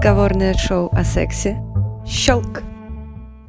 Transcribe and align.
Разговорное 0.00 0.54
шоу 0.54 0.88
о 0.92 1.04
сексе 1.04 1.58
«Щелк». 2.06 2.62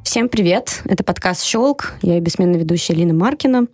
Всем 0.04 0.28
привет! 0.28 0.82
Это 0.84 1.02
подкаст 1.02 1.44
«Щелк». 1.44 1.94
Я 2.02 2.20
бессменная 2.20 2.60
ведущая 2.60 2.92
Лина 2.92 3.14
Маркина. 3.14 3.68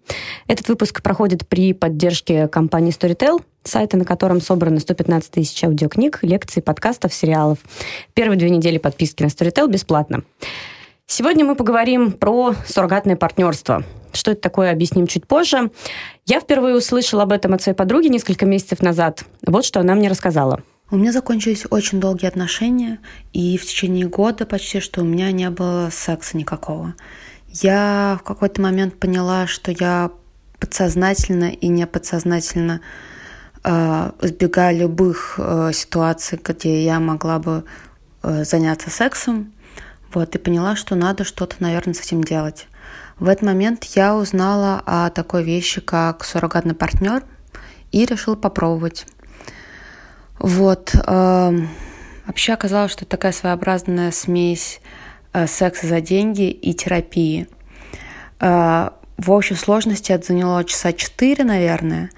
Этот 0.47 0.69
выпуск 0.69 1.03
проходит 1.03 1.49
при 1.49 1.73
поддержке 1.73 2.47
компании 2.47 2.97
Storytel, 2.97 3.43
сайта, 3.65 3.97
на 3.97 4.05
котором 4.05 4.41
собрано 4.41 4.79
115 4.79 5.29
тысяч 5.29 5.65
аудиокниг, 5.65 6.21
лекций, 6.23 6.63
подкастов, 6.63 7.13
сериалов. 7.13 7.59
Первые 8.15 8.39
две 8.39 8.49
недели 8.49 8.79
подписки 8.79 9.25
на 9.25 9.27
Storytel 9.27 9.69
бесплатно. 9.69 10.23
Сегодня 11.09 11.45
мы 11.45 11.57
поговорим 11.57 12.13
про 12.13 12.55
суррогатное 12.65 13.17
партнерство. 13.17 13.83
Что 14.13 14.31
это 14.31 14.41
такое, 14.41 14.71
объясним 14.71 15.09
чуть 15.09 15.27
позже. 15.27 15.73
Я 16.27 16.39
впервые 16.39 16.77
услышала 16.77 17.25
об 17.25 17.33
этом 17.33 17.55
от 17.55 17.61
своей 17.61 17.77
подруги 17.77 18.07
несколько 18.07 18.47
месяцев 18.47 18.83
назад. 18.83 19.25
Вот 19.45 19.65
что 19.65 19.81
она 19.81 19.97
мне 19.97 20.09
рассказала. 20.09 20.63
У 20.91 20.97
меня 20.97 21.13
закончились 21.13 21.67
очень 21.69 22.01
долгие 22.01 22.29
отношения, 22.29 22.99
и 23.35 23.59
в 23.59 23.67
течение 23.67 24.07
года 24.07 24.47
почти 24.47 24.81
что 24.81 25.03
у 25.03 25.05
меня 25.05 25.31
не 25.33 25.51
было 25.51 25.91
секса 25.93 26.35
никакого. 26.35 26.95
Я 27.49 28.19
в 28.21 28.25
какой-то 28.25 28.63
момент 28.63 28.99
поняла, 28.99 29.47
что 29.47 29.71
я 29.71 30.11
подсознательно 30.59 31.51
и 31.51 31.69
неподсознательно 31.69 32.81
э, 33.65 34.13
избегаю 34.23 34.79
любых 34.79 35.35
э, 35.37 35.73
ситуаций, 35.75 36.41
где 36.43 36.83
я 36.83 37.01
могла 37.01 37.39
бы 37.39 37.65
э, 38.23 38.45
заняться 38.45 38.89
сексом. 38.89 39.53
Вот, 40.15 40.35
и 40.35 40.39
поняла, 40.39 40.75
что 40.75 40.95
надо 40.95 41.25
что-то, 41.25 41.57
наверное, 41.59 41.93
с 41.93 42.01
этим 42.01 42.25
делать. 42.25 42.67
В 43.19 43.29
этот 43.29 43.43
момент 43.43 43.85
я 43.95 44.17
узнала 44.17 44.83
о 44.87 45.11
такой 45.11 45.43
вещи, 45.43 45.83
как 45.83 46.25
суррогатный 46.25 46.75
партнер, 46.75 47.25
и 47.93 48.07
решила 48.07 48.37
попробовать. 48.37 49.05
Вот. 50.39 50.95
Эм, 50.95 51.69
вообще 52.27 52.53
оказалось, 52.53 52.93
что 52.93 53.05
это 53.05 53.11
такая 53.11 53.33
своеобразная 53.33 54.11
смесь 54.11 54.81
э, 55.33 55.47
секса 55.47 55.87
за 55.87 56.01
деньги 56.01 56.51
и 56.51 56.75
терапии. 56.75 57.49
Э, 58.41 58.91
в 59.17 59.31
общей 59.31 59.55
сложности 59.55 60.13
это 60.13 60.29
заняло 60.29 60.65
часа 60.65 60.93
четыре, 60.93 61.45
наверное. 61.45 62.11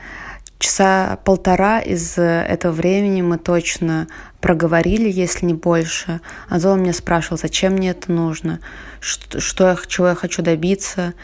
Часа 0.59 1.19
полтора 1.25 1.81
из 1.81 2.19
этого 2.19 2.73
времени 2.73 3.23
мы 3.23 3.39
точно 3.39 4.09
проговорили, 4.43 5.11
если 5.11 5.47
не 5.47 5.55
больше. 5.55 6.21
Анзол 6.51 6.77
меня 6.77 6.93
спрашивал, 6.93 7.39
зачем 7.39 7.73
мне 7.73 7.91
это 7.91 8.13
нужно, 8.13 8.61
что 9.01 9.69
я, 9.69 9.79
чего 9.89 10.09
я 10.09 10.15
хочу 10.15 10.43
добиться 10.43 11.15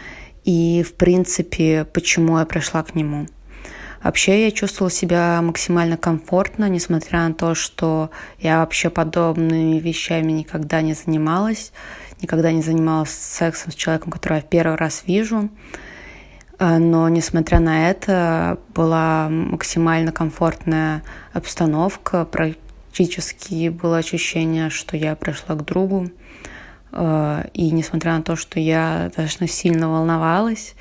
и, 0.45 0.83
в 0.83 0.95
принципе, 0.95 1.85
почему 1.85 2.39
я 2.39 2.47
пришла 2.47 2.83
к 2.83 2.95
нему. 2.95 3.27
Вообще 4.07 4.45
я 4.45 4.53
чувствовала 4.53 4.89
себя 4.89 5.43
максимально 5.43 5.97
комфортно, 5.97 6.69
несмотря 6.69 7.27
на 7.27 7.35
то, 7.35 7.57
что 7.57 8.13
я 8.39 8.61
вообще 8.61 8.89
подобными 8.89 9.81
вещами 9.81 10.31
никогда 10.31 10.81
не 10.81 10.95
занималась, 10.95 11.73
никогда 12.23 12.53
не 12.53 12.63
занималась 12.63 13.11
сексом 13.11 13.73
с 13.73 13.75
человеком, 13.75 14.13
которого 14.13 14.37
я 14.37 14.43
в 14.45 14.49
первый 14.49 14.77
раз 14.77 15.03
вижу. 15.09 15.51
А, 16.61 16.79
но, 16.79 17.09
несмотря 17.09 17.59
на 17.59 17.91
это, 17.91 18.61
была 18.77 19.29
максимально 19.29 20.13
комфортная 20.13 21.03
обстановка, 21.33 22.25
практически 22.27 23.71
было 23.71 23.99
ощущение, 23.99 24.71
что 24.71 24.97
я 24.97 25.17
пришла 25.17 25.57
к 25.57 25.65
другу. 25.65 26.13
А, 26.93 27.45
и 27.55 27.73
несмотря 27.73 28.17
на 28.17 28.23
то, 28.23 28.37
что 28.37 28.61
я 28.61 29.07
достаточно 29.07 29.49
сильно 29.49 29.91
волновалась, 29.91 30.77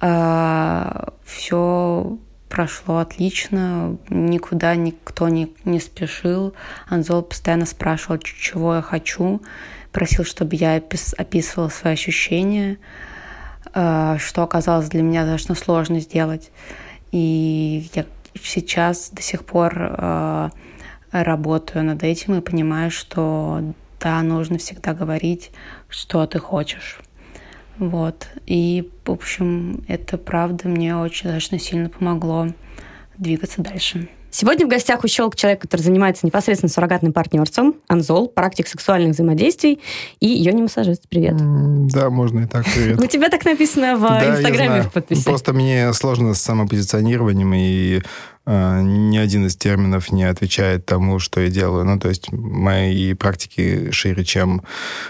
а, 0.00 1.14
все 1.24 2.16
прошло 2.54 2.98
отлично, 2.98 3.96
никуда 4.08 4.76
никто 4.76 5.28
не, 5.28 5.52
не 5.64 5.80
спешил. 5.80 6.54
Анзол 6.88 7.22
постоянно 7.22 7.66
спрашивал, 7.66 8.18
чего 8.18 8.76
я 8.76 8.82
хочу, 8.82 9.42
просил, 9.90 10.24
чтобы 10.24 10.54
я 10.54 10.76
описывала 10.76 11.68
свои 11.68 11.94
ощущения, 11.94 12.78
э, 13.74 14.18
что 14.20 14.44
оказалось 14.44 14.88
для 14.88 15.02
меня 15.02 15.22
достаточно 15.22 15.56
сложно 15.56 15.98
сделать. 15.98 16.52
И 17.10 17.90
я 17.92 18.04
сейчас 18.40 19.10
до 19.10 19.20
сих 19.20 19.44
пор 19.44 19.74
э, 19.76 20.50
работаю 21.10 21.84
над 21.84 22.04
этим 22.04 22.36
и 22.36 22.40
понимаю, 22.40 22.92
что 22.92 23.62
да, 23.98 24.22
нужно 24.22 24.58
всегда 24.58 24.94
говорить, 24.94 25.50
что 25.88 26.24
ты 26.26 26.38
хочешь. 26.38 27.00
Вот. 27.78 28.28
И, 28.46 28.90
в 29.04 29.10
общем, 29.10 29.84
это 29.88 30.18
правда 30.18 30.68
мне 30.68 30.96
очень 30.96 31.24
достаточно 31.24 31.58
сильно 31.58 31.88
помогло 31.88 32.48
двигаться 33.18 33.62
дальше. 33.62 34.08
Сегодня 34.36 34.66
в 34.66 34.68
гостях 34.68 35.04
у 35.04 35.06
Щелк 35.06 35.36
человек, 35.36 35.62
который 35.62 35.82
занимается 35.82 36.26
непосредственно 36.26 36.68
суррогатным 36.68 37.12
партнерством, 37.12 37.76
Анзол, 37.86 38.26
практик 38.26 38.66
сексуальных 38.66 39.12
взаимодействий 39.12 39.78
и 40.18 40.26
йони-массажист. 40.26 41.08
Привет. 41.08 41.36
Да, 41.86 42.10
можно 42.10 42.40
и 42.40 42.46
так, 42.46 42.64
привет. 42.64 43.00
У 43.04 43.06
тебя 43.06 43.28
так 43.28 43.44
написано 43.44 43.96
в 43.96 44.02
Инстаграме 44.04 44.82
в 44.82 44.90
подписи. 44.90 45.24
Просто 45.24 45.52
мне 45.52 45.92
сложно 45.92 46.34
с 46.34 46.42
самопозиционированием, 46.42 47.54
и 47.54 48.02
э, 48.44 48.80
ни 48.82 49.18
один 49.18 49.46
из 49.46 49.54
терминов 49.54 50.10
не 50.10 50.24
отвечает 50.24 50.84
тому, 50.84 51.20
что 51.20 51.40
я 51.40 51.48
делаю. 51.48 51.84
Ну, 51.84 52.00
то 52.00 52.08
есть 52.08 52.32
мои 52.32 53.14
практики 53.14 53.92
шире, 53.92 54.24
чем 54.24 54.62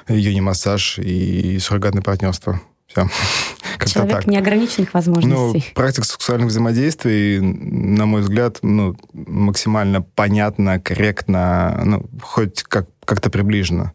йони-массаж 0.07 0.99
и 0.99 1.59
суррогатное 1.61 2.03
партнерство. 2.03 2.61
Все. 2.87 3.09
Человек 3.87 4.17
так. 4.17 4.27
неограниченных 4.27 4.95
возможностей. 4.95 5.65
Ну, 5.67 5.75
практика 5.75 6.07
сексуальных 6.07 6.49
взаимодействий, 6.49 7.41
на 7.41 8.07
мой 8.07 8.23
взгляд, 8.23 8.59
ну, 8.63 8.97
максимально 9.13 10.03
понятно, 10.03 10.81
корректно, 10.81 11.83
ну, 11.85 12.07
хоть 12.23 12.63
как, 12.63 12.89
как-то 13.05 13.31
приближено. 13.31 13.93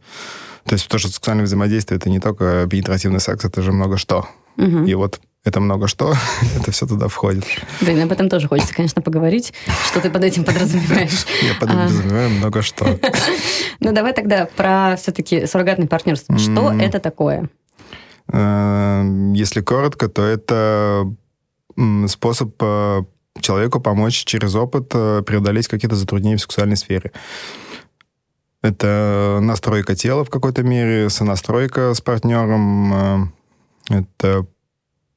То 0.66 0.74
есть 0.74 0.88
то, 0.88 0.98
что 1.00 1.08
сексуальное 1.10 1.46
взаимодействие 1.46 1.98
это 1.98 2.10
не 2.10 2.20
только 2.20 2.68
пенетративный 2.70 3.20
секс, 3.20 3.44
это 3.46 3.62
же 3.62 3.72
много 3.72 3.98
что. 3.98 4.28
Угу. 4.58 4.86
И 4.86 4.94
вот 4.94 5.20
это 5.46 5.60
много 5.62 5.88
что, 5.88 6.14
это 6.60 6.72
все 6.72 6.86
туда 6.86 7.08
входит. 7.08 7.46
Блин, 7.82 8.02
об 8.02 8.12
этом 8.12 8.30
тоже 8.30 8.48
хочется, 8.48 8.74
конечно, 8.74 9.02
поговорить. 9.02 9.54
Что 9.88 10.02
ты 10.02 10.10
под 10.10 10.24
этим 10.24 10.44
подразумеваешь? 10.44 11.26
Я 11.42 11.56
подразумеваю 11.60 12.30
много 12.30 12.62
что. 12.62 13.00
Ну, 13.80 13.94
давай 13.94 14.14
тогда 14.14 14.46
про 14.46 14.96
все-таки 14.98 15.48
суррогатное 15.48 15.88
партнерство. 15.88 16.38
Что 16.38 16.72
это 16.74 17.00
такое? 17.00 17.50
Э, 18.32 19.32
если 19.34 19.62
коротко, 19.62 20.08
то 20.08 20.24
это 20.24 21.14
способ 22.08 22.56
э, 22.62 23.02
человеку 23.40 23.80
помочь 23.80 24.26
через 24.26 24.56
опыт 24.56 24.92
э, 24.94 25.22
преодолеть 25.26 25.68
какие-то 25.68 25.96
затруднения 25.96 26.38
в 26.38 26.42
сексуальной 26.42 26.78
сфере. 26.78 27.12
Это 28.62 29.40
настройка 29.42 29.96
тела 29.96 30.26
в 30.26 30.30
какой-то 30.30 30.64
мере, 30.64 31.10
сонастройка 31.10 31.94
с 31.94 32.02
партнером, 32.02 33.34
это 33.88 34.46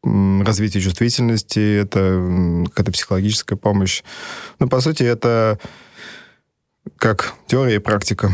развитие 0.04 0.80
чувствительности, 0.80 1.80
это 1.80 2.64
какая-то 2.68 2.92
психологическая 2.92 3.58
помощь. 3.58 4.04
Ну, 4.60 4.68
по 4.68 4.80
сути, 4.80 5.02
это 5.02 5.58
как 6.98 7.34
теория 7.48 7.76
и 7.76 7.80
практика. 7.80 8.28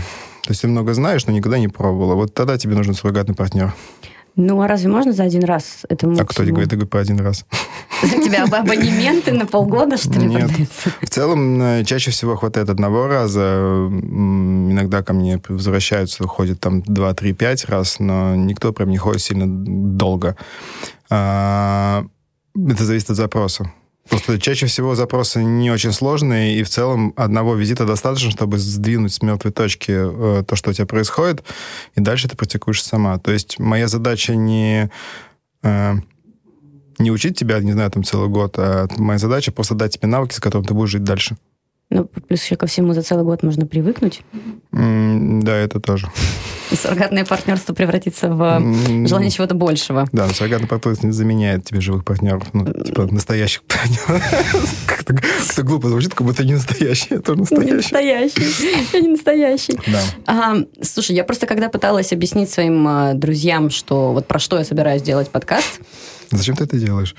То 0.44 0.50
есть 0.50 0.60
ты 0.60 0.68
много 0.68 0.92
знаешь, 0.92 1.26
но 1.26 1.32
никогда 1.32 1.58
не 1.58 1.68
пробовала. 1.68 2.14
Вот 2.14 2.34
тогда 2.34 2.58
тебе 2.58 2.74
нужен 2.74 2.92
суррогатный 2.92 3.34
партнер. 3.34 3.74
Ну, 4.40 4.62
а 4.62 4.68
разве 4.68 4.88
можно 4.88 5.12
за 5.12 5.24
один 5.24 5.42
раз 5.42 5.82
это 5.88 6.06
А 6.06 6.24
кто 6.24 6.44
говорит, 6.44 6.70
говорит 6.70 6.88
по 6.88 7.00
один 7.00 7.18
раз? 7.18 7.44
У 8.04 8.22
тебя 8.22 8.44
абонементы 8.44 9.32
на 9.32 9.46
полгода, 9.46 9.96
что 9.96 10.12
ли, 10.12 10.26
Нет. 10.26 10.50
В 11.02 11.10
целом, 11.10 11.60
э, 11.60 11.84
чаще 11.84 12.12
всего 12.12 12.36
хватает 12.36 12.70
одного 12.70 13.08
раза. 13.08 13.40
Иногда 13.90 15.02
ко 15.02 15.12
мне 15.12 15.42
возвращаются, 15.48 16.22
ходят 16.28 16.60
там 16.60 16.82
2, 16.82 17.14
3, 17.14 17.32
5 17.32 17.64
раз, 17.64 17.98
но 17.98 18.36
никто 18.36 18.72
прям 18.72 18.90
не 18.90 18.96
ходит 18.96 19.22
сильно 19.22 19.46
долго. 19.48 20.36
А, 21.10 22.04
это 22.54 22.84
зависит 22.84 23.10
от 23.10 23.16
запроса. 23.16 23.72
Просто 24.08 24.40
чаще 24.40 24.66
всего 24.66 24.94
запросы 24.94 25.42
не 25.42 25.70
очень 25.70 25.92
сложные, 25.92 26.58
и 26.58 26.62
в 26.62 26.68
целом 26.68 27.12
одного 27.16 27.54
визита 27.54 27.84
достаточно, 27.84 28.30
чтобы 28.30 28.58
сдвинуть 28.58 29.12
с 29.12 29.22
мертвой 29.22 29.52
точки 29.52 29.92
э, 29.92 30.44
то, 30.44 30.56
что 30.56 30.70
у 30.70 30.72
тебя 30.72 30.86
происходит, 30.86 31.44
и 31.94 32.00
дальше 32.00 32.28
ты 32.28 32.36
практикуешь 32.36 32.82
сама. 32.82 33.18
То 33.18 33.32
есть 33.32 33.58
моя 33.58 33.86
задача 33.86 34.34
не, 34.34 34.90
э, 35.62 35.94
не 36.98 37.10
учить 37.10 37.38
тебя, 37.38 37.58
не 37.60 37.72
знаю, 37.72 37.90
там 37.90 38.02
целый 38.02 38.28
год, 38.28 38.54
а 38.58 38.88
моя 38.96 39.18
задача 39.18 39.52
просто 39.52 39.74
дать 39.74 39.94
тебе 39.98 40.08
навыки, 40.08 40.34
с 40.34 40.40
которыми 40.40 40.66
ты 40.66 40.74
будешь 40.74 40.90
жить 40.90 41.04
дальше. 41.04 41.36
Ну, 41.90 42.04
плюс 42.04 42.44
еще 42.44 42.56
ко 42.56 42.66
всему 42.66 42.92
за 42.92 43.02
целый 43.02 43.24
год 43.24 43.42
можно 43.42 43.66
привыкнуть. 43.66 44.20
Mm, 44.72 45.40
да, 45.42 45.56
это 45.56 45.80
тоже. 45.80 46.10
И 46.70 46.76
суррогатное 46.76 47.24
партнерство 47.24 47.72
превратится 47.72 48.28
в 48.28 48.42
mm, 48.42 49.06
желание 49.06 49.30
чего-то 49.30 49.54
большего. 49.54 50.06
Да, 50.12 50.28
суррогатное 50.28 50.68
партнерство 50.68 51.06
не 51.06 51.14
заменяет 51.14 51.64
тебе 51.64 51.80
живых 51.80 52.04
партнеров, 52.04 52.44
ну, 52.52 52.66
типа 52.66 53.06
настоящих 53.10 53.62
партнеров. 53.62 54.22
Как-то, 54.86 55.16
как 55.56 55.64
глупо 55.64 55.88
звучит, 55.88 56.12
как 56.12 56.26
будто 56.26 56.44
не 56.44 56.54
настоящий, 56.54 57.14
это 57.14 57.22
тоже 57.22 57.40
настоящий. 57.40 57.70
Не 57.70 57.76
настоящий, 57.76 58.86
я 58.92 59.00
не 59.00 59.08
настоящий. 59.08 59.80
Да. 59.86 60.00
А, 60.26 60.56
слушай, 60.82 61.16
я 61.16 61.24
просто 61.24 61.46
когда 61.46 61.70
пыталась 61.70 62.12
объяснить 62.12 62.50
своим 62.50 62.86
а, 62.86 63.14
друзьям, 63.14 63.70
что 63.70 64.12
вот 64.12 64.26
про 64.26 64.38
что 64.38 64.58
я 64.58 64.64
собираюсь 64.64 65.00
делать 65.00 65.30
подкаст, 65.30 65.80
Зачем 66.30 66.56
ты 66.56 66.64
это 66.64 66.76
делаешь? 66.76 67.14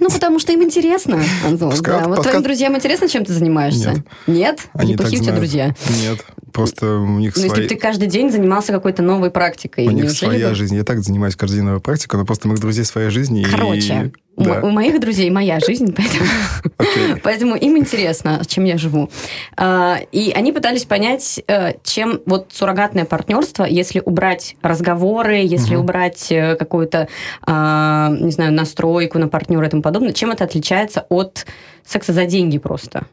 Ну, 0.00 0.08
потому 0.08 0.38
что 0.38 0.52
им 0.52 0.62
интересно, 0.62 1.20
Антон. 1.44 1.70
Пускай, 1.70 2.00
да. 2.00 2.08
Вот 2.08 2.22
твоим 2.22 2.42
друзьям 2.42 2.74
интересно, 2.76 3.08
чем 3.08 3.24
ты 3.24 3.32
занимаешься? 3.32 3.92
Нет. 3.92 4.05
Нет? 4.26 4.68
Они 4.74 4.92
Неплохие 4.92 5.20
у 5.20 5.24
тебя 5.24 5.34
друзья? 5.34 5.74
Нет. 6.02 6.24
просто 6.52 6.86
у 6.98 7.18
них 7.18 7.36
Ну, 7.36 7.42
если 7.42 7.48
свои... 7.48 7.62
бы 7.62 7.68
ты 7.68 7.76
каждый 7.76 8.08
день 8.08 8.30
занимался 8.30 8.72
какой-то 8.72 9.02
новой 9.02 9.30
практикой, 9.30 9.86
У 9.86 9.90
них 9.90 10.10
своя 10.10 10.48
бы- 10.50 10.54
жизнь. 10.54 10.74
Я 10.74 10.84
так 10.84 11.00
занимаюсь 11.00 11.36
каждый 11.36 11.56
день 11.56 11.64
новой 11.64 11.80
практикой, 11.80 12.16
но 12.16 12.24
просто 12.24 12.48
у 12.48 12.50
моих 12.50 12.60
друзей 12.60 12.84
своя 12.84 13.10
жизнь. 13.10 13.36
и- 13.38 13.44
Короче, 13.44 14.12
у, 14.36 14.44
Да. 14.44 14.60
у 14.62 14.70
моих 14.70 14.98
друзей 15.00 15.28
моя 15.30 15.60
жизнь, 15.60 15.94
поэтому, 15.94 16.24
Окей. 16.78 17.16
поэтому 17.22 17.56
им 17.56 17.76
интересно, 17.76 18.42
чем 18.46 18.64
я 18.64 18.78
живу. 18.78 19.10
А, 19.56 19.98
И 20.12 20.30
они 20.30 20.52
пытались 20.52 20.84
понять, 20.84 21.40
э, 21.46 21.74
чем 21.84 22.20
вот 22.26 22.46
суррогатное 22.52 23.04
партнерство, 23.04 23.64
если 23.64 24.00
убрать 24.04 24.56
разговоры, 24.62 25.36
если 25.36 25.74
Мгм. 25.74 25.84
убрать 25.84 26.26
э, 26.32 26.56
какую-то, 26.56 27.08
а, 27.42 28.08
не 28.18 28.30
знаю, 28.30 28.52
настройку 28.52 29.18
на 29.18 29.28
партнера 29.28 29.66
и 29.66 29.70
тому 29.70 29.82
подобное, 29.82 30.12
чем 30.14 30.30
это 30.30 30.44
отличается 30.44 31.04
от 31.10 31.44
секса 31.86 32.12
за 32.14 32.24
деньги 32.26 32.56
просто? 32.58 33.02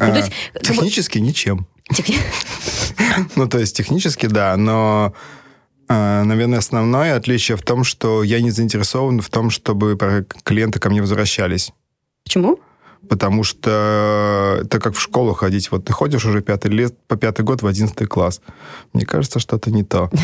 Ну, 0.00 0.06
то 0.06 0.12
А, 0.12 0.16
есть, 0.16 0.32
как 0.54 0.62
бы- 0.62 0.68
Технически 0.68 1.18
ничем. 1.18 1.66
Техни- 1.92 2.18
Ну, 3.36 3.48
то 3.48 3.58
есть 3.58 3.76
технически, 3.76 4.26
да, 4.26 4.56
но, 4.56 5.12
э, 5.88 6.22
наверное, 6.22 6.58
основное 6.58 7.16
отличие 7.16 7.56
в 7.56 7.62
том, 7.62 7.84
что 7.84 8.22
я 8.22 8.40
не 8.40 8.50
заинтересован 8.50 9.20
в 9.20 9.28
том, 9.28 9.50
чтобы 9.50 9.96
клиенты 10.44 10.78
ко 10.78 10.90
мне 10.90 11.00
возвращались. 11.00 11.72
Почему? 12.24 12.58
Потому 13.08 13.44
что 13.44 14.60
это 14.62 14.78
как 14.78 14.94
в 14.94 15.00
школу 15.00 15.32
ходить. 15.34 15.70
Вот 15.70 15.84
ты 15.86 15.92
ходишь 15.92 16.24
уже 16.24 16.42
пятый 16.42 16.70
лет, 16.70 16.94
по 17.08 17.16
пятый 17.16 17.44
год 17.44 17.62
в 17.62 17.66
одиннадцатый 17.66 18.06
класс. 18.06 18.40
Мне 18.92 19.04
кажется, 19.04 19.38
что-то 19.40 19.70
не 19.70 19.84
то. 19.84 20.10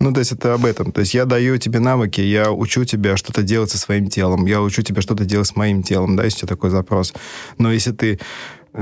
Ну, 0.00 0.12
то 0.12 0.20
есть 0.20 0.30
это 0.30 0.54
об 0.54 0.64
этом. 0.64 0.92
То 0.92 1.00
есть 1.00 1.12
я 1.12 1.24
даю 1.24 1.56
тебе 1.58 1.80
навыки, 1.80 2.20
я 2.20 2.52
учу 2.52 2.84
тебя 2.84 3.16
что-то 3.16 3.42
делать 3.42 3.72
со 3.72 3.78
своим 3.78 4.08
телом, 4.08 4.46
я 4.46 4.62
учу 4.62 4.82
тебя 4.82 5.02
что-то 5.02 5.24
делать 5.24 5.48
с 5.48 5.56
моим 5.56 5.82
телом, 5.82 6.14
да, 6.14 6.22
если 6.22 6.36
у 6.36 6.40
тебя 6.42 6.48
такой 6.54 6.70
запрос. 6.70 7.12
Но 7.58 7.72
если 7.72 7.90
ты 7.90 8.20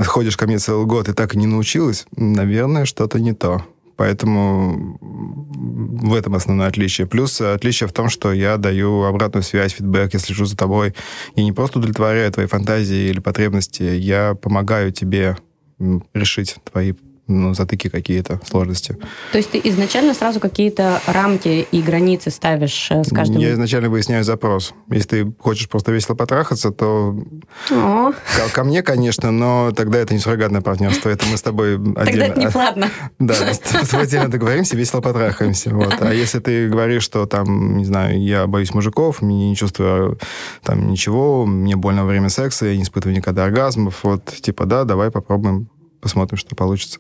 ходишь 0.05 0.37
ко 0.37 0.47
мне 0.47 0.59
целый 0.59 0.87
год 0.87 1.09
и 1.09 1.13
так 1.13 1.35
и 1.35 1.39
не 1.39 1.47
научилась, 1.47 2.07
наверное, 2.17 2.85
что-то 2.85 3.19
не 3.21 3.33
то. 3.33 3.65
Поэтому 3.97 4.99
в 5.01 6.15
этом 6.15 6.35
основное 6.35 6.69
отличие. 6.69 7.07
Плюс 7.07 7.41
отличие 7.41 7.89
в 7.89 7.93
том, 7.93 8.11
что 8.11 8.33
я 8.33 8.59
даю 8.59 9.05
обратную 9.05 9.43
связь, 9.43 9.73
фидбэк, 9.73 10.13
я 10.13 10.21
слежу 10.21 10.45
за 10.45 10.57
тобой. 10.57 10.95
Я 11.35 11.45
не 11.45 11.53
просто 11.53 11.79
удовлетворяю 11.79 12.31
твои 12.31 12.47
фантазии 12.47 13.09
или 13.09 13.21
потребности, 13.21 13.83
я 13.83 14.35
помогаю 14.35 14.93
тебе 14.93 15.37
решить 16.15 16.57
твои 16.71 16.93
ну, 17.29 17.55
затыки 17.55 17.89
какие-то, 17.89 18.41
сложности. 18.49 18.97
То 19.33 19.39
есть 19.39 19.51
ты 19.51 19.61
изначально 19.65 20.15
сразу 20.15 20.39
какие-то 20.39 21.01
рамки 21.07 21.67
и 21.71 21.83
границы 21.83 22.31
ставишь 22.31 22.89
э, 22.91 23.03
с 23.03 23.09
каждым... 23.09 23.39
Я 23.39 23.53
изначально 23.53 23.89
выясняю 23.89 24.23
запрос. 24.23 24.75
Если 24.91 25.09
ты 25.09 25.33
хочешь 25.41 25.69
просто 25.69 25.93
весело 25.93 26.15
потрахаться, 26.15 26.71
то 26.71 27.17
О, 27.71 28.13
ко, 28.13 28.53
ко 28.53 28.65
мне, 28.65 28.83
конечно, 28.83 29.33
но 29.33 29.73
тогда 29.73 29.99
это 29.99 30.15
не 30.15 30.21
суррогатное 30.21 30.61
партнерство, 30.61 31.09
это 31.09 31.27
мы 31.27 31.37
с 31.37 31.43
тобой 31.43 31.75
отдельно... 31.97 32.05
тогда 32.05 32.27
это 32.27 32.41
не 32.41 32.49
платно. 32.49 32.91
Да, 33.19 33.35
тобой 33.91 34.07
отдельно 34.07 34.31
договоримся, 34.31 34.77
весело 34.77 35.01
потрахаемся. 35.01 35.71
Вот. 35.71 35.97
А 36.01 36.13
если 36.13 36.39
ты 36.39 36.69
говоришь, 36.69 37.03
что 37.03 37.27
там, 37.27 37.77
не 37.77 37.85
знаю, 37.85 38.23
я 38.23 38.47
боюсь 38.47 38.73
мужиков, 38.73 39.21
мне 39.23 39.51
не 39.51 39.57
чувствую 39.57 40.19
там 40.63 40.91
ничего, 40.91 41.45
мне 41.45 41.77
больно 41.77 42.03
во 42.03 42.09
время 42.09 42.29
секса, 42.29 42.67
я 42.67 42.77
не 42.77 42.83
испытываю 42.83 43.17
никогда 43.17 43.45
оргазмов, 43.45 44.01
вот, 44.05 44.27
типа, 44.27 44.67
да, 44.67 44.85
давай 44.85 45.11
попробуем, 45.11 45.69
посмотрим, 46.07 46.39
что 46.39 46.55
получится. 46.55 46.99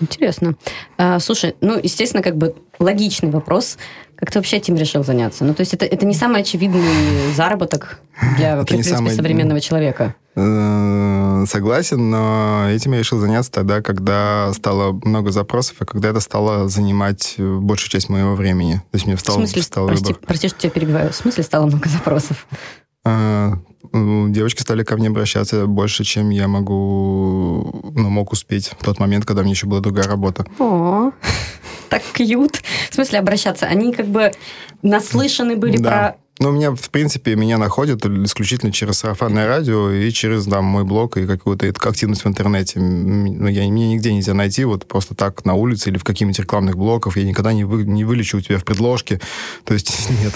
Интересно. 0.00 0.56
А, 0.98 1.18
слушай, 1.20 1.54
ну, 1.60 1.78
естественно, 1.80 2.22
как 2.22 2.36
бы 2.36 2.54
логичный 2.78 3.30
вопрос. 3.30 3.78
Как 4.16 4.30
ты 4.30 4.38
вообще 4.38 4.56
этим 4.56 4.76
решил 4.76 5.02
заняться? 5.04 5.44
Ну, 5.44 5.54
то 5.54 5.60
есть 5.62 5.74
это, 5.74 5.84
это 5.84 6.06
не 6.06 6.14
самый 6.14 6.42
очевидный 6.42 7.32
заработок 7.34 8.00
для 8.36 8.56
вообще, 8.56 8.62
в 8.62 8.66
принципе, 8.76 8.96
самый- 8.96 9.14
современного 9.14 9.60
человека. 9.60 10.14
Э, 10.34 11.44
Согласен, 11.48 12.10
но 12.10 12.68
этим 12.70 12.92
я 12.92 12.98
решил 13.00 13.18
заняться 13.18 13.50
тогда, 13.50 13.80
когда 13.82 14.52
стало 14.54 14.92
много 15.04 15.30
запросов, 15.30 15.80
и 15.82 15.84
когда 15.84 16.10
это 16.10 16.20
стало 16.20 16.68
занимать 16.68 17.34
э, 17.38 17.56
большую 17.58 17.90
часть 17.90 18.08
моего 18.08 18.34
времени. 18.34 18.74
То 18.74 18.94
есть 18.94 19.06
мне 19.06 19.14
В 19.16 19.18
встал, 19.18 19.36
смысле, 19.36 19.62
встал 19.62 19.86
прости, 19.88 20.04
выбор. 20.12 20.22
прости, 20.26 20.48
что 20.48 20.58
тебя 20.58 20.70
перебиваю. 20.70 21.10
В 21.12 21.16
смысле 21.16 21.42
стало 21.42 21.66
много 21.66 21.88
запросов? 21.88 22.46
А, 23.04 23.50
ну, 23.50 23.71
Девочки 23.92 24.62
стали 24.62 24.84
ко 24.84 24.96
мне 24.96 25.08
обращаться 25.08 25.66
больше, 25.66 26.04
чем 26.04 26.30
я 26.30 26.48
могу, 26.48 27.92
ну, 27.94 28.08
мог 28.08 28.32
успеть 28.32 28.68
в 28.78 28.84
тот 28.84 28.98
момент, 28.98 29.24
когда 29.24 29.42
мне 29.42 29.52
еще 29.52 29.66
была 29.66 29.80
другая 29.80 30.06
работа. 30.06 30.46
О, 30.58 31.10
так 31.88 32.02
кьют. 32.14 32.62
В 32.90 32.94
смысле 32.94 33.18
обращаться? 33.18 33.66
Они 33.66 33.92
как 33.92 34.06
бы 34.06 34.32
наслышаны 34.82 35.56
были 35.56 35.76
Да. 35.76 36.16
Ну, 36.38 36.48
у 36.48 36.52
меня, 36.52 36.74
в 36.74 36.90
принципе, 36.90 37.36
меня 37.36 37.58
находят 37.58 38.04
исключительно 38.04 38.72
через 38.72 38.98
сарафанное 38.98 39.46
радио 39.46 39.90
и 39.90 40.10
через 40.10 40.46
там, 40.46 40.64
мой 40.64 40.82
блог 40.82 41.16
и 41.16 41.26
какую-то 41.26 41.68
активность 41.68 42.24
в 42.24 42.26
интернете. 42.26 42.80
Ну, 42.80 43.46
я, 43.46 43.68
меня 43.68 43.88
нигде 43.88 44.12
нельзя 44.12 44.32
найти 44.32 44.64
вот 44.64 44.88
просто 44.88 45.14
так 45.14 45.44
на 45.44 45.54
улице 45.54 45.90
или 45.90 45.98
в 45.98 46.04
каких-нибудь 46.04 46.40
рекламных 46.40 46.76
блоках. 46.76 47.16
Я 47.16 47.24
никогда 47.24 47.52
не, 47.52 47.64
вы, 47.64 47.84
не 47.84 48.04
вылечу 48.04 48.38
у 48.38 48.40
тебя 48.40 48.58
в 48.58 48.64
предложке. 48.64 49.20
То 49.64 49.74
есть 49.74 50.08
нет. 50.22 50.32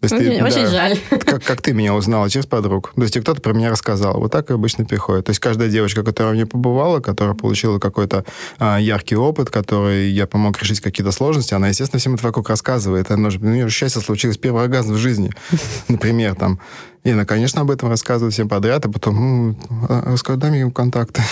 То 0.00 0.04
есть 0.04 0.14
про... 0.14 0.18
ты- 0.20 0.30
Очень, 0.30 0.44
очень 0.44 0.64
да. 0.64 0.70
жаль. 0.70 0.98
как, 1.10 1.42
как 1.42 1.60
ты 1.60 1.72
меня 1.72 1.92
узнала 1.92 2.30
через 2.30 2.46
подруг. 2.46 2.92
То 2.94 3.02
есть 3.02 3.18
кто-то 3.18 3.40
про 3.40 3.52
меня 3.52 3.70
рассказал. 3.70 4.20
Вот 4.20 4.30
так 4.30 4.48
и 4.50 4.52
обычно 4.52 4.84
приходит. 4.84 5.26
То 5.26 5.30
есть 5.30 5.40
каждая 5.40 5.68
девочка, 5.68 6.04
которая 6.04 6.34
мне 6.34 6.46
побывала, 6.46 7.00
которая 7.00 7.34
получила 7.34 7.80
какой-то 7.80 8.24
а, 8.60 8.78
яркий 8.78 9.16
опыт, 9.16 9.50
который 9.50 10.10
я 10.10 10.28
помог 10.28 10.60
решить 10.62 10.80
какие-то 10.80 11.10
сложности, 11.10 11.54
она, 11.54 11.68
естественно, 11.68 11.98
всем 11.98 12.14
это 12.14 12.22
вокруг 12.24 12.48
рассказывает. 12.48 13.10
Она 13.10 13.30
же, 13.30 13.40
у 13.40 13.44
нее 13.46 13.68
счастье 13.70 14.00
случилось, 14.00 14.36
первый 14.36 14.62
оргазм 14.62 14.94
в 14.94 14.98
жизни, 14.98 15.32
например, 15.88 16.36
там. 16.36 16.60
И 17.02 17.10
она, 17.10 17.24
конечно, 17.24 17.62
об 17.62 17.70
этом 17.70 17.88
рассказывает 17.88 18.34
всем 18.34 18.48
подряд, 18.48 18.86
а 18.86 18.90
потом, 18.90 19.16
ну, 19.16 19.56
а, 19.88 20.12
расскажи, 20.12 20.38
дай 20.38 20.50
мне 20.50 20.60
его 20.60 20.70
контакты. 20.70 21.22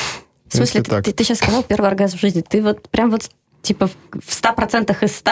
В 0.49 0.57
смысле, 0.57 0.83
так. 0.83 1.05
ты, 1.05 1.12
ты 1.12 1.23
сейчас 1.23 1.39
сказал 1.39 1.62
первый 1.62 1.87
оргазм 1.89 2.19
в 2.19 2.21
жизни. 2.21 2.41
Ты 2.41 2.62
вот 2.62 2.89
прям 2.89 3.11
вот 3.11 3.31
типа 3.62 3.87
в 3.87 3.93
в 4.12 4.43
100% 4.43 4.97
из 5.05 5.17
100 5.17 5.31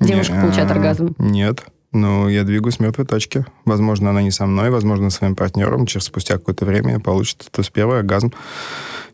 девушка 0.00 0.34
Не, 0.34 0.40
получает 0.42 0.70
оргазм? 0.70 1.14
Нет. 1.18 1.62
Но 1.92 2.28
я 2.28 2.44
двигаюсь 2.44 2.76
с 2.76 2.80
мертвой 2.80 3.04
точки. 3.04 3.44
Возможно, 3.64 4.10
она 4.10 4.22
не 4.22 4.30
со 4.30 4.46
мной, 4.46 4.70
возможно, 4.70 5.10
со 5.10 5.18
своим 5.18 5.34
партнером. 5.34 5.86
Через 5.86 6.06
спустя 6.06 6.34
какое-то 6.38 6.64
время 6.64 7.00
получит. 7.00 7.48
То 7.50 7.60
есть 7.60 7.72
первый 7.72 7.98
оргазм 7.98 8.32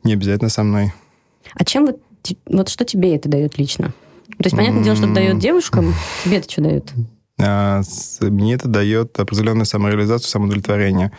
не 0.04 0.12
обязательно 0.12 0.50
со 0.50 0.62
мной. 0.62 0.92
А 1.54 1.64
чем 1.64 1.86
вот, 1.86 2.00
вот 2.46 2.68
что 2.68 2.84
тебе 2.84 3.16
это 3.16 3.28
дает 3.28 3.58
лично? 3.58 3.94
То 4.38 4.44
есть, 4.44 4.56
понятное 4.56 4.84
дело, 4.84 4.96
что 4.96 5.12
дает 5.12 5.38
девушкам, 5.38 5.94
тебе 6.22 6.38
это 6.38 6.50
что 6.50 6.62
дает? 6.62 6.92
А, 7.40 7.82
мне 8.20 8.54
это 8.54 8.68
дает 8.68 9.18
определенную 9.20 9.66
самореализацию, 9.66 10.28
самоудовлетворение. 10.28 11.12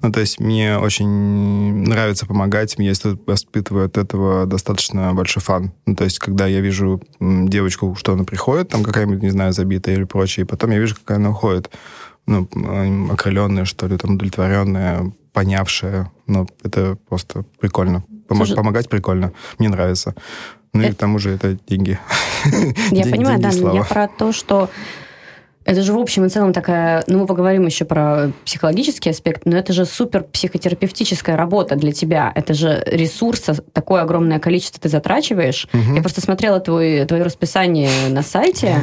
Ну, 0.00 0.10
то 0.10 0.18
есть 0.18 0.40
мне 0.40 0.78
очень 0.78 1.84
нравится 1.86 2.26
помогать, 2.26 2.74
я 2.78 2.90
испы- 2.90 3.16
испытываю 3.32 3.86
от 3.86 3.96
этого 3.96 4.46
достаточно 4.46 5.14
большой 5.14 5.40
фан. 5.42 5.72
Ну, 5.86 5.94
то 5.94 6.02
есть 6.02 6.18
когда 6.18 6.48
я 6.48 6.60
вижу 6.60 7.00
девочку, 7.20 7.94
что 7.96 8.14
она 8.14 8.24
приходит, 8.24 8.68
там 8.70 8.82
какая-нибудь, 8.82 9.22
не 9.22 9.30
знаю, 9.30 9.52
забитая 9.52 9.94
или 9.94 10.02
прочее, 10.04 10.44
и 10.44 10.46
потом 10.48 10.72
я 10.72 10.78
вижу, 10.80 10.96
какая 10.96 11.18
она 11.18 11.30
уходит. 11.30 11.70
Ну, 12.26 12.48
окрыленная, 13.12 13.64
что 13.64 13.86
ли, 13.86 13.96
там, 13.96 14.14
удовлетворенная, 14.14 15.12
понявшая. 15.32 16.10
Ну, 16.26 16.48
это 16.64 16.96
просто 17.08 17.44
прикольно. 17.60 18.02
Помо- 18.28 18.38
Слушай- 18.38 18.56
помогать 18.56 18.88
прикольно. 18.88 19.32
Мне 19.58 19.68
нравится. 19.68 20.16
Ну 20.72 20.82
и 20.82 20.86
Это- 20.86 20.94
к 20.96 20.98
тому 20.98 21.20
же 21.20 21.30
это 21.30 21.56
деньги. 21.68 21.98
Я 22.90 23.04
понимаю, 23.04 23.40
да, 23.40 23.50
я 23.50 23.84
про 23.84 24.08
то, 24.08 24.32
что 24.32 24.68
это 25.64 25.82
же 25.82 25.92
в 25.92 25.98
общем 25.98 26.24
и 26.26 26.28
целом 26.28 26.52
такая, 26.52 27.04
ну 27.06 27.20
мы 27.20 27.26
поговорим 27.26 27.66
еще 27.66 27.84
про 27.84 28.30
психологический 28.44 29.10
аспект, 29.10 29.46
но 29.46 29.56
это 29.56 29.72
же 29.72 29.84
супер 29.84 30.24
психотерапевтическая 30.24 31.36
работа 31.36 31.76
для 31.76 31.92
тебя. 31.92 32.32
Это 32.34 32.54
же 32.54 32.82
ресурса 32.86 33.54
такое 33.72 34.02
огромное 34.02 34.38
количество 34.38 34.80
ты 34.80 34.88
затрачиваешь. 34.88 35.68
Мгм. 35.72 35.94
Я 35.94 36.02
просто 36.02 36.20
смотрела 36.20 36.60
твой, 36.60 37.04
твое 37.06 37.22
расписание 37.22 37.90
на 38.08 38.22
сайте. 38.22 38.76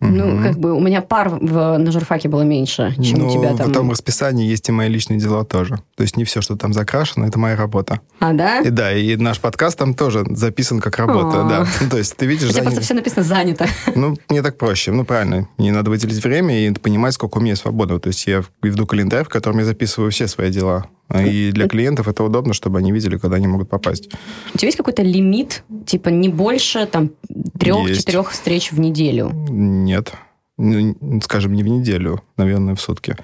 Ну, 0.00 0.42
как 0.42 0.58
бы 0.58 0.72
у 0.74 0.80
меня 0.80 1.02
пар 1.02 1.28
в, 1.28 1.76
на 1.78 1.90
журфаке 1.90 2.28
было 2.28 2.42
меньше, 2.42 2.94
чем 3.02 3.18
ну, 3.18 3.28
у 3.28 3.32
тебя 3.32 3.54
там. 3.54 3.70
в 3.70 3.72
том 3.72 3.90
расписании 3.90 4.46
есть 4.46 4.68
и 4.68 4.72
мои 4.72 4.88
личные 4.88 5.18
дела 5.18 5.44
тоже. 5.44 5.80
То 5.96 6.02
есть 6.02 6.16
не 6.16 6.24
все, 6.24 6.40
что 6.40 6.56
там 6.56 6.72
закрашено, 6.72 7.24
это 7.24 7.38
моя 7.38 7.56
работа. 7.56 8.00
А, 8.20 8.32
да? 8.32 8.60
И 8.60 8.70
да, 8.70 8.92
и 8.92 9.16
наш 9.16 9.40
подкаст 9.40 9.78
там 9.78 9.94
тоже 9.94 10.24
записан 10.30 10.80
как 10.80 10.98
работа, 10.98 11.44
А. 11.44 11.48
да. 11.48 11.66
Ну, 11.80 11.90
то 11.90 11.98
есть 11.98 12.16
ты 12.16 12.26
видишь... 12.26 12.50
У 12.50 12.52
тебя 12.52 12.62
просто 12.62 12.80
все 12.80 12.94
написано 12.94 13.22
занято. 13.22 13.66
Ну, 13.94 14.16
мне 14.28 14.42
так 14.42 14.56
проще. 14.56 14.92
Ну, 14.92 15.04
правильно. 15.04 15.48
Мне 15.58 15.72
надо 15.72 15.90
выделить 15.90 16.22
время 16.22 16.66
и 16.66 16.72
понимать, 16.72 17.14
сколько 17.14 17.38
у 17.38 17.40
меня 17.40 17.56
свободного. 17.56 18.00
То 18.00 18.08
есть 18.08 18.26
я 18.26 18.44
веду 18.62 18.86
календарь, 18.86 19.24
в 19.24 19.28
котором 19.28 19.58
я 19.58 19.64
записываю 19.64 20.10
все 20.10 20.28
свои 20.28 20.50
дела. 20.50 20.86
И 21.14 21.52
для 21.52 21.68
клиентов 21.68 22.08
это 22.08 22.22
удобно, 22.22 22.52
чтобы 22.52 22.78
они 22.78 22.92
видели, 22.92 23.16
когда 23.16 23.36
они 23.36 23.46
могут 23.46 23.68
попасть. 23.68 24.10
У 24.54 24.58
тебя 24.58 24.68
есть 24.68 24.76
какой-то 24.76 25.02
лимит, 25.02 25.64
типа 25.86 26.10
не 26.10 26.28
больше 26.28 26.86
там 26.86 27.10
трех-четырех 27.58 28.30
встреч 28.30 28.72
в 28.72 28.78
неделю? 28.78 29.30
Нет. 29.48 30.12
Ну, 30.58 30.96
скажем, 31.22 31.54
не 31.54 31.62
в 31.62 31.68
неделю, 31.68 32.22
наверное, 32.36 32.74
в 32.74 32.80
сутки. 32.80 33.16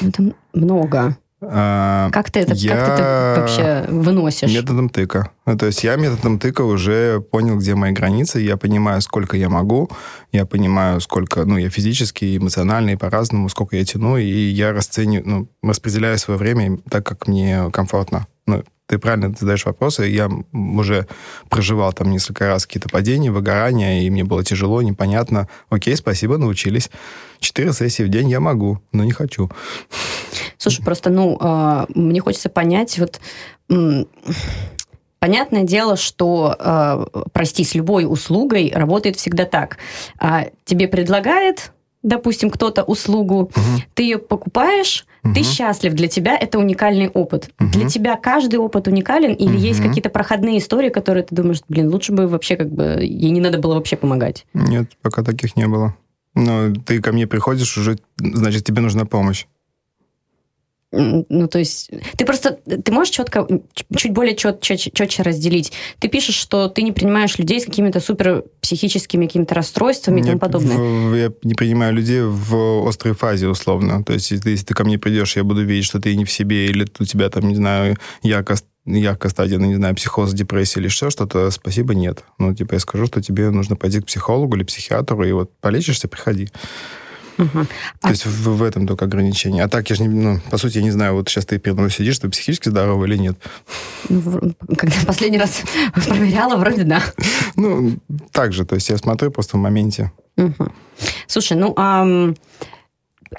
Это 0.00 0.34
много. 0.52 1.16
А, 1.40 2.10
Как 2.10 2.30
ты 2.32 2.40
это, 2.40 2.54
Я- 2.54 2.74
как 2.74 2.86
ты 2.96 3.02
это 3.02 3.34
вообще 3.40 3.92
выносишь? 3.92 4.52
Методом 4.52 4.88
тыка. 4.88 5.30
Ну, 5.46 5.56
то 5.56 5.66
есть 5.66 5.84
я 5.84 5.94
методом 5.96 6.38
тыка 6.40 6.62
уже 6.62 7.20
понял, 7.20 7.56
где 7.56 7.74
мои 7.76 7.92
границы, 7.92 8.40
я 8.40 8.56
понимаю, 8.56 9.00
сколько 9.02 9.36
я 9.36 9.48
могу, 9.48 9.88
я 10.32 10.46
понимаю, 10.46 11.00
сколько, 11.00 11.44
ну, 11.44 11.56
я 11.56 11.70
физически, 11.70 12.36
эмоционально, 12.36 12.90
и 12.90 12.96
по-разному, 12.96 13.48
сколько 13.48 13.76
я 13.76 13.84
тяну, 13.84 14.16
и 14.16 14.26
я 14.26 14.72
расцениваю, 14.72 15.28
ну, 15.28 15.48
распределяю 15.62 16.18
свое 16.18 16.38
время 16.38 16.78
так, 16.90 17.06
как 17.06 17.28
мне 17.28 17.70
комфортно. 17.72 18.26
Ну, 18.46 18.64
ты 18.86 18.98
правильно 18.98 19.34
задаешь 19.38 19.66
вопросы. 19.66 20.04
Я 20.06 20.30
уже 20.52 21.06
проживал 21.50 21.92
там 21.92 22.10
несколько 22.10 22.46
раз 22.48 22.66
какие-то 22.66 22.88
падения, 22.88 23.30
выгорания, 23.30 24.00
и 24.02 24.10
мне 24.10 24.24
было 24.24 24.42
тяжело, 24.42 24.80
непонятно. 24.80 25.46
Окей, 25.68 25.94
спасибо, 25.94 26.38
научились. 26.38 26.90
Четыре 27.38 27.72
сессии 27.74 28.02
в 28.02 28.08
день 28.08 28.30
я 28.30 28.40
могу, 28.40 28.80
но 28.92 29.04
не 29.04 29.12
хочу. 29.12 29.50
Слушай, 30.58 30.84
просто, 30.84 31.10
ну, 31.10 31.38
э, 31.40 31.86
мне 31.94 32.20
хочется 32.20 32.48
понять, 32.48 32.98
вот... 32.98 33.20
Понятное 35.20 35.64
дело, 35.64 35.96
что, 35.96 36.54
э, 36.56 37.20
прости, 37.32 37.64
с 37.64 37.74
любой 37.74 38.04
услугой 38.04 38.70
работает 38.72 39.16
всегда 39.16 39.46
так. 39.46 39.78
А 40.20 40.46
тебе 40.64 40.86
предлагает 40.86 41.72
допустим, 42.02 42.50
кто-то 42.50 42.82
услугу, 42.82 43.42
угу. 43.42 43.82
ты 43.94 44.04
ее 44.04 44.18
покупаешь, 44.18 45.06
угу. 45.22 45.34
ты 45.34 45.42
счастлив, 45.42 45.94
для 45.94 46.08
тебя 46.08 46.36
это 46.36 46.58
уникальный 46.58 47.08
опыт. 47.08 47.50
Угу. 47.60 47.70
Для 47.70 47.88
тебя 47.88 48.16
каждый 48.16 48.56
опыт 48.56 48.88
уникален, 48.88 49.32
или 49.32 49.54
угу. 49.54 49.58
есть 49.58 49.82
какие-то 49.82 50.10
проходные 50.10 50.58
истории, 50.58 50.90
которые 50.90 51.24
ты 51.24 51.34
думаешь, 51.34 51.60
блин, 51.68 51.88
лучше 51.88 52.12
бы 52.12 52.26
вообще 52.26 52.56
как 52.56 52.70
бы 52.70 52.98
ей 53.02 53.30
не 53.30 53.40
надо 53.40 53.58
было 53.58 53.74
вообще 53.74 53.96
помогать? 53.96 54.46
Нет, 54.54 54.90
пока 55.02 55.22
таких 55.22 55.56
не 55.56 55.66
было. 55.66 55.94
Но 56.34 56.72
ты 56.72 57.00
ко 57.02 57.12
мне 57.12 57.26
приходишь, 57.26 57.76
уже, 57.76 57.98
значит, 58.18 58.64
тебе 58.64 58.80
нужна 58.80 59.04
помощь. 59.04 59.46
Ну, 60.90 61.48
то 61.48 61.58
есть, 61.58 61.90
ты 62.16 62.24
просто, 62.24 62.58
ты 62.64 62.92
можешь 62.92 63.12
четко, 63.12 63.46
чуть 63.94 64.12
более 64.12 64.34
чет, 64.34 64.62
чет, 64.62 64.80
четче 64.80 65.22
разделить. 65.22 65.72
Ты 65.98 66.08
пишешь, 66.08 66.34
что 66.34 66.68
ты 66.68 66.82
не 66.82 66.92
принимаешь 66.92 67.38
людей 67.38 67.60
с 67.60 67.66
какими-то 67.66 68.00
супер 68.00 68.44
психическими 68.62 69.26
какими-то 69.26 69.54
расстройствами 69.54 70.20
и 70.20 70.24
тому 70.24 70.38
подобное. 70.38 71.14
Я 71.14 71.32
не 71.42 71.54
принимаю 71.54 71.92
людей 71.92 72.22
в 72.22 72.88
острой 72.88 73.14
фазе, 73.14 73.48
условно. 73.48 74.02
То 74.02 74.14
есть, 74.14 74.30
если, 74.30 74.56
ты 74.56 74.72
ко 74.74 74.84
мне 74.84 74.98
придешь, 74.98 75.36
я 75.36 75.44
буду 75.44 75.62
видеть, 75.62 75.84
что 75.84 76.00
ты 76.00 76.16
не 76.16 76.24
в 76.24 76.30
себе, 76.30 76.66
или 76.66 76.86
у 76.98 77.04
тебя 77.04 77.28
там, 77.28 77.48
не 77.48 77.56
знаю, 77.56 77.96
ярко 78.22 78.56
яркая 78.86 79.30
стадия, 79.30 79.58
ну, 79.58 79.66
не 79.66 79.74
знаю, 79.74 79.94
психоз, 79.94 80.32
депрессия 80.32 80.80
или 80.80 80.86
еще 80.86 81.10
что-то, 81.10 81.50
спасибо, 81.50 81.94
нет. 81.94 82.24
Ну, 82.38 82.54
типа, 82.54 82.74
я 82.74 82.80
скажу, 82.80 83.06
что 83.06 83.20
тебе 83.20 83.50
нужно 83.50 83.76
пойти 83.76 84.00
к 84.00 84.06
психологу 84.06 84.56
или 84.56 84.64
психиатру, 84.64 85.22
и 85.24 85.32
вот 85.32 85.50
полечишься, 85.60 86.08
приходи. 86.08 86.48
Угу. 87.38 87.64
То 87.64 87.68
а... 88.02 88.10
есть 88.10 88.26
в, 88.26 88.56
в 88.56 88.62
этом 88.62 88.86
только 88.86 89.04
ограничение. 89.04 89.64
А 89.64 89.68
так, 89.68 89.88
я 89.90 89.96
же 89.96 90.02
не, 90.02 90.08
ну, 90.08 90.40
по 90.50 90.58
сути, 90.58 90.78
я 90.78 90.82
не 90.82 90.90
знаю, 90.90 91.14
вот 91.14 91.28
сейчас 91.28 91.46
ты 91.46 91.58
передо 91.58 91.80
мной 91.80 91.90
сидишь, 91.90 92.18
ты 92.18 92.28
психически 92.28 92.68
здоровый 92.68 93.08
или 93.08 93.16
нет? 93.16 93.38
Ну, 94.08 94.54
когда 94.76 94.96
последний 95.06 95.38
раз 95.38 95.62
проверяла, 95.94 96.56
вроде 96.56 96.84
да. 96.84 97.02
Ну, 97.56 97.98
так 98.32 98.52
же, 98.52 98.64
то 98.64 98.74
есть 98.74 98.88
я 98.88 98.98
смотрю 98.98 99.30
просто 99.30 99.56
в 99.56 99.60
моменте. 99.60 100.12
Угу. 100.36 100.72
Слушай, 101.26 101.56
ну, 101.56 101.74
а 101.76 102.34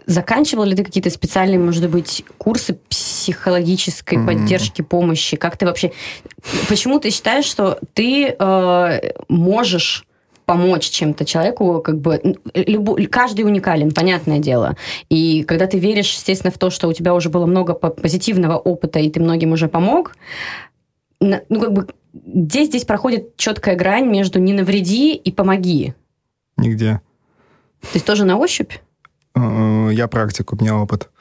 заканчивал 0.06 0.64
ли 0.64 0.76
ты 0.76 0.84
какие-то 0.84 1.10
специальные, 1.10 1.60
может 1.60 1.90
быть, 1.90 2.24
курсы 2.38 2.78
психологической 2.90 4.18
mm-hmm. 4.18 4.26
поддержки, 4.26 4.82
помощи? 4.82 5.38
Как 5.38 5.58
ты 5.58 5.66
вообще... 5.66 5.92
Почему 6.68 7.00
ты 7.00 7.10
считаешь, 7.10 7.46
что 7.46 7.80
ты 7.94 8.36
э, 8.38 9.12
можешь 9.28 10.06
помочь 10.50 10.90
чем-то 10.90 11.26
человеку, 11.26 11.80
как 11.80 12.00
бы 12.00 12.20
любой, 12.56 13.06
каждый 13.06 13.46
уникален, 13.46 13.92
понятное 13.92 14.40
дело. 14.40 14.76
И 15.08 15.44
когда 15.44 15.68
ты 15.68 15.78
веришь, 15.78 16.12
естественно, 16.12 16.52
в 16.52 16.58
то, 16.58 16.72
что 16.72 16.88
у 16.88 16.94
тебя 16.94 17.14
уже 17.14 17.30
было 17.30 17.46
много 17.46 17.76
позитивного 17.76 18.58
опыта, 18.58 18.98
и 18.98 19.12
ты 19.12 19.20
многим 19.20 19.52
уже 19.52 19.68
помог, 19.68 20.16
ну, 21.20 21.40
как 21.50 21.72
бы, 21.72 21.88
где 22.14 22.64
здесь 22.66 22.84
проходит 22.84 23.38
четкая 23.38 23.76
грань 23.76 24.08
между 24.08 24.40
«не 24.40 24.54
навреди» 24.54 25.14
и 25.14 25.32
«помоги»? 25.32 25.94
Нигде. 26.58 27.00
То 27.82 27.90
есть 27.94 28.08
тоже 28.08 28.26
на 28.26 28.36
ощупь? 28.40 28.74
Э, 29.36 29.90
я 29.92 30.08
практик, 30.08 30.52
у 30.52 30.56
меня 30.56 30.78
опыт. 30.78 31.12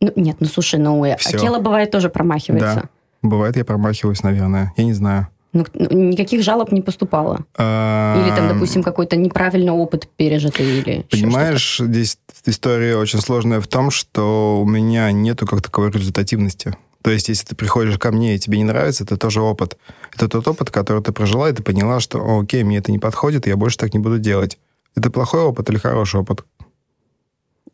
Ну, 0.00 0.10
нет, 0.16 0.38
ну 0.40 0.48
слушай, 0.48 0.80
ну, 0.80 1.04
Все. 1.16 1.36
а 1.36 1.38
тело 1.38 1.60
бывает 1.60 1.92
тоже 1.92 2.08
промахивается. 2.08 2.74
Да, 2.74 2.88
бывает, 3.22 3.56
я 3.56 3.64
промахиваюсь, 3.64 4.24
наверное. 4.24 4.72
Я 4.76 4.82
не 4.82 4.94
знаю. 4.94 5.28
Ну, 5.54 5.64
ну, 5.72 6.10
никаких 6.10 6.42
жалоб 6.42 6.72
не 6.72 6.82
поступало? 6.82 7.46
Или 7.56 8.36
там, 8.36 8.48
допустим, 8.48 8.82
какой-то 8.82 9.16
неправильный 9.16 9.72
опыт 9.72 10.08
пережитый? 10.16 10.66
Или 10.66 11.06
Понимаешь, 11.10 11.78
здесь 11.78 12.18
история 12.44 12.96
очень 12.96 13.20
сложная 13.20 13.60
в 13.60 13.68
том, 13.68 13.90
что 13.90 14.60
у 14.60 14.66
меня 14.66 15.10
нету 15.12 15.46
как 15.46 15.62
таковой 15.62 15.90
результативности. 15.90 16.76
То 17.02 17.10
есть, 17.10 17.28
если 17.28 17.46
ты 17.46 17.54
приходишь 17.54 17.98
ко 17.98 18.10
мне 18.10 18.34
и 18.34 18.38
тебе 18.38 18.58
не 18.58 18.64
нравится, 18.64 19.04
это 19.04 19.16
тоже 19.16 19.40
опыт. 19.42 19.78
Это 20.14 20.28
тот 20.28 20.48
опыт, 20.48 20.70
который 20.70 21.02
ты 21.02 21.12
прожила, 21.12 21.48
и 21.48 21.52
ты 21.52 21.62
поняла, 21.62 22.00
что, 22.00 22.40
окей, 22.40 22.64
мне 22.64 22.78
это 22.78 22.90
не 22.90 22.98
подходит, 22.98 23.46
я 23.46 23.56
больше 23.56 23.78
так 23.78 23.94
не 23.94 24.00
буду 24.00 24.18
делать. 24.18 24.58
Это 24.96 25.10
плохой 25.10 25.42
опыт 25.42 25.70
или 25.70 25.78
хороший 25.78 26.20
опыт? 26.20 26.44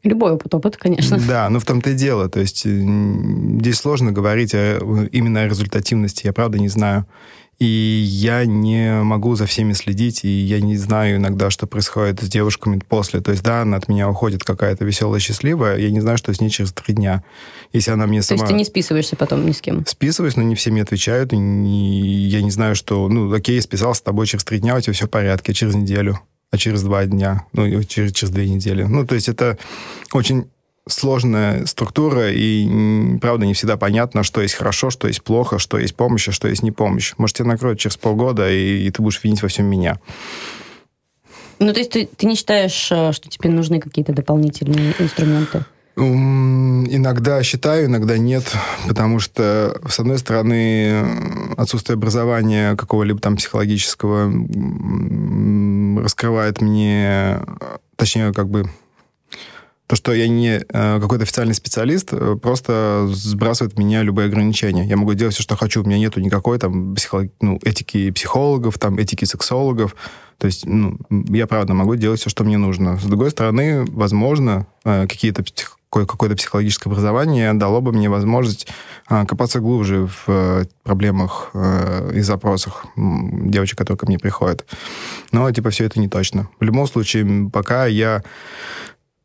Любой 0.03 0.33
опыт, 0.33 0.55
опыт, 0.55 0.77
конечно. 0.77 1.19
Да, 1.29 1.49
но 1.51 1.61
в 1.61 1.65
том-то 1.65 1.91
и 1.91 1.95
дело. 1.95 2.29
То 2.29 2.41
есть 2.41 2.65
здесь 2.65 3.77
сложно 3.77 4.13
говорить 4.13 4.55
о, 4.55 4.79
именно 5.13 5.43
о 5.43 5.49
результативности. 5.49 6.27
Я 6.27 6.33
правда 6.33 6.59
не 6.59 6.69
знаю. 6.69 7.07
И 7.61 7.67
я 7.67 8.47
не 8.47 9.03
могу 9.03 9.35
за 9.35 9.45
всеми 9.45 9.75
следить, 9.75 10.25
и 10.25 10.29
я 10.29 10.63
не 10.63 10.79
знаю 10.79 11.17
иногда, 11.17 11.51
что 11.51 11.67
происходит 11.67 12.23
с 12.23 12.29
девушками 12.29 12.81
после. 12.89 13.21
То 13.21 13.33
есть, 13.33 13.43
да, 13.43 13.61
она 13.61 13.77
от 13.77 13.87
меня 13.87 14.09
уходит 14.09 14.45
какая-то 14.45 14.87
веселая, 14.87 15.21
счастливая, 15.21 15.77
я 15.77 15.91
не 15.91 16.01
знаю, 16.01 16.17
что 16.17 16.33
с 16.33 16.41
ней 16.41 16.49
через 16.49 16.73
три 16.73 16.95
дня. 16.95 17.23
Если 17.75 17.91
она 17.91 18.07
мне 18.07 18.23
сама... 18.23 18.39
То 18.39 18.45
есть 18.45 18.53
ты 18.53 18.57
не 18.57 18.65
списываешься 18.65 19.15
потом 19.15 19.45
ни 19.45 19.53
с 19.53 19.61
кем? 19.61 19.85
Списываюсь, 19.87 20.37
но 20.37 20.43
не 20.43 20.55
все 20.55 20.71
мне 20.71 20.81
отвечают, 20.81 21.35
и 21.35 21.37
не... 21.37 22.01
я 22.29 22.41
не 22.41 22.51
знаю, 22.51 22.75
что... 22.75 23.07
Ну, 23.11 23.31
окей, 23.31 23.61
списался 23.61 23.99
с 23.99 24.03
тобой 24.03 24.27
через 24.27 24.43
три 24.43 24.59
дня, 24.59 24.77
у 24.77 24.81
тебя 24.81 24.95
все 24.95 25.07
в 25.07 25.11
порядке, 25.11 25.53
через 25.53 25.75
неделю, 25.75 26.19
а 26.51 26.57
через 26.57 26.83
два 26.83 27.05
дня, 27.05 27.45
ну, 27.53 27.85
через, 27.85 28.13
через 28.13 28.33
две 28.33 28.49
недели. 28.49 28.85
Ну, 28.85 29.07
то 29.07 29.15
есть 29.15 29.29
это 29.29 29.59
очень 30.15 30.47
сложная 30.91 31.67
структура, 31.67 32.31
и, 32.31 33.19
правда, 33.19 33.47
не 33.47 33.55
всегда 33.55 33.77
понятно, 33.77 34.23
что 34.23 34.41
есть 34.41 34.55
хорошо, 34.55 34.91
что 34.91 35.09
есть 35.09 35.23
плохо, 35.23 35.59
что 35.59 35.79
есть 35.79 35.95
помощь, 35.97 36.29
а 36.29 36.33
что 36.33 36.49
есть 36.49 36.63
не 36.63 36.73
помощь. 36.73 37.15
Может, 37.17 37.37
тебя 37.37 37.49
накроют 37.49 37.79
через 37.79 37.97
полгода, 37.97 38.51
и, 38.51 38.87
и 38.87 38.91
ты 38.91 39.03
будешь 39.03 39.23
винить 39.23 39.43
во 39.43 39.49
всем 39.49 39.67
меня. 39.67 39.99
Ну, 41.59 41.73
то 41.73 41.79
есть 41.79 41.91
ты, 41.91 42.09
ты 42.17 42.27
не 42.27 42.37
считаешь, 42.37 42.89
э, 42.91 43.13
что 43.13 43.29
тебе 43.29 43.51
нужны 43.51 43.81
какие-то 43.81 44.13
дополнительные 44.13 44.95
инструменты? 44.99 45.65
Иногда 45.97 47.43
считаю, 47.43 47.87
иногда 47.87 48.17
нет, 48.17 48.51
потому 48.89 49.19
что, 49.19 49.79
с 49.87 50.01
одной 50.01 50.19
стороны, 50.19 51.05
отсутствие 51.59 51.95
образования 51.95 52.75
какого-либо 52.77 53.21
там 53.21 53.37
психологического 53.37 54.33
раскрывает 56.03 56.63
мне, 56.63 57.41
точнее, 57.97 58.33
как 58.33 58.49
бы 58.49 58.71
то, 59.91 59.97
что 59.97 60.13
я 60.13 60.29
не 60.29 60.61
э, 60.69 61.01
какой-то 61.01 61.25
официальный 61.25 61.53
специалист, 61.53 62.11
э, 62.13 62.37
просто 62.41 63.09
сбрасывает 63.11 63.77
меня 63.77 64.05
любые 64.05 64.27
ограничения. 64.27 64.87
Я 64.87 64.97
могу 64.97 65.15
делать 65.15 65.35
все, 65.35 65.43
что 65.43 65.57
хочу. 65.57 65.83
У 65.83 65.85
меня 65.85 65.99
нету 65.99 66.21
никакой 66.21 66.61
там 66.61 66.95
психолог... 66.95 67.33
ну, 67.41 67.59
этики 67.65 68.13
психологов, 68.13 68.79
там, 68.79 68.99
этики 68.99 69.25
сексологов. 69.25 69.97
То 70.39 70.47
есть, 70.47 70.65
ну, 70.65 70.97
я, 71.11 71.49
правда, 71.49 71.75
могу 71.75 71.97
делать 71.97 72.21
все, 72.21 72.31
что 72.31 72.45
мне 72.45 72.57
нужно. 72.57 72.99
С 72.99 73.03
другой 73.03 73.33
стороны, 73.33 73.85
возможно, 73.85 74.69
э, 74.85 75.09
какие-то 75.09 75.43
какое-то 75.91 76.37
психологическое 76.37 76.89
образование 76.89 77.53
дало 77.53 77.81
бы 77.81 77.91
мне 77.91 78.09
возможность 78.09 78.69
копаться 79.09 79.59
глубже 79.59 80.09
в 80.25 80.65
проблемах 80.85 81.51
и 82.15 82.21
запросах 82.21 82.87
девочек, 82.95 83.77
которые 83.77 83.99
ко 83.99 84.07
мне 84.07 84.17
приходят. 84.17 84.65
Но, 85.33 85.51
типа, 85.51 85.71
все 85.71 85.87
это 85.87 85.99
не 85.99 86.07
точно. 86.07 86.49
В 86.61 86.63
любом 86.63 86.87
случае, 86.87 87.51
пока 87.53 87.87
я 87.87 88.23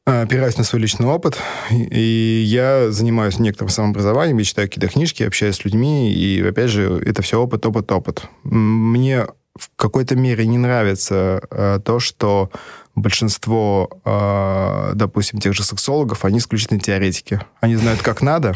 опираюсь 0.05 0.57
на 0.57 0.63
свой 0.63 0.81
личный 0.81 1.07
опыт, 1.07 1.39
и 1.71 2.43
я 2.45 2.91
занимаюсь 2.91 3.39
некоторым 3.39 3.69
самообразованием, 3.69 4.37
я 4.37 4.43
читаю 4.43 4.67
какие-то 4.67 4.93
книжки, 4.93 5.23
общаюсь 5.23 5.55
с 5.55 5.65
людьми, 5.65 6.13
и, 6.13 6.41
опять 6.41 6.69
же, 6.69 7.01
это 7.05 7.21
все 7.21 7.41
опыт, 7.41 7.65
опыт, 7.65 7.91
опыт. 7.91 8.23
Мне 8.43 9.25
в 9.57 9.69
какой-то 9.75 10.15
мере 10.15 10.45
не 10.45 10.57
нравится 10.57 11.41
э, 11.49 11.79
то, 11.83 11.99
что 11.99 12.51
большинство, 12.93 13.89
э, 14.05 14.91
допустим, 14.95 15.39
тех 15.39 15.53
же 15.53 15.63
сексологов, 15.63 16.25
они 16.25 16.37
исключительно 16.37 16.79
теоретики. 16.79 17.41
Они 17.61 17.75
знают, 17.75 18.01
как 18.01 18.21
надо, 18.21 18.55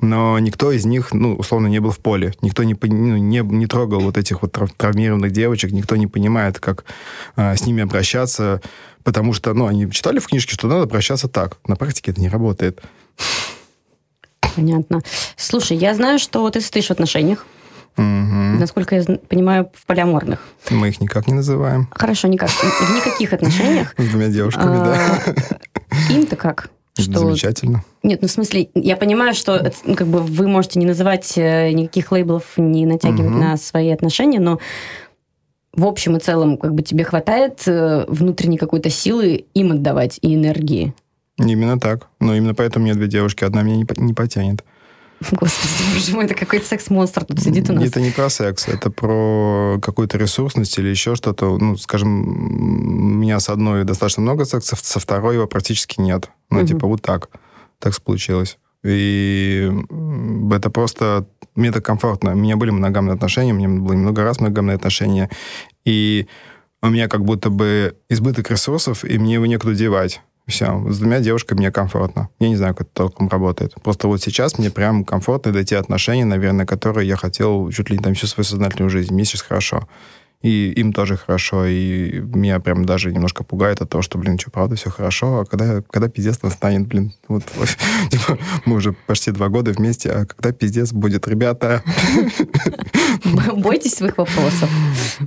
но 0.00 0.38
никто 0.38 0.72
из 0.72 0.84
них, 0.84 1.12
ну, 1.12 1.34
условно, 1.34 1.68
не 1.68 1.78
был 1.78 1.90
в 1.90 1.98
поле. 1.98 2.34
Никто 2.42 2.64
не, 2.64 2.74
ну, 2.74 3.16
не, 3.16 3.38
не 3.40 3.66
трогал 3.66 4.00
вот 4.00 4.18
этих 4.18 4.42
вот 4.42 4.52
травмированных 4.76 5.32
девочек, 5.32 5.72
никто 5.72 5.96
не 5.96 6.06
понимает, 6.06 6.60
как 6.60 6.84
э, 7.36 7.56
с 7.56 7.64
ними 7.64 7.82
обращаться, 7.82 8.60
потому 9.04 9.32
что, 9.32 9.54
ну, 9.54 9.66
они 9.66 9.90
читали 9.90 10.18
в 10.18 10.26
книжке, 10.26 10.54
что 10.54 10.68
надо 10.68 10.82
обращаться 10.82 11.28
так. 11.28 11.58
На 11.66 11.76
практике 11.76 12.10
это 12.10 12.20
не 12.20 12.28
работает. 12.28 12.82
Понятно. 14.54 15.02
Слушай, 15.36 15.76
я 15.78 15.94
знаю, 15.94 16.18
что 16.18 16.48
ты 16.50 16.60
состоишь 16.60 16.88
в 16.88 16.90
отношениях. 16.90 17.46
Угу. 17.96 18.04
Насколько 18.04 18.96
я 18.96 19.04
понимаю, 19.28 19.70
в 19.74 19.86
полиаморных. 19.86 20.40
Мы 20.70 20.88
их 20.88 21.00
никак 21.00 21.26
не 21.26 21.34
называем. 21.34 21.88
Хорошо, 21.90 22.28
никак. 22.28 22.50
В 22.50 22.94
никаких 22.94 23.32
отношениях. 23.32 23.94
С 23.98 24.04
двумя 24.04 24.28
девушками, 24.28 24.76
да. 24.76 25.22
А, 25.26 26.12
им-то 26.12 26.36
как? 26.36 26.70
Что... 26.98 27.18
Замечательно. 27.18 27.84
Нет, 28.02 28.22
ну 28.22 28.28
в 28.28 28.30
смысле, 28.30 28.70
я 28.74 28.96
понимаю, 28.96 29.34
что 29.34 29.70
ну, 29.84 29.94
как 29.94 30.06
бы 30.06 30.20
вы 30.20 30.48
можете 30.48 30.78
не 30.78 30.86
называть 30.86 31.36
э, 31.36 31.72
никаких 31.72 32.10
лейблов, 32.10 32.54
не 32.56 32.86
натягивать 32.86 33.32
угу. 33.32 33.38
на 33.38 33.56
свои 33.58 33.90
отношения, 33.90 34.40
но 34.40 34.58
в 35.74 35.84
общем 35.84 36.16
и 36.16 36.20
целом 36.20 36.56
как 36.56 36.74
бы 36.74 36.82
тебе 36.82 37.04
хватает 37.04 37.62
э, 37.66 38.06
внутренней 38.08 38.56
какой-то 38.56 38.88
силы 38.88 39.44
им 39.52 39.72
отдавать 39.72 40.18
и 40.22 40.34
энергии. 40.34 40.94
Именно 41.36 41.78
так. 41.78 42.08
Но 42.18 42.34
именно 42.34 42.54
поэтому 42.54 42.84
мне 42.86 42.94
две 42.94 43.08
девушки, 43.08 43.44
одна 43.44 43.62
меня 43.62 43.76
не, 43.76 43.86
не 43.98 44.14
потянет. 44.14 44.64
Господи, 45.30 45.94
боже 45.94 46.14
мой, 46.14 46.24
это 46.26 46.34
какой-то 46.34 46.66
секс-монстр 46.66 47.24
тут 47.24 47.40
сидит 47.40 47.70
у 47.70 47.72
нас. 47.72 47.84
Это 47.84 48.00
не 48.00 48.10
про 48.10 48.28
секс, 48.28 48.68
это 48.68 48.90
про 48.90 49.78
какую-то 49.80 50.18
ресурсность 50.18 50.78
или 50.78 50.88
еще 50.88 51.14
что-то. 51.14 51.56
Ну, 51.56 51.76
скажем, 51.76 52.28
у 52.28 53.18
меня 53.18 53.40
с 53.40 53.48
одной 53.48 53.84
достаточно 53.84 54.22
много 54.22 54.44
секса, 54.44 54.76
со 54.76 55.00
второй 55.00 55.36
его 55.36 55.46
практически 55.46 56.00
нет. 56.00 56.30
Ну, 56.50 56.58
угу. 56.58 56.66
типа 56.66 56.86
вот 56.86 57.02
так. 57.02 57.30
Так 57.78 58.00
получилось. 58.02 58.58
И 58.84 59.70
это 60.52 60.70
просто... 60.70 61.26
Мне 61.54 61.70
это 61.70 61.80
комфортно. 61.80 62.32
У 62.32 62.36
меня 62.36 62.56
были 62.56 62.70
моногамные 62.70 63.14
отношения, 63.14 63.52
у 63.52 63.56
меня 63.56 63.68
было 63.68 63.94
много 63.94 64.22
раз 64.22 64.40
моногамные 64.40 64.76
отношения. 64.76 65.30
И 65.86 66.26
у 66.82 66.88
меня 66.88 67.08
как 67.08 67.24
будто 67.24 67.48
бы 67.48 67.96
избыток 68.10 68.50
ресурсов, 68.50 69.04
и 69.04 69.18
мне 69.18 69.34
его 69.34 69.46
некуда 69.46 69.74
девать. 69.74 70.20
Все, 70.46 70.80
с 70.88 70.98
двумя 70.98 71.18
девушками 71.20 71.58
мне 71.58 71.72
комфортно. 71.72 72.28
Я 72.38 72.48
не 72.48 72.56
знаю, 72.56 72.74
как 72.74 72.86
это 72.86 72.94
толком 72.94 73.28
работает. 73.28 73.74
Просто 73.82 74.06
вот 74.06 74.22
сейчас 74.22 74.58
мне 74.58 74.70
прям 74.70 75.04
комфортно 75.04 75.52
до 75.52 75.64
те 75.64 75.76
отношения, 75.76 76.24
наверное, 76.24 76.66
которые 76.66 77.08
я 77.08 77.16
хотел 77.16 77.68
чуть 77.72 77.90
ли 77.90 77.96
не 77.96 78.02
там 78.02 78.14
всю 78.14 78.28
свою 78.28 78.44
сознательную 78.44 78.88
жизнь. 78.88 79.12
Мне 79.12 79.24
сейчас 79.24 79.42
хорошо 79.42 79.88
и 80.46 80.70
им 80.70 80.92
тоже 80.92 81.16
хорошо, 81.16 81.66
и 81.66 82.20
меня 82.20 82.60
прям 82.60 82.84
даже 82.84 83.10
немножко 83.10 83.42
пугает 83.42 83.80
от 83.80 83.90
того, 83.90 84.02
что, 84.02 84.16
блин, 84.16 84.38
что, 84.38 84.52
правда, 84.52 84.76
все 84.76 84.90
хорошо, 84.90 85.40
а 85.40 85.44
когда, 85.44 85.82
когда 85.90 86.08
пиздец 86.08 86.40
настанет, 86.42 86.86
блин, 86.86 87.12
вот, 87.26 87.42
типа, 88.10 88.38
мы 88.64 88.76
уже 88.76 88.92
почти 88.92 89.32
два 89.32 89.48
года 89.48 89.72
вместе, 89.72 90.10
а 90.10 90.24
когда 90.24 90.52
пиздец 90.52 90.92
будет, 90.92 91.26
ребята? 91.26 91.82
Бойтесь 93.56 93.94
своих 93.94 94.18
вопросов 94.18 94.70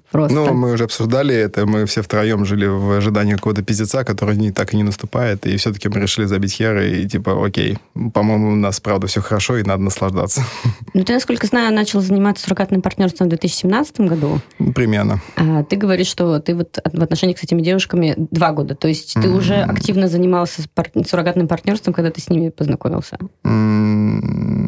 просто. 0.10 0.36
Ну, 0.36 0.54
мы 0.54 0.72
уже 0.72 0.86
обсуждали 0.86 1.36
это, 1.36 1.66
мы 1.66 1.86
все 1.86 2.02
втроем 2.02 2.46
жили 2.46 2.68
в 2.68 2.98
ожидании 2.98 3.34
какого-то 3.34 3.62
пиздеца, 3.62 4.06
который 4.06 4.38
не, 4.38 4.52
так 4.52 4.74
и 4.74 4.78
не 4.78 4.84
наступает, 4.84 5.46
и 5.46 5.58
все-таки 5.58 5.90
мы 5.90 6.00
решили 6.00 6.28
забить 6.28 6.54
херы, 6.54 6.92
и 6.92 7.10
типа, 7.10 7.46
окей, 7.46 7.78
по-моему, 8.14 8.54
у 8.54 8.56
нас, 8.56 8.80
правда, 8.80 9.08
все 9.08 9.22
хорошо, 9.22 9.58
и 9.58 9.64
надо 9.64 9.84
наслаждаться. 9.84 10.46
Ну, 10.94 11.04
ты, 11.04 11.14
насколько 11.14 11.46
знаю, 11.46 11.74
начал 11.74 12.00
заниматься 12.00 12.46
суррогатным 12.46 12.82
партнерством 12.82 13.28
в 13.28 13.30
2017 13.32 14.00
году. 14.02 14.40
Примерно 14.74 15.09
постоянно. 15.10 15.60
А, 15.60 15.64
ты 15.64 15.76
говоришь, 15.76 16.08
что 16.08 16.40
ты 16.40 16.56
вот 16.56 16.80
в 16.84 17.04
отношениях 17.04 17.40
с 17.40 17.44
этими 17.44 17.62
девушками 17.62 18.16
два 18.18 18.52
года. 18.52 18.76
То 18.76 18.88
есть 18.88 19.16
mm-hmm. 19.16 19.22
ты 19.22 19.30
уже 19.30 19.56
активно 19.56 20.08
занимался 20.08 20.64
пар- 20.74 20.92
суррогатным 21.08 21.48
партнерством, 21.48 21.94
когда 21.94 22.12
ты 22.12 22.22
с 22.22 22.30
ними 22.30 22.50
познакомился? 22.50 23.18
Mm-hmm. 23.44 24.60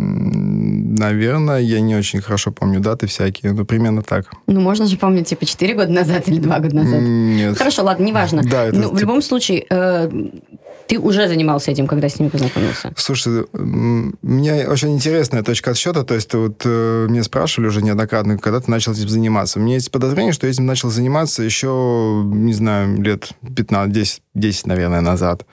Наверное, 0.97 1.59
я 1.59 1.79
не 1.79 1.95
очень 1.95 2.21
хорошо 2.21 2.51
помню 2.51 2.79
даты 2.79 3.07
всякие, 3.07 3.53
но 3.53 3.65
примерно 3.65 4.03
так. 4.03 4.25
Ну, 4.45 4.59
можно 4.59 4.85
же 4.85 4.97
помнить, 4.97 5.27
типа, 5.27 5.45
4 5.45 5.73
года 5.73 5.91
назад 5.91 6.27
или 6.27 6.39
2 6.39 6.59
года 6.59 6.75
назад. 6.75 7.01
Нет. 7.01 7.57
Хорошо, 7.57 7.83
ладно, 7.83 8.03
неважно. 8.03 8.43
Да, 8.43 8.65
это, 8.65 8.75
типа... 8.75 8.95
в 8.95 8.99
любом 8.99 9.21
случае, 9.21 9.65
э, 9.69 10.09
ты 10.87 10.99
уже 10.99 11.27
занимался 11.27 11.71
этим, 11.71 11.87
когда 11.87 12.09
с 12.09 12.19
ними 12.19 12.29
познакомился? 12.29 12.93
Слушай, 12.95 13.45
у 13.53 13.57
меня 13.57 14.69
очень 14.69 14.93
интересная 14.93 15.43
точка 15.43 15.71
отсчета. 15.71 16.03
То 16.03 16.15
есть 16.15 16.33
вот 16.33 16.61
э, 16.65 17.07
меня 17.09 17.23
спрашивали 17.23 17.67
уже 17.67 17.81
неоднократно, 17.81 18.37
когда 18.37 18.59
ты 18.59 18.69
начал 18.69 18.93
этим 18.93 19.09
заниматься. 19.09 19.59
У 19.59 19.61
меня 19.61 19.75
есть 19.75 19.91
подозрение, 19.91 20.33
что 20.33 20.47
я 20.47 20.51
этим 20.51 20.65
начал 20.65 20.89
заниматься 20.89 21.43
еще, 21.43 22.21
не 22.25 22.53
знаю, 22.53 23.01
лет 23.01 23.29
15, 23.55 23.91
10, 23.91 24.21
10 24.33 24.67
наверное, 24.67 25.01
назад. 25.01 25.45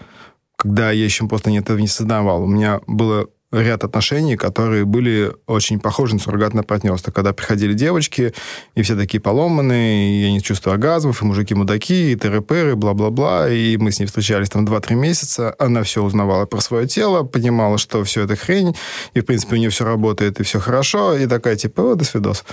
Когда 0.57 0.91
я 0.91 1.05
еще 1.05 1.27
просто 1.27 1.51
этого 1.51 1.79
не 1.79 1.89
создавал. 1.89 2.43
У 2.43 2.47
меня 2.47 2.81
было 2.87 3.29
ряд 3.51 3.85
отношений, 3.85 4.37
которые 4.37 4.85
были 4.85 5.33
очень 5.47 5.81
похожи 5.81 6.15
на 6.15 6.21
суррогатное 6.21 6.63
партнерство. 6.63 7.13
Когда 7.13 7.33
приходили 7.33 7.73
девочки, 7.73 8.35
и 8.75 8.83
все 8.83 8.97
такие 8.97 9.21
поломанные, 9.21 10.11
и 10.11 10.23
я 10.25 10.33
не 10.33 10.43
чувствую 10.43 10.75
оргазмов, 10.75 11.23
и 11.23 11.25
мужики-мудаки, 11.25 12.13
и 12.13 12.17
тыры-пыры, 12.17 12.75
бла-бла-бла, 12.75 13.49
и 13.51 13.77
мы 13.79 13.91
с 13.91 14.01
ней 14.01 14.07
встречались 14.07 14.51
там 14.51 14.67
2-3 14.67 14.95
месяца, 14.95 15.55
она 15.59 15.83
все 15.83 16.03
узнавала 16.03 16.47
про 16.47 16.61
свое 16.61 16.87
тело, 16.87 17.23
понимала, 17.23 17.79
что 17.79 18.05
все 18.05 18.25
это 18.25 18.37
хрень, 18.37 18.77
и, 19.15 19.21
в 19.21 19.25
принципе, 19.25 19.57
у 19.57 19.59
нее 19.59 19.71
все 19.71 19.85
работает, 19.85 20.41
и 20.41 20.43
все 20.43 20.61
хорошо, 20.61 21.17
и 21.17 21.27
такая, 21.27 21.57
типа, 21.57 21.95
до 21.95 22.05
свидос 22.05 22.45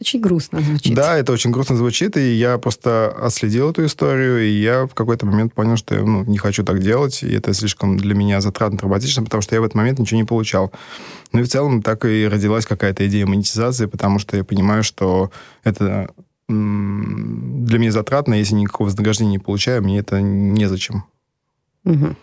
очень 0.00 0.20
грустно 0.20 0.60
звучит. 0.60 0.94
Да, 0.94 1.16
это 1.16 1.32
очень 1.32 1.50
грустно 1.50 1.76
звучит, 1.76 2.16
и 2.16 2.32
я 2.32 2.58
просто 2.58 3.08
отследил 3.10 3.70
эту 3.70 3.84
историю, 3.84 4.44
и 4.46 4.50
я 4.50 4.86
в 4.86 4.94
какой-то 4.94 5.26
момент 5.26 5.52
понял, 5.52 5.76
что 5.76 5.94
я 5.94 6.02
ну, 6.02 6.24
не 6.24 6.38
хочу 6.38 6.64
так 6.64 6.80
делать, 6.80 7.22
и 7.22 7.32
это 7.32 7.52
слишком 7.52 7.96
для 7.96 8.14
меня 8.14 8.40
затратно, 8.40 8.78
травматично, 8.78 9.22
потому 9.22 9.42
что 9.42 9.54
я 9.54 9.60
в 9.60 9.64
этот 9.64 9.74
момент 9.74 9.98
ничего 9.98 10.18
не 10.18 10.26
получал. 10.26 10.72
Ну 11.32 11.40
и 11.40 11.42
в 11.42 11.48
целом 11.48 11.82
так 11.82 12.04
и 12.04 12.26
родилась 12.26 12.66
какая-то 12.66 13.06
идея 13.06 13.26
монетизации, 13.26 13.86
потому 13.86 14.18
что 14.18 14.36
я 14.36 14.44
понимаю, 14.44 14.82
что 14.82 15.30
это 15.64 16.10
для 16.48 17.78
меня 17.78 17.92
затратно, 17.92 18.34
если 18.34 18.54
никакого 18.54 18.88
вознаграждения 18.88 19.32
не 19.32 19.38
получаю, 19.38 19.82
мне 19.82 19.98
это 19.98 20.20
незачем. 20.20 21.04
Угу. 21.84 22.16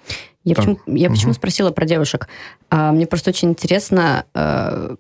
Я, 0.44 0.56
почему, 0.56 0.80
я 0.86 1.08
угу. 1.08 1.16
почему 1.16 1.34
спросила 1.34 1.72
про 1.72 1.86
девушек? 1.86 2.28
А, 2.70 2.92
мне 2.92 3.08
просто 3.08 3.30
очень 3.30 3.50
интересно, 3.50 4.26
э, 4.34 4.96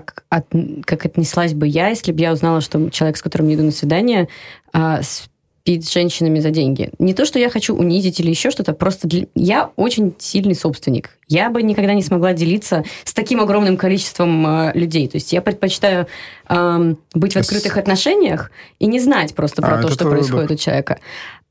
как, 0.00 0.24
от, 0.30 0.46
как 0.86 1.04
отнеслась 1.04 1.52
бы 1.52 1.66
я, 1.66 1.88
если 1.88 2.12
бы 2.12 2.20
я 2.20 2.32
узнала, 2.32 2.62
что 2.62 2.88
человек, 2.88 3.18
с 3.18 3.22
которым 3.22 3.48
я 3.48 3.56
иду 3.56 3.64
на 3.64 3.72
свидание, 3.72 4.26
а, 4.72 5.02
спит 5.02 5.84
с 5.84 5.92
женщинами 5.92 6.40
за 6.40 6.48
деньги. 6.48 6.88
Не 6.98 7.12
то, 7.12 7.26
что 7.26 7.38
я 7.38 7.50
хочу 7.50 7.76
унизить 7.76 8.18
или 8.18 8.30
еще 8.30 8.50
что-то, 8.50 8.72
просто 8.72 9.06
для... 9.06 9.26
я 9.34 9.70
очень 9.76 10.14
сильный 10.18 10.54
собственник. 10.54 11.18
Я 11.28 11.50
бы 11.50 11.62
никогда 11.62 11.92
не 11.92 12.00
смогла 12.00 12.32
делиться 12.32 12.84
с 13.04 13.12
таким 13.12 13.42
огромным 13.42 13.76
количеством 13.76 14.46
э, 14.46 14.72
людей. 14.72 15.06
То 15.08 15.16
есть 15.16 15.30
я 15.30 15.42
предпочитаю 15.42 16.06
э, 16.52 16.94
быть 17.14 17.34
в 17.34 17.36
открытых 17.36 17.76
отношениях 17.76 18.50
и 18.78 18.86
не 18.86 19.00
знать 19.00 19.34
просто 19.34 19.62
про 19.62 19.78
а, 19.78 19.82
то, 19.82 19.88
что 19.88 20.08
происходит 20.08 20.50
выбор. 20.50 20.52
у 20.52 20.56
человека. 20.56 20.98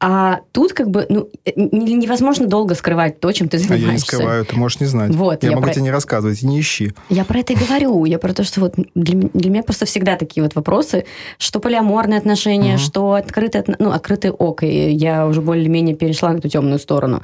А 0.03 0.39
тут 0.51 0.73
как 0.73 0.89
бы 0.89 1.05
ну, 1.09 1.29
невозможно 1.55 2.47
долго 2.47 2.73
скрывать 2.73 3.19
то, 3.19 3.31
чем 3.31 3.47
ты 3.47 3.59
занимаешься. 3.59 3.85
А 3.85 3.87
я 3.87 3.93
не 3.93 3.99
скрываю, 3.99 4.45
ты 4.45 4.55
можешь 4.55 4.79
не 4.79 4.87
знать. 4.87 5.13
Вот, 5.13 5.43
я, 5.43 5.49
я 5.49 5.55
могу 5.55 5.67
про... 5.67 5.73
тебе 5.75 5.83
не 5.83 5.91
рассказывать, 5.91 6.41
не 6.41 6.59
ищи. 6.59 6.93
Я 7.09 7.23
про 7.23 7.39
это 7.39 7.53
и 7.53 7.55
говорю. 7.55 8.05
Я 8.05 8.17
про 8.17 8.33
то, 8.33 8.43
что 8.43 8.61
вот 8.61 8.73
для, 8.95 9.29
для 9.33 9.51
меня 9.51 9.61
просто 9.61 9.85
всегда 9.85 10.15
такие 10.15 10.41
вот 10.41 10.55
вопросы, 10.55 11.05
что 11.37 11.59
полиаморные 11.59 12.17
отношения, 12.17 12.75
угу. 12.75 12.81
что 12.81 13.13
открытые, 13.13 13.63
ну, 13.77 13.91
открытые 13.91 14.31
ок, 14.31 14.63
и 14.63 14.89
я 14.89 15.27
уже 15.27 15.39
более-менее 15.39 15.95
перешла 15.95 16.33
на 16.33 16.39
эту 16.39 16.49
темную 16.49 16.79
сторону. 16.79 17.21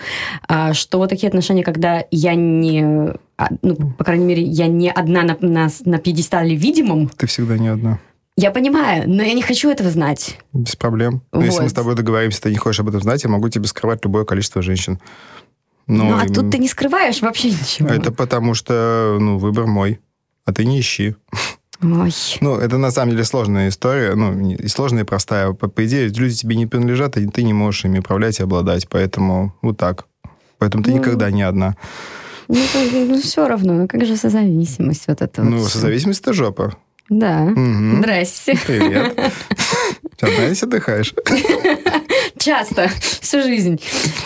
А, 0.47 0.73
что 0.73 1.07
такие 1.07 1.29
отношения, 1.29 1.63
когда 1.63 2.03
я 2.11 2.35
не 2.35 3.15
ну, 3.61 3.75
по 3.97 4.03
крайней 4.03 4.25
мере, 4.25 4.43
я 4.43 4.67
не 4.67 4.89
одна 4.91 5.23
на, 5.23 5.37
на, 5.41 5.69
на 5.85 5.97
пьедестале 5.99 6.55
видимом. 6.55 7.09
Ты 7.09 7.27
всегда 7.27 7.57
не 7.57 7.67
одна. 7.67 7.99
Я 8.35 8.51
понимаю, 8.51 9.09
но 9.09 9.23
я 9.23 9.33
не 9.33 9.41
хочу 9.41 9.69
этого 9.69 9.89
знать. 9.89 10.39
Без 10.53 10.75
проблем. 10.75 11.23
Вот. 11.31 11.43
Если 11.43 11.61
мы 11.61 11.69
с 11.69 11.73
тобой 11.73 11.95
договоримся, 11.95 12.41
ты 12.41 12.51
не 12.51 12.57
хочешь 12.57 12.79
об 12.79 12.89
этом 12.89 13.01
знать, 13.01 13.23
я 13.23 13.29
могу 13.29 13.49
тебе 13.49 13.65
скрывать 13.65 14.03
любое 14.03 14.25
количество 14.25 14.61
женщин. 14.61 14.99
Но 15.87 16.03
ну, 16.03 16.17
а 16.17 16.25
им... 16.25 16.33
тут 16.33 16.51
ты 16.51 16.59
не 16.59 16.67
скрываешь 16.67 17.21
вообще 17.21 17.49
ничего. 17.49 17.89
Это 17.89 18.11
потому 18.11 18.53
что, 18.53 19.17
ну, 19.19 19.37
выбор 19.37 19.65
мой. 19.65 19.99
А 20.45 20.53
ты 20.53 20.65
не 20.65 20.79
ищи. 20.79 21.15
Ой. 21.81 22.11
Ну, 22.41 22.55
это 22.57 22.77
на 22.77 22.91
самом 22.91 23.11
деле 23.11 23.23
сложная 23.23 23.69
история, 23.69 24.15
ну, 24.15 24.51
и 24.51 24.67
сложная, 24.67 25.03
и 25.03 25.05
простая. 25.05 25.53
По, 25.53 25.67
по 25.67 25.85
идее, 25.85 26.07
люди 26.07 26.35
тебе 26.35 26.55
не 26.55 26.65
принадлежат, 26.65 27.17
и 27.17 27.27
ты 27.27 27.43
не 27.43 27.53
можешь 27.53 27.85
ими 27.85 27.99
управлять 27.99 28.39
и 28.39 28.43
обладать, 28.43 28.87
поэтому 28.89 29.55
вот 29.61 29.77
так. 29.77 30.05
Поэтому 30.57 30.83
ты 30.83 30.91
ну, 30.91 30.97
никогда 30.97 31.29
не 31.31 31.43
одна. 31.43 31.75
Ну, 32.47 32.57
ну, 32.91 33.21
все 33.21 33.47
равно, 33.47 33.73
ну 33.73 33.87
как 33.87 34.05
же 34.05 34.15
созависимость 34.15 35.07
вот 35.07 35.21
это 35.21 35.43
Ну, 35.43 35.57
вот 35.57 35.71
созависимость 35.71 36.21
это 36.21 36.33
жопа. 36.33 36.75
Да. 37.09 37.43
Угу. 37.43 37.97
Здрасте. 37.97 38.57
Привет. 38.65 39.17
Одна 40.19 40.45
здесь 40.47 40.63
отдыхаешь? 40.63 41.13
Часто, 42.47 42.89
всю 43.21 43.41
жизнь. 43.41 43.77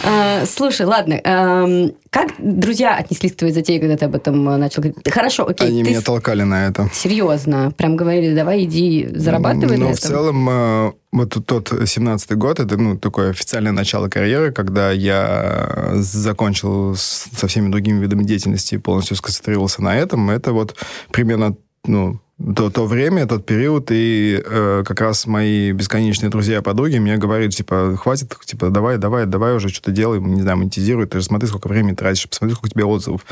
А, 0.04 0.46
слушай, 0.46 0.86
ладно, 0.86 1.20
а, 1.24 1.90
как 2.12 2.34
друзья 2.38 2.96
отнеслись 2.96 3.32
к 3.32 3.36
твоей 3.38 3.52
затее, 3.52 3.80
когда 3.80 3.98
ты 3.98 4.06
об 4.06 4.14
этом 4.14 4.44
начал 4.60 4.84
говорить? 4.84 5.12
Хорошо, 5.12 5.48
окей. 5.48 5.70
Они 5.70 5.82
меня 5.82 6.02
толкали 6.02 6.44
на 6.44 6.68
это. 6.68 6.88
Серьезно? 6.94 7.72
Прям 7.76 7.96
говорили, 7.96 8.36
давай 8.36 8.66
иди 8.66 9.10
зарабатывай 9.12 9.78
Ну, 9.78 9.92
в 9.92 10.00
целом, 10.00 10.48
э, 10.48 10.92
вот 11.12 11.36
тот 11.48 11.72
17-й 11.72 12.36
год, 12.36 12.60
это 12.60 12.78
ну, 12.78 12.96
такое 12.96 13.32
официальное 13.32 13.72
начало 13.72 14.08
карьеры, 14.08 14.52
когда 14.52 14.92
я 14.92 15.94
закончил 15.96 16.96
со 16.96 17.48
всеми 17.48 17.72
другими 17.72 18.02
видами 18.02 18.22
деятельности 18.22 18.76
и 18.76 18.78
полностью 18.78 19.18
сконцентрировался 19.18 19.82
на 19.82 19.98
этом. 19.98 20.30
Это 20.30 20.54
вот 20.54 20.76
примерно 21.12 21.56
ну, 21.86 22.20
то, 22.56 22.70
то 22.70 22.86
время, 22.86 23.28
тот 23.28 23.46
период, 23.46 23.92
и 23.92 24.42
э, 24.44 24.84
как 24.86 25.02
раз 25.02 25.28
мои 25.28 25.72
бесконечные 25.72 26.30
друзья 26.30 26.58
и 26.58 26.62
подруги 26.62 26.98
мне 26.98 27.18
говорят, 27.18 27.52
типа, 27.52 27.98
хватит, 27.98 28.36
типа, 28.44 28.70
давай, 28.70 28.98
давай, 28.98 29.26
давай 29.26 29.56
уже 29.56 29.70
что-то 29.70 29.92
делай, 29.92 30.20
не 30.20 30.42
знаю, 30.42 30.58
монетизируй, 30.58 31.06
ты 31.06 31.20
же 31.20 31.26
смотри, 31.26 31.48
сколько 31.48 31.68
времени 31.68 31.96
тратишь, 31.96 32.28
посмотри, 32.28 32.56
сколько 32.56 32.68
у 32.68 32.72
тебя 32.72 32.86
отзывов. 32.88 33.26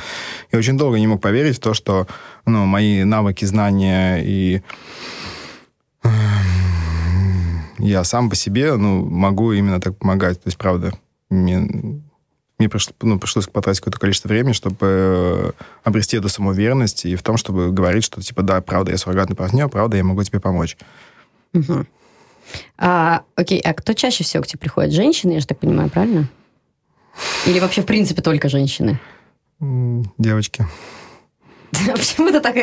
Я 0.51 0.59
очень 0.59 0.77
долго 0.77 0.99
не 0.99 1.07
мог 1.07 1.21
поверить 1.21 1.57
в 1.57 1.59
то, 1.59 1.73
что, 1.73 2.07
ну, 2.45 2.65
мои 2.65 3.03
навыки, 3.03 3.45
знания 3.45 4.21
и 4.23 4.61
я 7.79 8.03
сам 8.03 8.29
по 8.29 8.35
себе, 8.35 8.75
ну, 8.75 9.05
могу 9.05 9.53
именно 9.53 9.79
так 9.79 9.97
помогать. 9.97 10.41
То 10.41 10.47
есть, 10.47 10.57
правда, 10.57 10.93
мне 11.29 12.01
мне 12.59 12.67
пришло, 12.69 12.93
ну, 13.01 13.17
пришлось 13.17 13.47
потратить 13.47 13.79
какое-то 13.79 13.99
количество 13.99 14.27
времени, 14.27 14.51
чтобы 14.51 14.77
э, 14.81 15.51
обрести 15.83 16.17
эту 16.17 16.27
самоуверенность 16.27 17.05
и 17.05 17.15
в 17.15 17.23
том, 17.23 17.37
чтобы 17.37 17.71
говорить, 17.71 18.03
что, 18.03 18.21
типа, 18.21 18.41
да, 18.41 18.61
правда, 18.61 18.91
я 18.91 18.97
суррогатный 18.97 19.35
партнер, 19.35 19.69
правда, 19.69 19.97
я 19.97 20.03
могу 20.03 20.21
тебе 20.23 20.39
помочь. 20.41 20.77
Угу. 21.53 21.85
А, 22.77 23.23
окей, 23.35 23.59
а 23.61 23.73
кто 23.73 23.93
чаще 23.93 24.23
всего 24.23 24.43
к 24.43 24.47
тебе 24.47 24.59
приходит? 24.59 24.91
Женщины, 24.93 25.33
я 25.33 25.39
же 25.39 25.47
так 25.47 25.59
понимаю, 25.59 25.89
правильно? 25.89 26.27
Или 27.45 27.59
вообще, 27.59 27.81
в 27.81 27.85
принципе, 27.85 28.21
только 28.21 28.49
женщины? 28.49 28.99
Девочки. 30.17 30.65
Почему 31.71 32.31
ты 32.31 32.39
так 32.41 32.55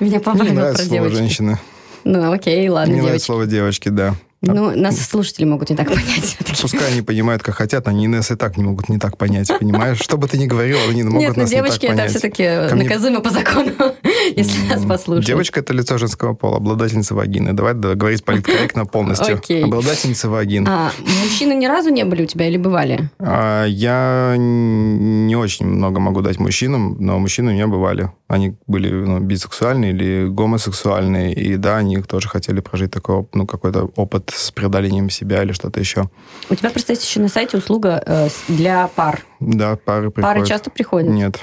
меня 0.00 0.20
нравится 0.20 0.84
про 0.84 0.90
девочки? 0.90 1.16
женщины. 1.16 1.58
Ну, 2.04 2.32
окей, 2.32 2.68
ладно, 2.68 2.92
Мне 2.92 3.02
нравится 3.02 3.26
девочки. 3.26 3.26
слово 3.26 3.46
девочки, 3.46 3.88
да. 3.90 4.14
Ну, 4.42 4.76
нас 4.76 4.98
слушатели 4.98 5.44
могут 5.44 5.70
не 5.70 5.76
так 5.76 5.88
понять. 5.88 6.36
Пускай 6.60 6.90
они 6.92 7.02
понимают, 7.02 7.42
как 7.42 7.54
хотят, 7.54 7.86
они 7.86 8.08
нас 8.08 8.30
и 8.32 8.34
так 8.34 8.56
не 8.56 8.64
могут 8.64 8.88
не 8.88 8.98
так 8.98 9.16
понять, 9.16 9.48
понимаешь? 9.58 9.98
Что 10.00 10.16
бы 10.16 10.26
ты 10.26 10.36
ни 10.36 10.46
говорил, 10.46 10.78
они 10.90 11.04
могут 11.04 11.20
Нет, 11.20 11.36
ну 11.36 11.42
нас 11.42 11.50
не 11.50 11.56
так 11.56 11.64
девочки 11.66 11.86
это 11.86 11.94
понять. 11.94 12.10
все-таки 12.10 12.74
наказуемо 12.74 13.20
по 13.20 13.30
закону, 13.30 13.72
если 14.36 14.66
нас 14.66 14.84
послушают. 14.84 15.26
Девочка– 15.26 15.60
это 15.60 15.72
лицо 15.72 15.96
женского 15.96 16.34
пола, 16.34 16.56
обладательница 16.56 17.14
вагины. 17.14 17.52
Давай 17.52 17.74
да, 17.74 17.94
говорить 17.94 18.24
политкорректно 18.24 18.84
полностью. 18.84 19.36
Окей. 19.36 19.62
Обладательница 19.64 20.28
вагин. 20.28 20.66
А 20.68 20.90
мужчины 21.22 21.52
ни 21.52 21.66
разу 21.66 21.90
не 21.90 22.04
были 22.04 22.24
у 22.24 22.26
тебя 22.26 22.48
или 22.48 22.56
бывали? 22.56 23.10
А, 23.20 23.64
Я 23.64 24.34
не 24.36 25.36
очень 25.36 25.66
много 25.66 26.00
могу 26.00 26.20
дать 26.20 26.38
мужчинам, 26.40 26.96
но 26.98 27.18
мужчины 27.18 27.52
у 27.52 27.54
меня 27.54 27.68
бывали. 27.68 28.10
Они 28.32 28.56
были 28.66 28.90
ну, 28.90 29.20
бисексуальные 29.20 29.92
или 29.92 30.26
гомосексуальные, 30.26 31.34
и 31.34 31.58
да, 31.58 31.76
они 31.76 32.00
тоже 32.00 32.30
хотели 32.30 32.60
прожить 32.60 32.90
такой, 32.90 33.26
ну, 33.34 33.46
какой-то 33.46 33.90
опыт 33.94 34.32
с 34.34 34.50
преодолением 34.50 35.10
себя 35.10 35.42
или 35.42 35.52
что-то 35.52 35.80
еще. 35.80 36.08
У 36.48 36.54
тебя 36.54 36.70
просто 36.70 36.94
есть 36.94 37.04
еще 37.04 37.20
на 37.20 37.28
сайте 37.28 37.58
услуга 37.58 38.02
э, 38.06 38.28
для 38.48 38.88
пар. 38.88 39.20
Да, 39.38 39.76
пары 39.76 40.10
приходят. 40.10 40.34
Пары 40.34 40.46
часто 40.46 40.70
приходят? 40.70 41.10
Нет. 41.10 41.40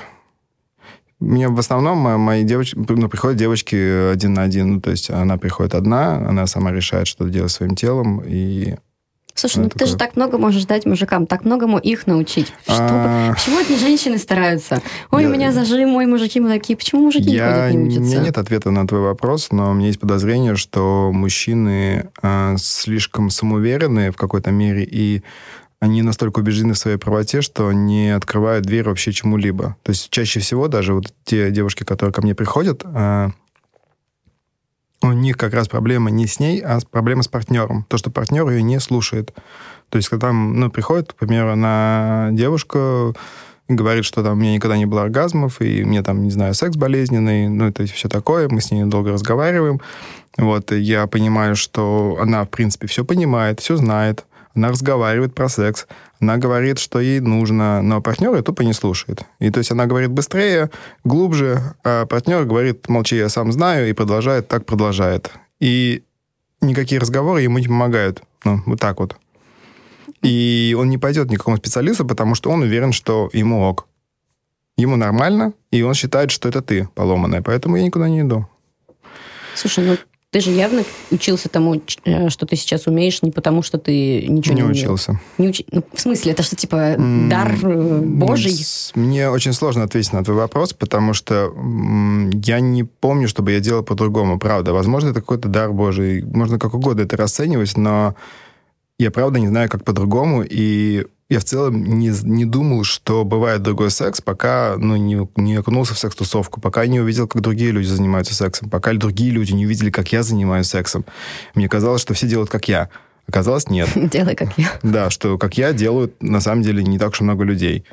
Мне 1.19 1.47
в 1.47 1.60
основном 1.60 1.99
мо- 1.99 2.17
мои 2.17 2.43
девочки, 2.43 2.75
ну, 2.75 3.08
приходят 3.08 3.38
девочки 3.38 4.12
один 4.12 4.34
на 4.34 4.41
один. 4.41 4.73
Ну, 4.73 4.82
то 4.82 4.89
есть 4.89 5.12
она 5.12 5.38
приходит 5.38 5.75
одна, 5.75 6.15
она 6.15 6.47
сама 6.47 6.71
решает, 6.71 7.06
что 7.06 7.30
делать 7.30 7.52
своим 7.52 7.75
телом, 7.75 8.23
и... 8.25 8.78
Слушай, 9.39 9.63
ну 9.63 9.69
ты 9.69 9.86
же 9.86 9.95
так 9.97 10.15
много 10.15 10.38
можешь 10.38 10.65
дать 10.65 10.86
мужикам, 10.86 11.25
так 11.25 11.45
многому 11.45 11.78
их 11.78 12.08
научить. 12.08 12.47
Что 12.63 12.78
А, 12.89 13.34
Почему 13.34 13.60
одни 13.60 13.78
женщины 13.78 14.17
стараются? 14.17 14.82
Ой, 15.12 15.23
Я- 15.23 15.30
у 15.30 15.32
меня 15.32 15.52
зажим, 15.52 15.95
ой, 15.95 16.06
мужики 16.06 16.39
мы 16.39 16.49
такие. 16.49 16.75
Почему 16.78 17.04
мужики 17.06 17.32
не 17.32 17.38
ходят, 17.39 17.71
не 17.71 17.78
у 17.78 17.84
учатся? 17.86 18.02
меня 18.02 18.19
нет 18.21 18.38
ответа 18.38 18.71
на 18.71 18.88
твой 18.88 19.02
вопрос, 19.02 19.49
но 19.52 19.71
у 19.71 19.73
меня 19.73 19.88
есть 19.88 19.99
подозрение, 19.99 20.56
что 20.56 21.12
мужчины 21.13 22.10
а, 22.21 22.56
слишком 22.58 23.30
самоуверенные 23.30 24.12
в 24.12 24.17
какой-то 24.17 24.52
мере, 24.52 24.84
и 24.84 25.23
они 25.80 26.02
настолько 26.02 26.39
убеждены 26.39 26.73
в 26.73 26.78
своей 26.78 26.97
правоте, 26.97 27.41
что 27.41 27.71
не 27.71 28.10
открывают 28.13 28.65
дверь 28.65 28.84
вообще 28.84 29.13
чему-либо. 29.13 29.78
То 29.84 29.91
есть 29.91 30.10
чаще 30.10 30.41
всего 30.41 30.67
даже 30.67 30.93
вот 30.93 31.13
те 31.23 31.52
девушки, 31.52 31.84
которые 31.86 32.12
ко 32.13 32.21
мне 32.21 32.36
приходят, 32.36 32.82
а, 32.84 33.30
у 35.01 35.12
них 35.12 35.38
как 35.38 35.53
раз 35.53 35.67
проблема 35.67 36.12
не 36.12 36.27
с 36.27 36.39
ней, 36.39 36.59
а 36.62 36.79
проблема 36.91 37.23
с 37.23 37.27
партнером. 37.27 37.85
То, 37.88 37.97
что 37.97 38.12
партнер 38.12 38.47
ее 38.49 38.62
не 38.62 38.79
слушает. 38.79 39.33
То 39.89 39.97
есть, 39.97 40.09
когда 40.09 40.27
там, 40.27 40.59
ну, 40.59 40.69
приходит, 40.69 41.13
к 41.13 41.15
примеру, 41.15 41.55
на 41.55 42.29
девушку, 42.31 43.15
говорит, 43.67 44.03
что 44.03 44.23
там 44.23 44.33
у 44.33 44.41
меня 44.41 44.53
никогда 44.53 44.77
не 44.77 44.85
было 44.85 45.03
оргазмов, 45.03 45.62
и 45.62 45.83
мне 45.83 46.03
там, 46.03 46.23
не 46.23 46.31
знаю, 46.31 46.53
секс 46.53 46.75
болезненный, 46.75 47.47
ну, 47.47 47.67
это 47.67 47.85
все 47.85 48.09
такое, 48.09 48.49
мы 48.49 48.62
с 48.62 48.71
ней 48.71 48.83
долго 48.83 49.12
разговариваем. 49.12 49.79
Вот, 50.38 50.71
я 50.71 51.07
понимаю, 51.07 51.55
что 51.55 52.17
она, 52.21 52.43
в 52.43 52.49
принципе, 52.49 52.88
все 52.88 53.05
понимает, 53.05 53.59
все 53.59 53.77
знает, 53.77 54.25
она 54.60 54.69
разговаривает 54.69 55.34
про 55.34 55.48
секс, 55.48 55.88
она 56.19 56.38
говорит, 56.38 56.80
что 56.80 57.00
ей 57.00 57.22
нужно, 57.22 57.82
но 57.82 58.02
партнер 58.02 58.36
ее 58.36 58.41
тупо 58.41 58.62
не 58.62 58.74
слушает. 58.74 59.24
И 59.39 59.50
то 59.52 59.60
есть 59.60 59.72
она 59.72 59.86
говорит 59.86 60.12
быстрее, 60.12 60.69
глубже, 61.06 61.76
а 61.84 62.06
партнер 62.06 62.43
говорит, 62.43 62.89
молчи, 62.89 63.15
я 63.15 63.30
сам 63.30 63.54
знаю, 63.54 63.89
и 63.89 63.93
продолжает, 63.93 64.50
так 64.50 64.65
продолжает. 64.65 65.32
И 65.62 66.04
никакие 66.62 67.00
разговоры 67.00 67.41
ему 67.41 67.60
не 67.60 67.67
помогают. 67.67 68.22
Ну, 68.43 68.62
вот 68.65 68.80
так 68.80 69.00
вот. 69.00 69.15
И 70.22 70.76
он 70.78 70.89
не 70.89 70.98
пойдет 70.98 71.32
ни 71.32 71.36
к 71.36 71.39
какому 71.39 71.58
специалисту, 71.58 72.06
потому 72.06 72.36
что 72.36 72.52
он 72.52 72.62
уверен, 72.62 72.91
что 72.91 73.30
ему 73.32 73.62
ок. 73.62 73.88
Ему 74.76 74.98
нормально, 74.98 75.54
и 75.72 75.84
он 75.84 75.93
считает, 75.93 76.32
что 76.32 76.50
это 76.50 76.62
ты 76.62 76.89
поломанная, 76.95 77.41
поэтому 77.41 77.78
я 77.78 77.84
никуда 77.84 78.10
не 78.10 78.22
иду. 78.22 78.45
Слушай, 79.56 79.86
ну 79.86 79.98
ты 80.32 80.42
же 80.42 80.52
явно 80.52 80.84
учился 81.10 81.50
тому, 81.50 81.82
э, 82.06 82.30
что 82.30 82.46
ты 82.46 82.56
сейчас 82.56 82.86
умеешь, 82.86 83.22
не 83.24 83.32
потому, 83.32 83.63
что 83.63 83.80
ты 83.80 84.28
ничего 84.28 84.54
не, 84.56 84.62
не 84.62 84.68
учился. 84.70 85.20
Не 85.39 85.48
учи- 85.50 85.65
Ну, 85.72 85.84
в 85.92 86.00
смысле, 86.00 86.34
это 86.34 86.44
что, 86.44 86.56
типа, 86.56 86.96
дар 86.98 87.58
э, 87.63 88.00
божий? 88.02 88.54
Мне 88.94 89.30
очень 89.32 89.54
сложно 89.54 89.86
ответить 89.86 90.13
на 90.13 90.24
твой 90.24 90.38
вопрос, 90.38 90.74
потому 90.74 91.13
что 91.13 91.52
я 92.44 92.60
не 92.60 92.84
помню, 92.84 93.28
чтобы 93.28 93.54
я 93.54 93.60
делал 93.60 93.84
по-другому, 93.84 94.38
правда. 94.38 94.72
Возможно, 94.72 95.10
это 95.10 95.22
какой-то 95.22 95.48
дар 95.48 95.72
Божий. 95.74 96.24
Можно 96.24 96.60
как 96.60 96.76
угодно 96.76 97.02
это 97.02 97.18
расценивать, 97.18 97.76
но 97.76 98.13
я 99.00 99.10
правда 99.10 99.39
не 99.39 99.48
знаю, 99.48 99.68
как 99.70 99.84
по-другому, 99.84 100.44
и 100.48 101.08
я 101.30 101.39
в 101.39 101.44
целом 101.44 101.84
не, 102.00 102.12
не 102.24 102.46
думал, 102.46 102.84
что 102.84 103.24
бывает 103.24 103.62
другой 103.62 103.92
секс, 103.92 104.20
пока 104.20 104.76
ну, 104.78 104.96
не, 104.96 105.28
не 105.36 105.56
окунулся 105.56 105.94
в 105.94 106.00
секс-тусовку, 106.00 106.60
пока 106.60 106.88
не 106.88 107.00
увидел, 107.00 107.28
как 107.28 107.44
другие 107.44 107.70
люди 107.70 107.86
занимаются 107.86 108.34
сексом, 108.34 108.70
пока 108.70 108.94
другие 108.94 109.30
люди 109.30 109.52
не 109.54 109.68
увидели, 109.68 109.92
как 109.92 110.12
я 110.12 110.24
занимаюсь 110.24 110.68
сексом. 110.68 111.06
Мне 111.54 111.70
казалось, 111.70 112.02
что 112.02 112.15
все 112.15 112.28
делают, 112.28 112.50
как 112.50 112.68
я. 112.68 112.89
Оказалось, 113.28 113.70
нет. 113.70 113.89
Делай, 113.96 114.36
как 114.36 114.58
я. 114.58 114.72
Да, 114.82 115.12
что 115.12 115.38
как 115.38 115.56
я 115.56 115.72
делают 115.72 116.22
на 116.22 116.42
самом 116.42 116.63
деле 116.63 116.84
не 116.84 116.98
так 116.98 117.12
уж 117.12 117.22
много 117.22 117.44
людей. 117.44 117.86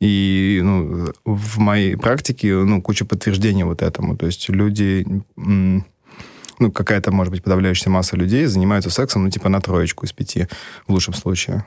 И 0.00 0.60
ну, 0.62 1.12
в 1.24 1.58
моей 1.58 1.96
практике 1.96 2.54
ну, 2.54 2.82
куча 2.82 3.04
подтверждений 3.04 3.62
вот 3.62 3.82
этому. 3.82 4.16
То 4.16 4.26
есть 4.26 4.48
люди, 4.48 5.06
ну, 5.36 6.72
какая-то, 6.72 7.12
может 7.12 7.32
быть, 7.32 7.44
подавляющая 7.44 7.90
масса 7.90 8.16
людей 8.16 8.46
занимаются 8.46 8.90
сексом, 8.90 9.24
ну, 9.24 9.30
типа 9.30 9.48
на 9.48 9.60
троечку 9.60 10.06
из 10.06 10.12
пяти 10.12 10.48
в 10.88 10.92
лучшем 10.92 11.14
случае. 11.14 11.64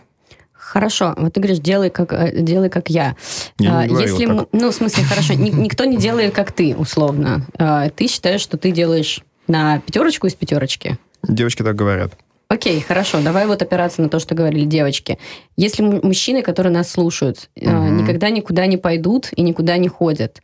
Хорошо, 0.75 1.13
вот 1.17 1.33
ты 1.33 1.41
говоришь, 1.41 1.59
делай 1.59 1.89
как, 1.89 2.13
э, 2.13 2.31
делай 2.41 2.69
как 2.69 2.89
я. 2.89 3.17
Я 3.59 3.79
А, 3.79 3.83
не 3.83 3.89
говорил 3.89 4.17
Если, 4.17 4.25
так. 4.37 4.47
ну, 4.53 4.71
в 4.71 4.73
смысле, 4.73 5.03
хорошо, 5.03 5.33
ни- 5.33 5.49
никто 5.49 5.83
не 5.83 5.97
делает 5.97 6.33
как 6.33 6.53
ты, 6.53 6.73
условно. 6.77 7.45
А, 7.59 7.89
Ты 7.89 8.07
считаешь, 8.07 8.39
что 8.39 8.55
ты 8.55 8.71
делаешь 8.71 9.19
на 9.47 9.79
пятерочку 9.81 10.27
из 10.27 10.33
пятерочки? 10.33 10.97
Девочки 11.27 11.61
так 11.61 11.75
говорят. 11.75 12.13
Окей, 12.47 12.79
хорошо, 12.79 13.19
давай 13.21 13.47
вот 13.47 13.61
опираться 13.61 14.01
на 14.01 14.07
то, 14.07 14.19
что 14.19 14.33
говорили 14.33 14.63
девочки. 14.63 15.17
Если 15.57 15.83
мужчины, 15.83 16.41
которые 16.41 16.71
нас 16.71 16.89
слушают, 16.89 17.49
Мгм. 17.57 17.97
никогда 17.97 18.29
никуда 18.29 18.65
не 18.65 18.77
пойдут 18.77 19.27
и 19.35 19.41
никуда 19.41 19.75
не 19.75 19.89
ходят, 19.89 20.41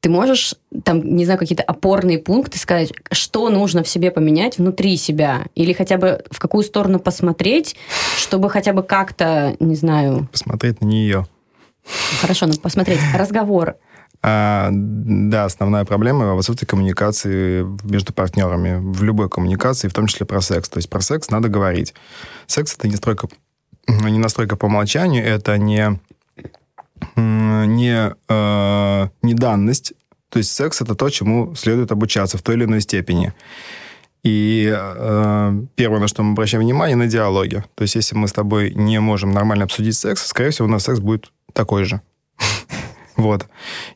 ты 0.00 0.10
можешь, 0.10 0.54
там, 0.84 1.02
не 1.16 1.24
знаю, 1.24 1.38
какие-то 1.38 1.64
опорные 1.64 2.18
пункты 2.18 2.58
сказать, 2.58 2.92
что 3.10 3.48
нужно 3.50 3.82
в 3.82 3.88
себе 3.88 4.10
поменять 4.10 4.58
внутри 4.58 4.96
себя? 4.96 5.46
Или 5.54 5.72
хотя 5.72 5.98
бы 5.98 6.24
в 6.30 6.38
какую 6.38 6.62
сторону 6.62 7.00
посмотреть, 7.00 7.76
чтобы 8.16 8.48
хотя 8.48 8.72
бы 8.72 8.82
как-то, 8.82 9.56
не 9.58 9.74
знаю, 9.74 10.28
Посмотреть 10.30 10.80
на 10.80 10.86
нее. 10.86 11.26
хорошо, 12.20 12.46
ну, 12.46 12.54
посмотреть, 12.54 13.00
разговор. 13.14 13.76
А, 14.22 14.70
да, 14.72 15.44
основная 15.44 15.84
проблема 15.84 16.34
в 16.34 16.38
отсутствии 16.38 16.66
коммуникации 16.66 17.64
между 17.84 18.12
партнерами. 18.12 18.78
В 18.80 19.02
любой 19.02 19.28
коммуникации, 19.28 19.88
в 19.88 19.94
том 19.94 20.06
числе 20.06 20.26
про 20.26 20.40
секс. 20.40 20.68
То 20.68 20.78
есть 20.78 20.90
про 20.90 21.00
секс 21.00 21.30
надо 21.30 21.48
говорить. 21.48 21.94
Секс 22.46 22.74
это 22.76 22.88
не 22.88 22.92
настройка, 22.92 23.28
не 23.86 24.18
настройка 24.18 24.56
по 24.56 24.66
умолчанию, 24.66 25.24
это 25.24 25.56
не, 25.56 25.98
не, 27.16 28.14
э, 28.28 29.08
не 29.22 29.34
данность. 29.34 29.92
То 30.30 30.38
есть 30.38 30.52
секс 30.52 30.80
это 30.80 30.94
то, 30.94 31.08
чему 31.10 31.54
следует 31.54 31.92
обучаться 31.92 32.38
в 32.38 32.42
той 32.42 32.56
или 32.56 32.64
иной 32.64 32.80
степени. 32.80 33.32
И 34.24 34.70
э, 34.70 35.62
первое, 35.76 36.00
на 36.00 36.08
что 36.08 36.22
мы 36.22 36.32
обращаем 36.32 36.64
внимание, 36.64 36.96
на 36.96 37.06
диалоги. 37.06 37.64
То 37.74 37.82
есть 37.82 37.94
если 37.94 38.16
мы 38.16 38.28
с 38.28 38.32
тобой 38.32 38.72
не 38.74 39.00
можем 39.00 39.30
нормально 39.30 39.64
обсудить 39.64 39.96
секс, 39.96 40.26
скорее 40.26 40.50
всего, 40.50 40.66
у 40.66 40.70
нас 40.70 40.84
секс 40.84 41.00
будет 41.00 41.32
такой 41.52 41.84
же. 41.84 42.00
Вот. 43.16 43.48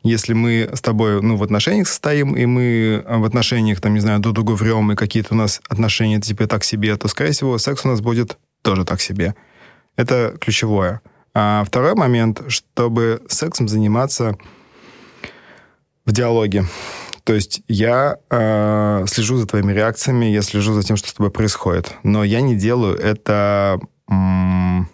Если 0.03 0.33
мы 0.33 0.69
с 0.73 0.81
тобой, 0.81 1.21
ну, 1.21 1.37
в 1.37 1.43
отношениях 1.43 1.87
состоим, 1.87 2.35
и 2.35 2.45
мы 2.45 3.05
в 3.07 3.23
отношениях, 3.23 3.79
там, 3.79 3.93
не 3.93 4.01
знаю, 4.01 4.19
друг 4.19 4.35
другу 4.35 4.53
врем, 4.53 4.91
и 4.91 4.95
какие-то 4.95 5.33
у 5.33 5.37
нас 5.37 5.61
отношения, 5.69 6.19
типа, 6.19 6.45
так 6.45 6.65
себе, 6.65 6.97
то, 6.97 7.07
скорее 7.07 7.31
всего, 7.31 7.57
секс 7.57 7.85
у 7.85 7.87
нас 7.87 8.01
будет 8.01 8.37
тоже 8.63 8.83
так 8.83 8.99
себе. 8.99 9.33
Это 9.95 10.35
ключевое. 10.41 10.99
А 11.35 11.63
второй 11.65 11.95
момент, 11.95 12.43
чтобы 12.47 13.21
сексом 13.27 13.67
заниматься 13.67 14.37
в 16.05 16.11
диалоге. 16.11 16.65
То 17.23 17.33
есть 17.33 17.61
я 17.67 18.17
э, 18.29 19.05
слежу 19.07 19.37
за 19.37 19.47
твоими 19.47 19.71
реакциями, 19.71 20.25
я 20.25 20.41
слежу 20.41 20.73
за 20.73 20.83
тем, 20.83 20.97
что 20.97 21.07
с 21.07 21.13
тобой 21.13 21.31
происходит. 21.31 21.93
Но 22.03 22.23
я 22.23 22.41
не 22.41 22.55
делаю 22.55 22.95
это 22.95 23.79
м, 24.09 24.89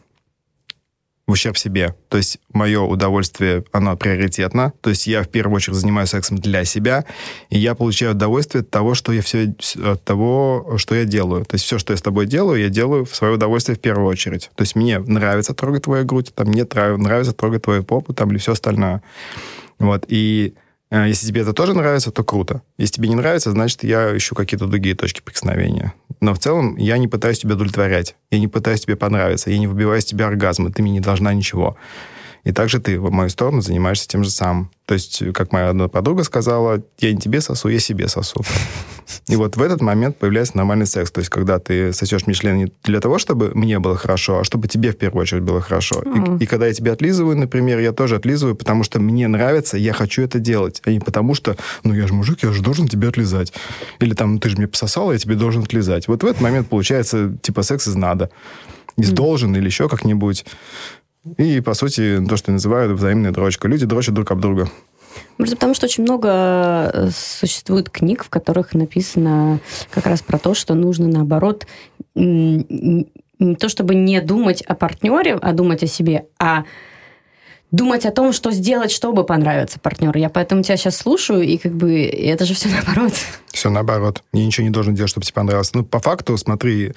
в 1.29 1.33
ущерб 1.33 1.57
себе. 1.57 1.95
То 2.09 2.17
есть 2.17 2.39
мое 2.53 2.81
удовольствие, 2.81 3.63
оно 3.71 3.95
приоритетно. 3.95 4.73
То 4.81 4.89
есть 4.89 5.05
я 5.05 5.21
в 5.21 5.29
первую 5.29 5.57
очередь 5.57 5.77
занимаюсь 5.77 6.09
сексом 6.09 6.39
для 6.39 6.65
себя, 6.65 7.05
и 7.51 7.59
я 7.59 7.75
получаю 7.75 8.13
удовольствие 8.13 8.63
от 8.63 8.71
того, 8.71 8.95
что 8.95 9.13
я 9.13 9.21
все, 9.21 9.53
от 9.75 10.03
того, 10.03 10.73
что 10.77 10.95
я 10.95 11.05
делаю. 11.05 11.45
То 11.45 11.53
есть 11.53 11.65
все, 11.65 11.77
что 11.77 11.93
я 11.93 11.97
с 11.97 12.01
тобой 12.01 12.25
делаю, 12.25 12.59
я 12.59 12.69
делаю 12.69 13.05
в 13.05 13.15
свое 13.15 13.35
удовольствие 13.35 13.75
в 13.75 13.79
первую 13.79 14.07
очередь. 14.07 14.49
То 14.55 14.63
есть 14.63 14.75
мне 14.75 14.97
нравится 14.97 15.53
трогать 15.53 15.83
твою 15.83 16.03
грудь, 16.03 16.33
там 16.33 16.47
мне 16.47 16.65
нравится 16.73 17.33
трогать 17.33 17.61
твою 17.61 17.83
попу, 17.83 18.11
там 18.11 18.31
или 18.31 18.39
все 18.39 18.53
остальное. 18.53 19.03
Вот, 19.77 20.05
и 20.07 20.55
если 20.91 21.27
тебе 21.27 21.41
это 21.41 21.53
тоже 21.53 21.73
нравится, 21.73 22.11
то 22.11 22.23
круто. 22.23 22.63
Если 22.77 22.95
тебе 22.95 23.09
не 23.09 23.15
нравится, 23.15 23.51
значит, 23.51 23.83
я 23.83 24.15
ищу 24.17 24.35
какие-то 24.35 24.65
другие 24.65 24.95
точки 24.95 25.21
прикосновения. 25.21 25.93
Но 26.19 26.33
в 26.33 26.39
целом 26.39 26.75
я 26.77 26.97
не 26.97 27.07
пытаюсь 27.07 27.39
тебя 27.39 27.53
удовлетворять. 27.53 28.15
Я 28.31 28.39
не 28.39 28.47
пытаюсь 28.47 28.81
тебе 28.81 28.95
понравиться. 28.95 29.51
Я 29.51 29.59
не 29.59 29.67
выбиваю 29.67 29.99
из 29.99 30.05
тебя 30.05 30.27
оргазмы. 30.27 30.71
Ты 30.71 30.81
мне 30.81 30.91
не 30.91 30.99
должна 30.99 31.33
ничего. 31.33 31.77
И 32.43 32.51
также 32.51 32.79
ты 32.79 32.99
в 32.99 33.11
мою 33.11 33.29
сторону 33.29 33.61
занимаешься 33.61 34.07
тем 34.07 34.23
же 34.23 34.29
самым. 34.29 34.71
То 34.85 34.93
есть, 34.93 35.21
как 35.33 35.51
моя 35.51 35.69
одна 35.69 35.87
подруга 35.87 36.23
сказала, 36.23 36.81
я 36.99 37.13
не 37.13 37.19
тебе 37.19 37.41
сосу, 37.41 37.69
я 37.69 37.79
себе 37.79 38.07
сосу. 38.07 38.43
И 39.27 39.35
вот 39.35 39.55
в 39.55 39.61
этот 39.61 39.81
момент 39.81 40.17
появляется 40.17 40.57
нормальный 40.57 40.85
секс. 40.85 41.11
То 41.11 41.19
есть, 41.19 41.29
когда 41.29 41.59
ты 41.59 41.93
сосешь 41.93 42.25
мне 42.25 42.35
член 42.35 42.57
не 42.57 42.73
для 42.83 42.99
того, 42.99 43.19
чтобы 43.19 43.51
мне 43.53 43.79
было 43.79 43.95
хорошо, 43.95 44.39
а 44.39 44.43
чтобы 44.43 44.67
тебе 44.67 44.91
в 44.91 44.97
первую 44.97 45.21
очередь 45.21 45.43
было 45.43 45.61
хорошо. 45.61 46.01
Mm. 46.01 46.39
И, 46.39 46.43
и 46.43 46.47
когда 46.47 46.67
я 46.67 46.73
тебя 46.73 46.93
отлизываю, 46.93 47.37
например, 47.37 47.79
я 47.79 47.91
тоже 47.91 48.15
отлизываю, 48.15 48.55
потому 48.55 48.83
что 48.83 48.99
мне 48.99 49.27
нравится, 49.27 49.77
я 49.77 49.93
хочу 49.93 50.23
это 50.23 50.39
делать. 50.39 50.81
А 50.85 50.91
не 50.91 50.99
потому 50.99 51.33
что, 51.35 51.55
ну, 51.83 51.93
я 51.93 52.07
же 52.07 52.13
мужик, 52.13 52.39
я 52.43 52.51
же 52.51 52.61
должен 52.61 52.87
тебе 52.87 53.09
отлизать. 53.09 53.53
Или 53.99 54.13
там, 54.13 54.39
ты 54.39 54.49
же 54.49 54.57
мне 54.57 54.67
пососал, 54.67 55.11
я 55.11 55.17
тебе 55.17 55.35
должен 55.35 55.63
отлизать. 55.63 56.07
Вот 56.07 56.23
в 56.23 56.25
этот 56.25 56.41
момент 56.41 56.67
получается, 56.67 57.37
типа, 57.41 57.63
секс 57.63 57.87
из 57.87 57.95
надо. 57.95 58.29
Из 58.97 59.11
mm. 59.11 59.15
должен 59.15 59.55
или 59.55 59.65
еще 59.65 59.87
как-нибудь. 59.87 60.45
И, 61.37 61.61
по 61.61 61.73
сути, 61.73 62.23
то, 62.27 62.37
что 62.37 62.51
называют 62.51 62.97
взаимная 62.97 63.31
дрочка. 63.31 63.67
Люди 63.67 63.85
дрочат 63.85 64.13
друг 64.13 64.31
об 64.31 64.39
друга. 64.39 64.69
Может, 65.37 65.55
потому 65.55 65.73
что 65.73 65.85
очень 65.85 66.03
много 66.03 66.91
э, 66.93 67.09
существует 67.13 67.89
книг, 67.89 68.23
в 68.23 68.29
которых 68.29 68.73
написано 68.73 69.59
как 69.89 70.05
раз 70.05 70.21
про 70.21 70.37
то, 70.37 70.53
что 70.53 70.75
нужно, 70.75 71.07
наоборот, 71.07 71.65
не 72.15 73.55
то 73.57 73.69
чтобы 73.69 73.95
не 73.95 74.21
думать 74.21 74.61
о 74.61 74.75
партнере, 74.75 75.35
а 75.35 75.53
думать 75.53 75.83
о 75.83 75.87
себе, 75.87 76.25
а 76.39 76.65
думать 77.71 78.05
о 78.05 78.11
том, 78.11 78.33
что 78.33 78.51
сделать, 78.51 78.91
чтобы 78.91 79.23
понравиться 79.23 79.79
партнеру. 79.79 80.17
Я 80.19 80.29
поэтому 80.29 80.63
тебя 80.63 80.77
сейчас 80.77 80.97
слушаю, 80.97 81.41
и 81.41 81.57
как 81.57 81.73
бы 81.73 82.03
это 82.03 82.45
же 82.45 82.53
все 82.53 82.69
наоборот. 82.69 83.13
Все 83.51 83.69
наоборот. 83.69 84.23
Я 84.33 84.45
ничего 84.45 84.65
не 84.65 84.71
должен 84.71 84.95
делать, 84.95 85.09
чтобы 85.09 85.25
тебе 85.25 85.35
понравилось. 85.35 85.73
Ну, 85.73 85.83
по 85.83 85.99
факту, 85.99 86.37
смотри, 86.37 86.93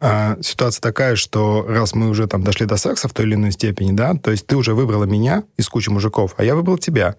э, 0.00 0.36
ситуация 0.42 0.80
такая, 0.80 1.16
что 1.16 1.64
раз 1.68 1.94
мы 1.94 2.08
уже 2.08 2.26
там 2.26 2.42
дошли 2.44 2.66
до 2.66 2.76
секса 2.76 3.08
в 3.08 3.12
той 3.12 3.26
или 3.26 3.34
иной 3.34 3.52
степени, 3.52 3.92
да, 3.92 4.14
то 4.14 4.30
есть 4.30 4.46
ты 4.46 4.56
уже 4.56 4.74
выбрала 4.74 5.04
меня 5.04 5.44
из 5.56 5.68
кучи 5.68 5.88
мужиков, 5.88 6.34
а 6.36 6.44
я 6.44 6.54
выбрал 6.54 6.78
тебя. 6.78 7.16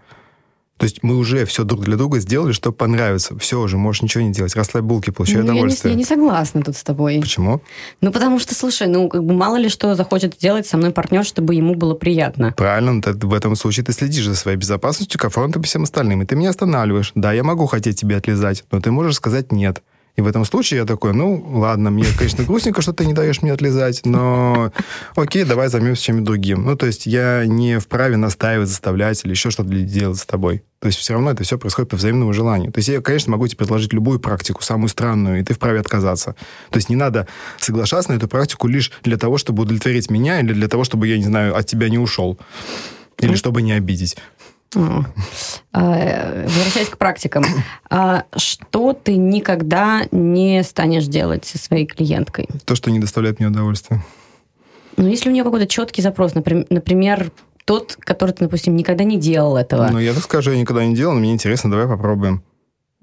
То 0.77 0.85
есть 0.85 1.03
мы 1.03 1.17
уже 1.17 1.45
все 1.45 1.63
друг 1.63 1.81
для 1.81 1.97
друга 1.97 2.19
сделали, 2.19 2.51
чтобы 2.51 2.75
понравиться. 2.75 3.37
Все 3.37 3.61
уже, 3.61 3.77
можешь 3.77 4.01
ничего 4.01 4.23
не 4.23 4.31
делать. 4.31 4.55
Расслабь 4.55 4.83
булки, 4.83 5.11
получай 5.11 5.37
ну, 5.37 5.43
удовольствие. 5.43 5.91
Я 5.91 5.95
не, 5.95 6.03
я 6.03 6.03
не 6.03 6.05
согласна 6.05 6.61
тут 6.61 6.75
с 6.75 6.83
тобой. 6.83 7.19
Почему? 7.21 7.61
Ну, 8.01 8.11
потому 8.11 8.39
что, 8.39 8.55
слушай, 8.55 8.87
ну, 8.87 9.07
как 9.07 9.23
бы 9.23 9.33
мало 9.33 9.57
ли 9.57 9.69
что 9.69 9.95
захочет 9.95 10.33
сделать 10.33 10.65
со 10.65 10.77
мной 10.77 10.91
партнер, 10.91 11.23
чтобы 11.23 11.55
ему 11.55 11.75
было 11.75 11.93
приятно. 11.93 12.53
Правильно, 12.57 13.01
ты, 13.01 13.13
в 13.13 13.33
этом 13.33 13.55
случае 13.55 13.85
ты 13.85 13.93
следишь 13.93 14.25
за 14.25 14.35
своей 14.35 14.57
безопасностью, 14.57 15.19
комфортом 15.19 15.61
и 15.61 15.65
всем 15.65 15.83
остальным. 15.83 16.23
И 16.23 16.25
ты 16.25 16.35
меня 16.35 16.49
останавливаешь. 16.49 17.11
Да, 17.15 17.31
я 17.33 17.43
могу 17.43 17.67
хотеть 17.67 17.99
тебя 17.99 18.17
отлезать, 18.17 18.63
но 18.71 18.81
ты 18.81 18.91
можешь 18.91 19.15
сказать 19.15 19.51
«нет». 19.51 19.83
И 20.15 20.21
в 20.21 20.27
этом 20.27 20.45
случае 20.45 20.81
я 20.81 20.85
такой, 20.85 21.13
ну, 21.13 21.43
ладно, 21.55 21.89
мне, 21.89 22.05
конечно, 22.15 22.43
грустненько, 22.43 22.83
что 22.83 22.93
ты 22.93 23.05
не 23.05 23.13
даешь 23.13 23.41
мне 23.41 23.51
отлезать, 23.51 24.05
но 24.05 24.71
окей, 25.15 25.43
давай 25.43 25.69
займемся 25.69 26.03
чем-нибудь 26.03 26.25
другим. 26.25 26.63
Ну, 26.65 26.75
то 26.75 26.85
есть 26.85 27.07
я 27.07 27.45
не 27.47 27.79
вправе 27.79 28.15
настаивать, 28.15 28.69
заставлять 28.69 29.25
или 29.25 29.31
еще 29.31 29.49
что-то 29.49 29.69
делать 29.69 30.19
с 30.19 30.25
тобой. 30.25 30.63
То 30.79 30.87
есть 30.87 30.99
все 30.99 31.13
равно 31.13 31.31
это 31.31 31.43
все 31.43 31.57
происходит 31.57 31.89
по 31.89 31.97
взаимному 31.97 32.31
желанию. 32.31 32.71
То 32.71 32.79
есть 32.79 32.89
я, 32.89 33.01
конечно, 33.01 33.31
могу 33.31 33.47
тебе 33.47 33.57
предложить 33.57 33.93
любую 33.93 34.19
практику, 34.19 34.61
самую 34.61 34.89
странную, 34.89 35.39
и 35.39 35.43
ты 35.43 35.55
вправе 35.55 35.79
отказаться. 35.79 36.35
То 36.69 36.77
есть 36.77 36.89
не 36.89 36.95
надо 36.95 37.27
соглашаться 37.57 38.11
на 38.11 38.17
эту 38.17 38.27
практику 38.27 38.67
лишь 38.67 38.91
для 39.01 39.17
того, 39.17 39.39
чтобы 39.39 39.63
удовлетворить 39.63 40.11
меня 40.11 40.41
или 40.41 40.53
для 40.53 40.67
того, 40.67 40.83
чтобы, 40.83 41.07
я 41.07 41.17
не 41.17 41.23
знаю, 41.23 41.57
от 41.57 41.65
тебя 41.65 41.89
не 41.89 41.97
ушел. 41.97 42.37
Или 43.19 43.35
чтобы 43.35 43.61
не 43.61 43.71
обидеть. 43.71 44.17
А, 44.75 46.43
возвращаясь 46.43 46.89
к 46.89 46.97
практикам, 46.97 47.45
а 47.89 48.25
что 48.35 48.93
ты 48.93 49.15
никогда 49.15 50.03
не 50.11 50.63
станешь 50.63 51.05
делать 51.05 51.45
со 51.45 51.57
своей 51.57 51.85
клиенткой? 51.85 52.47
То, 52.65 52.75
что 52.75 52.91
не 52.91 52.99
доставляет 52.99 53.39
мне 53.39 53.47
удовольствия. 53.47 54.03
Ну, 54.97 55.07
если 55.07 55.29
у 55.29 55.31
нее 55.31 55.43
какой-то 55.43 55.67
четкий 55.67 56.01
запрос, 56.01 56.33
например, 56.35 57.31
тот, 57.65 57.97
который 57.99 58.31
ты, 58.31 58.45
допустим, 58.45 58.75
никогда 58.75 59.03
не 59.03 59.17
делал 59.17 59.57
этого. 59.57 59.87
Ну, 59.91 59.99
я 59.99 60.13
так 60.13 60.23
скажу, 60.23 60.51
я 60.51 60.59
никогда 60.59 60.85
не 60.85 60.95
делал, 60.95 61.13
но 61.13 61.19
мне 61.19 61.33
интересно, 61.33 61.71
давай 61.71 61.87
попробуем. 61.87 62.43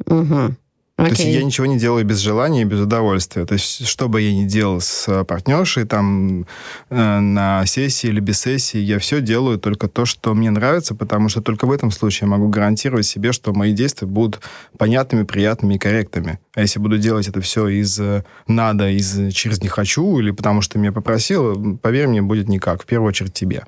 Угу. 0.07 0.55
Okay. 1.01 1.15
То 1.17 1.23
есть 1.23 1.25
я 1.25 1.43
ничего 1.43 1.67
не 1.67 1.79
делаю 1.79 2.05
без 2.05 2.19
желания 2.19 2.63
и 2.63 2.65
без 2.65 2.81
удовольствия. 2.81 3.47
То 3.47 3.55
есть 3.55 3.87
что 3.87 4.09
бы 4.09 4.21
я 4.21 4.35
ни 4.35 4.47
делал 4.47 4.81
с 4.81 5.25
партнершей 5.25 5.85
там 5.85 6.47
э, 6.91 7.19
на 7.21 7.65
сессии 7.65 8.09
или 8.09 8.21
без 8.21 8.41
сессии, 8.41 8.79
я 8.79 8.99
все 8.99 9.23
делаю 9.23 9.59
только 9.59 9.89
то, 9.89 10.05
что 10.05 10.35
мне 10.35 10.51
нравится, 10.51 10.95
потому 10.95 11.29
что 11.31 11.41
только 11.41 11.67
в 11.67 11.73
этом 11.73 11.91
случае 11.91 12.27
я 12.27 12.33
могу 12.33 12.49
гарантировать 12.49 13.07
себе, 13.07 13.33
что 13.33 13.55
мои 13.55 13.73
действия 13.73 14.07
будут 14.07 14.41
понятными, 14.77 15.23
приятными 15.25 15.75
и 15.75 15.79
корректными. 15.79 16.39
А 16.55 16.61
если 16.61 16.79
буду 16.79 16.99
делать 16.99 17.29
это 17.29 17.41
все 17.41 17.69
из 17.69 17.99
э, 17.99 18.25
надо, 18.47 18.91
из 18.91 19.33
через 19.33 19.63
не 19.63 19.69
хочу 19.69 20.19
или 20.19 20.33
потому 20.33 20.61
что 20.61 20.79
меня 20.79 20.93
попросил, 20.93 21.79
поверь 21.79 22.09
мне, 22.09 22.21
будет 22.21 22.49
никак. 22.49 22.83
В 22.83 22.87
первую 22.87 23.09
очередь 23.09 23.33
тебе. 23.33 23.65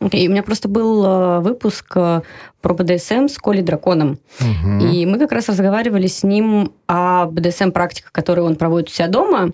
Okay. 0.00 0.26
У 0.26 0.30
меня 0.30 0.42
просто 0.42 0.68
был 0.68 1.04
э, 1.04 1.40
выпуск 1.40 1.92
э, 1.96 2.20
про 2.60 2.74
БДСМ 2.74 3.28
с 3.28 3.38
Колей 3.38 3.62
Драконом. 3.62 4.18
Угу. 4.40 4.86
И 4.86 5.06
мы 5.06 5.18
как 5.18 5.32
раз 5.32 5.48
разговаривали 5.48 6.06
с 6.06 6.22
ним 6.22 6.72
о 6.86 7.26
БДСМ-практиках, 7.26 8.12
которые 8.12 8.44
он 8.44 8.56
проводит 8.56 8.88
у 8.88 8.92
себя 8.92 9.08
дома. 9.08 9.52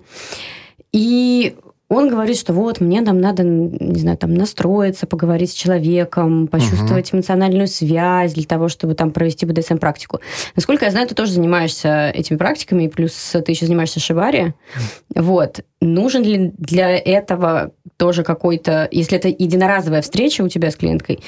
И 0.91 1.55
он 1.91 2.09
говорит, 2.09 2.37
что 2.37 2.53
вот, 2.53 2.79
мне 2.79 3.01
там 3.01 3.19
надо, 3.19 3.43
не 3.43 3.99
знаю, 3.99 4.17
там 4.17 4.33
настроиться, 4.33 5.07
поговорить 5.07 5.51
с 5.51 5.53
человеком, 5.53 6.47
почувствовать 6.47 7.09
uh 7.09 7.15
эмоциональную 7.15 7.67
связь 7.67 8.33
для 8.33 8.45
того, 8.45 8.69
чтобы 8.69 8.93
там 8.95 9.11
провести 9.11 9.45
БДСМ-практику. 9.45 10.21
Насколько 10.55 10.85
я 10.85 10.91
знаю, 10.91 11.07
ты 11.07 11.15
тоже 11.15 11.33
занимаешься 11.33 12.09
этими 12.09 12.37
практиками, 12.37 12.87
плюс 12.87 13.11
ты 13.33 13.51
еще 13.51 13.65
занимаешься 13.65 13.99
шибари. 13.99 14.53
Вот. 15.13 15.59
Нужен 15.81 16.23
ли 16.23 16.53
для 16.57 16.95
этого 16.95 17.71
тоже 17.97 18.23
какой-то, 18.23 18.87
если 18.91 19.17
это 19.17 19.27
единоразовая 19.27 20.01
встреча 20.01 20.43
у 20.43 20.47
тебя 20.47 20.71
с 20.71 20.77
клиенткой, 20.77 21.19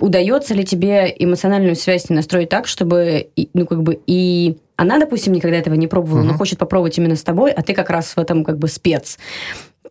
удается 0.00 0.54
ли 0.54 0.64
тебе 0.64 1.14
эмоциональную 1.16 1.76
связь 1.76 2.08
настроить 2.08 2.48
так, 2.48 2.66
чтобы, 2.66 3.28
ну, 3.54 3.66
как 3.66 3.82
бы, 3.82 4.00
и 4.06 4.56
она, 4.82 4.98
допустим, 4.98 5.32
никогда 5.32 5.56
этого 5.56 5.74
не 5.74 5.86
пробовала, 5.86 6.22
uh-huh. 6.22 6.32
но 6.32 6.34
хочет 6.34 6.58
попробовать 6.58 6.98
именно 6.98 7.16
с 7.16 7.22
тобой, 7.22 7.52
а 7.52 7.62
ты 7.62 7.72
как 7.72 7.88
раз 7.88 8.16
в 8.16 8.18
этом 8.18 8.44
как 8.44 8.58
бы 8.58 8.68
спец. 8.68 9.18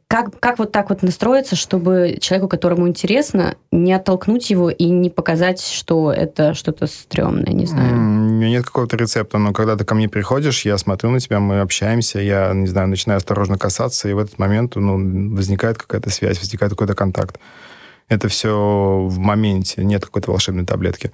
Как, 0.07 0.37
как 0.41 0.59
вот 0.59 0.73
так 0.73 0.89
вот 0.89 1.03
настроиться, 1.03 1.55
чтобы 1.55 2.17
человеку, 2.19 2.49
которому 2.49 2.85
интересно, 2.89 3.55
не 3.71 3.93
оттолкнуть 3.93 4.49
его 4.49 4.69
и 4.69 4.85
не 4.89 5.09
показать, 5.09 5.61
что 5.61 6.11
это 6.11 6.53
что-то 6.53 6.87
стрёмное, 6.87 7.53
не 7.53 7.65
знаю? 7.65 7.93
У 7.93 7.97
меня 7.97 8.49
нет 8.49 8.65
какого-то 8.65 8.97
рецепта, 8.97 9.37
но 9.37 9.53
когда 9.53 9.77
ты 9.77 9.85
ко 9.85 9.95
мне 9.95 10.09
приходишь, 10.09 10.65
я 10.65 10.77
смотрю 10.77 11.11
на 11.11 11.21
тебя, 11.21 11.39
мы 11.39 11.61
общаемся, 11.61 12.19
я, 12.19 12.51
не 12.53 12.67
знаю, 12.67 12.89
начинаю 12.89 13.19
осторожно 13.19 13.57
касаться, 13.57 14.09
и 14.09 14.13
в 14.13 14.19
этот 14.19 14.37
момент 14.37 14.75
ну, 14.75 15.33
возникает 15.33 15.77
какая-то 15.77 16.09
связь, 16.09 16.39
возникает 16.39 16.71
какой-то 16.71 16.93
контакт. 16.93 17.39
Это 18.09 18.27
все 18.27 19.07
в 19.07 19.17
моменте, 19.17 19.85
нет 19.85 20.03
какой-то 20.03 20.31
волшебной 20.31 20.65
таблетки. 20.65 21.13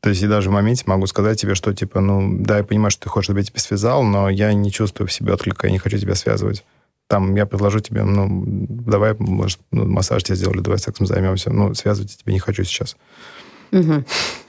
То 0.00 0.08
есть 0.08 0.22
и 0.22 0.26
даже 0.26 0.48
в 0.48 0.52
моменте 0.52 0.84
могу 0.86 1.06
сказать 1.06 1.38
тебе, 1.38 1.54
что, 1.54 1.74
типа, 1.74 2.00
ну, 2.00 2.38
да, 2.40 2.58
я 2.58 2.64
понимаю, 2.64 2.90
что 2.90 3.02
ты 3.02 3.08
хочешь, 3.10 3.26
чтобы 3.26 3.40
я 3.40 3.44
тебя 3.44 3.60
связал, 3.60 4.02
но 4.02 4.30
я 4.30 4.52
не 4.54 4.72
чувствую 4.72 5.08
в 5.08 5.12
себе 5.12 5.34
отклика, 5.34 5.66
я 5.66 5.72
не 5.72 5.78
хочу 5.78 5.98
тебя 5.98 6.14
связывать. 6.14 6.64
Там 7.06 7.34
я 7.34 7.44
предложу 7.44 7.80
тебе, 7.80 8.04
ну, 8.04 8.44
давай, 8.68 9.14
может, 9.18 9.58
ну, 9.72 9.84
массаж 9.84 10.22
тебе 10.22 10.36
сделали, 10.36 10.60
давай 10.60 10.78
сексом 10.78 11.06
займемся. 11.06 11.50
Ну, 11.50 11.74
связывать 11.74 12.12
я 12.12 12.16
тебе 12.18 12.32
не 12.32 12.38
хочу 12.38 12.64
сейчас. 12.64 12.96
Угу. 13.72 14.04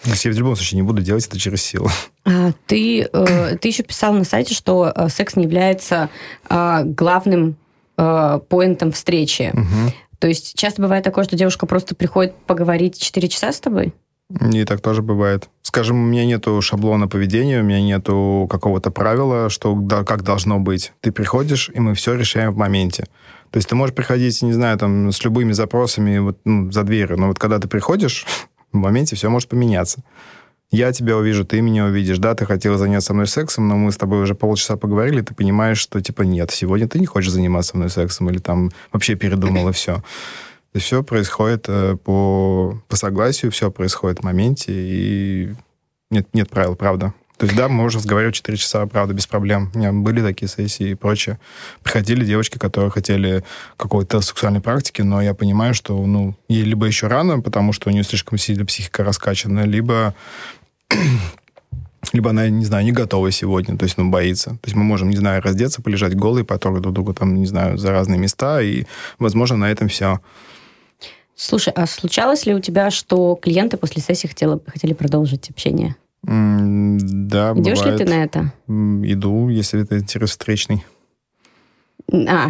Я 0.05 0.31
в 0.31 0.37
любом 0.37 0.55
случае 0.55 0.77
не 0.77 0.87
буду 0.87 1.01
делать 1.01 1.27
это 1.27 1.37
через 1.37 1.61
силу. 1.61 1.89
А, 2.23 2.51
ты, 2.67 3.01
э, 3.01 3.57
ты 3.57 3.67
еще 3.67 3.83
писал 3.83 4.13
на 4.13 4.23
сайте, 4.23 4.53
что 4.53 4.91
э, 4.95 5.09
секс 5.09 5.35
не 5.35 5.43
является 5.43 6.09
э, 6.49 6.83
главным 6.85 7.57
э, 7.97 8.39
поинтом 8.47 8.91
встречи. 8.91 9.51
Угу. 9.53 9.93
То 10.19 10.27
есть 10.27 10.55
часто 10.55 10.81
бывает 10.81 11.03
такое, 11.03 11.23
что 11.23 11.35
девушка 11.35 11.65
просто 11.65 11.95
приходит 11.95 12.35
поговорить 12.45 12.99
4 12.99 13.27
часа 13.27 13.51
с 13.51 13.59
тобой? 13.59 13.93
И 14.53 14.63
так 14.65 14.81
тоже 14.81 15.01
бывает. 15.01 15.49
Скажем, 15.61 16.01
у 16.01 16.05
меня 16.05 16.25
нету 16.25 16.61
шаблона 16.61 17.07
поведения, 17.07 17.61
у 17.61 17.63
меня 17.63 17.81
нету 17.81 18.47
какого-то 18.49 18.91
правила, 18.91 19.49
что 19.49 19.73
да, 19.75 20.03
как 20.03 20.23
должно 20.23 20.59
быть. 20.59 20.93
Ты 21.01 21.11
приходишь, 21.11 21.69
и 21.73 21.79
мы 21.79 21.93
все 21.93 22.15
решаем 22.15 22.51
в 22.51 22.57
моменте. 22.57 23.05
То 23.51 23.57
есть 23.57 23.67
ты 23.67 23.75
можешь 23.75 23.95
приходить, 23.95 24.41
не 24.41 24.53
знаю, 24.53 24.77
там, 24.77 25.11
с 25.11 25.23
любыми 25.23 25.51
запросами 25.51 26.17
вот, 26.19 26.39
ну, 26.45 26.71
за 26.71 26.83
дверью, 26.83 27.19
но 27.19 27.27
вот 27.27 27.39
когда 27.39 27.59
ты 27.59 27.67
приходишь, 27.67 28.25
в 28.71 28.77
моменте 28.77 29.15
все 29.15 29.29
может 29.29 29.49
поменяться. 29.49 30.03
Я 30.71 30.93
тебя 30.93 31.17
увижу, 31.17 31.43
ты 31.43 31.59
меня 31.59 31.85
увидишь. 31.85 32.17
Да, 32.17 32.33
ты 32.33 32.45
хотела 32.45 32.77
заняться 32.77 33.07
со 33.07 33.13
мной 33.13 33.27
сексом, 33.27 33.67
но 33.67 33.75
мы 33.75 33.91
с 33.91 33.97
тобой 33.97 34.21
уже 34.21 34.35
полчаса 34.35 34.77
поговорили, 34.77 35.19
ты 35.19 35.35
понимаешь, 35.35 35.77
что, 35.77 35.99
типа, 35.99 36.21
нет, 36.21 36.51
сегодня 36.51 36.87
ты 36.87 36.97
не 36.99 37.05
хочешь 37.05 37.31
заниматься 37.31 37.71
со 37.71 37.77
мной 37.77 37.89
сексом, 37.89 38.29
или 38.29 38.37
там 38.37 38.71
вообще 38.93 39.15
передумал, 39.15 39.67
и 39.67 39.73
все. 39.73 40.01
Есть 40.73 40.85
все 40.85 41.03
происходит 41.03 41.65
э, 41.67 41.97
по, 41.97 42.81
по 42.87 42.95
согласию, 42.95 43.51
все 43.51 43.71
происходит 43.71 44.19
в 44.19 44.23
моменте, 44.23 44.71
и 44.73 45.53
нет, 46.09 46.27
нет 46.33 46.49
правил, 46.49 46.75
правда. 46.75 47.13
То 47.41 47.45
есть, 47.45 47.57
да, 47.57 47.67
мы 47.67 47.75
можем 47.75 47.99
разговаривать 47.99 48.35
4 48.35 48.55
часа, 48.55 48.85
правда, 48.85 49.15
без 49.15 49.25
проблем. 49.25 49.71
У 49.73 49.79
меня 49.79 49.91
были 49.91 50.21
такие 50.21 50.47
сессии 50.47 50.91
и 50.91 50.93
прочее. 50.93 51.39
Приходили 51.81 52.23
девочки, 52.23 52.59
которые 52.59 52.91
хотели 52.91 53.43
какой-то 53.77 54.21
сексуальной 54.21 54.61
практики, 54.61 55.01
но 55.01 55.23
я 55.23 55.33
понимаю, 55.33 55.73
что, 55.73 55.97
ну, 56.05 56.35
ей 56.47 56.63
либо 56.63 56.85
еще 56.85 57.07
рано, 57.07 57.41
потому 57.41 57.73
что 57.73 57.89
у 57.89 57.91
нее 57.91 58.03
слишком 58.03 58.37
сильно 58.37 58.63
психика 58.63 59.03
раскачана, 59.03 59.65
либо 59.65 60.13
либо 62.13 62.29
она, 62.29 62.47
не 62.47 62.65
знаю, 62.65 62.85
не 62.85 62.91
готова 62.91 63.31
сегодня, 63.31 63.75
то 63.75 63.85
есть, 63.85 63.97
ну, 63.97 64.09
боится. 64.09 64.51
То 64.51 64.65
есть 64.65 64.75
мы 64.75 64.83
можем, 64.83 65.09
не 65.09 65.17
знаю, 65.17 65.41
раздеться, 65.41 65.81
полежать 65.81 66.15
голые, 66.15 66.45
потрогать 66.45 66.83
друг 66.83 66.93
друга 66.93 67.13
там, 67.13 67.33
не 67.35 67.47
знаю, 67.47 67.77
за 67.77 67.91
разные 67.91 68.19
места, 68.19 68.61
и, 68.61 68.85
возможно, 69.17 69.57
на 69.57 69.71
этом 69.71 69.87
все. 69.87 70.19
Слушай, 71.43 71.73
а 71.75 71.87
случалось 71.87 72.45
ли 72.45 72.53
у 72.53 72.59
тебя, 72.59 72.91
что 72.91 73.35
клиенты 73.35 73.75
после 73.75 73.99
сессии 73.99 74.27
хотели, 74.27 74.59
хотели 74.67 74.93
продолжить 74.93 75.49
общение? 75.49 75.95
М, 76.27 76.99
Да, 77.27 77.53
Идешь 77.53 77.79
бывает. 77.79 77.99
ли 77.99 78.05
ты 78.05 78.11
на 78.11 78.23
это? 78.23 78.53
Иду, 78.67 79.49
если 79.49 79.81
это 79.81 79.97
интерес 79.97 80.29
встречный. 80.29 80.85
А, 82.13 82.49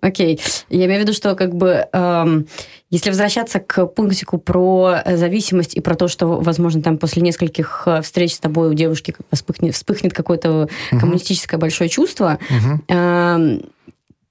окей. 0.00 0.40
Я 0.70 0.86
имею 0.86 1.00
в 1.00 1.02
виду, 1.02 1.12
что 1.12 1.34
как 1.34 1.54
бы 1.54 1.86
эм, 1.92 2.46
если 2.88 3.10
возвращаться 3.10 3.60
к 3.60 3.84
пунктику 3.88 4.38
про 4.38 5.02
зависимость 5.04 5.74
и 5.74 5.82
про 5.82 5.94
то, 5.94 6.08
что, 6.08 6.40
возможно, 6.40 6.80
там 6.80 6.96
после 6.96 7.20
нескольких 7.20 7.82
э, 7.84 8.00
встреч 8.00 8.36
с 8.36 8.38
тобой 8.38 8.70
у 8.70 8.74
девушки 8.74 9.14
вспыхнет, 9.30 9.74
вспыхнет 9.74 10.14
какое-то 10.14 10.70
коммунистическое 10.98 11.60
большое 11.60 11.90
чувство, 11.90 12.38
Мгм. 12.48 12.84
эм, 12.88 13.62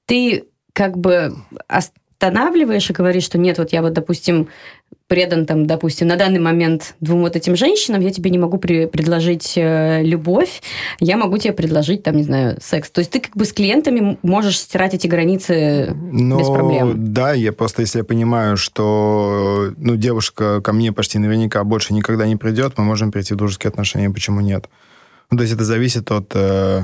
ты 0.07 0.45
как 0.73 0.97
бы 0.97 1.35
останавливаешь 2.19 2.89
и 2.89 2.93
говоришь, 2.93 3.23
что 3.23 3.37
нет, 3.37 3.57
вот 3.59 3.71
я 3.71 3.81
вот, 3.81 3.93
допустим, 3.93 4.49
предан 5.07 5.45
там, 5.45 5.65
допустим, 5.65 6.07
на 6.07 6.17
данный 6.17 6.39
момент 6.39 6.95
двум 6.99 7.21
вот 7.21 7.35
этим 7.37 7.55
женщинам, 7.55 8.01
я 8.01 8.11
тебе 8.11 8.29
не 8.29 8.37
могу 8.37 8.57
при- 8.57 8.87
предложить 8.87 9.53
э, 9.55 10.03
любовь, 10.03 10.61
я 10.99 11.15
могу 11.15 11.37
тебе 11.37 11.53
предложить, 11.53 12.03
там, 12.03 12.17
не 12.17 12.23
знаю, 12.23 12.57
секс. 12.61 12.91
То 12.91 12.99
есть 12.99 13.11
ты 13.11 13.21
как 13.21 13.35
бы 13.37 13.45
с 13.45 13.53
клиентами 13.53 14.17
можешь 14.21 14.59
стирать 14.59 14.93
эти 14.93 15.07
границы 15.07 15.95
Ну, 16.11 16.39
без 16.39 16.47
проблем. 16.49 17.13
да, 17.13 17.33
я 17.33 17.53
просто, 17.53 17.81
если 17.83 17.99
я 17.99 18.03
понимаю, 18.03 18.57
что 18.57 19.71
ну, 19.77 19.95
девушка 19.95 20.59
ко 20.61 20.73
мне 20.73 20.91
почти 20.91 21.19
наверняка 21.19 21.63
больше 21.63 21.93
никогда 21.93 22.27
не 22.27 22.35
придет, 22.35 22.77
мы 22.77 22.83
можем 22.83 23.11
перейти 23.11 23.33
в 23.33 23.37
дружеские 23.37 23.69
отношения, 23.69 24.09
почему 24.09 24.41
нет? 24.41 24.67
Ну, 25.31 25.37
то 25.37 25.43
есть 25.43 25.55
это 25.55 25.63
зависит 25.63 26.11
от 26.11 26.31
э, 26.35 26.83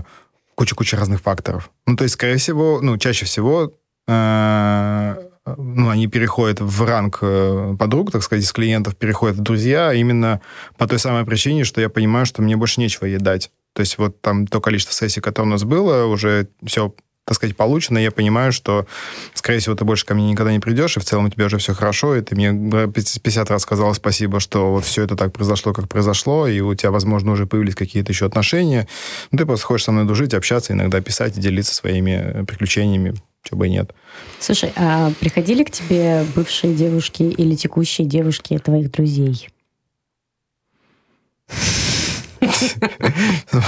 кучи-кучи 0.55 0.95
разных 0.95 1.19
факторов. 1.21 1.71
Ну, 1.85 1.97
то 1.97 2.03
есть, 2.03 2.13
скорее 2.13 2.37
всего, 2.37 2.79
ну, 2.81 2.97
чаще 2.97 3.25
всего 3.25 3.73
ну, 4.07 5.89
они 5.89 6.07
переходят 6.07 6.59
в 6.59 6.83
ранг 6.83 7.19
э, 7.21 7.75
подруг, 7.77 8.11
так 8.11 8.23
сказать, 8.23 8.43
из 8.43 8.51
клиентов 8.51 8.95
переходят 8.95 9.37
в 9.37 9.41
друзья 9.41 9.93
именно 9.93 10.41
по 10.77 10.87
той 10.87 10.97
самой 10.97 11.25
причине, 11.25 11.63
что 11.63 11.81
я 11.81 11.89
понимаю, 11.89 12.25
что 12.25 12.41
мне 12.41 12.55
больше 12.55 12.79
нечего 12.79 13.05
ей 13.05 13.17
дать. 13.17 13.51
То 13.73 13.81
есть 13.81 13.97
вот 13.97 14.21
там 14.21 14.47
то 14.47 14.59
количество 14.59 14.93
сессий, 14.93 15.21
которое 15.21 15.47
у 15.47 15.51
нас 15.51 15.63
было, 15.63 16.05
уже 16.05 16.47
все, 16.65 16.95
так 17.25 17.35
сказать, 17.35 17.55
получено, 17.55 17.99
я 17.99 18.09
понимаю, 18.09 18.51
что, 18.53 18.87
скорее 19.33 19.59
всего, 19.59 19.75
ты 19.75 19.85
больше 19.85 20.05
ко 20.05 20.15
мне 20.15 20.31
никогда 20.31 20.51
не 20.51 20.59
придешь, 20.59 20.97
и 20.97 20.99
в 20.99 21.03
целом 21.03 21.25
у 21.25 21.29
тебя 21.29 21.45
уже 21.45 21.57
все 21.57 21.73
хорошо, 21.73 22.15
и 22.15 22.21
ты 22.21 22.35
мне 22.35 22.51
50 22.87 23.51
раз 23.51 23.61
сказала 23.61 23.93
спасибо, 23.93 24.39
что 24.39 24.71
вот 24.71 24.85
все 24.85 25.03
это 25.03 25.15
так 25.15 25.31
произошло, 25.31 25.73
как 25.73 25.87
произошло, 25.89 26.47
и 26.47 26.59
у 26.61 26.73
тебя, 26.73 26.89
возможно, 26.89 27.33
уже 27.33 27.45
появились 27.45 27.75
какие-то 27.75 28.11
еще 28.11 28.25
отношения. 28.25 28.87
Ну, 29.31 29.37
ты 29.37 29.45
просто 29.45 29.65
хочешь 29.67 29.85
со 29.85 29.91
мной 29.91 30.05
дружить, 30.05 30.33
общаться, 30.33 30.73
иногда 30.73 31.01
писать 31.01 31.37
и 31.37 31.41
делиться 31.41 31.75
своими 31.75 32.11
э, 32.11 32.45
приключениями, 32.45 33.13
чего 33.45 33.59
бы 33.59 33.67
и 33.67 33.71
нет. 33.71 33.93
Слушай, 34.39 34.73
а 34.75 35.11
приходили 35.19 35.63
к 35.63 35.71
тебе 35.71 36.25
бывшие 36.35 36.73
девушки 36.73 37.23
или 37.23 37.55
текущие 37.55 38.05
девушки 38.07 38.57
твоих 38.57 38.91
друзей? 38.91 39.47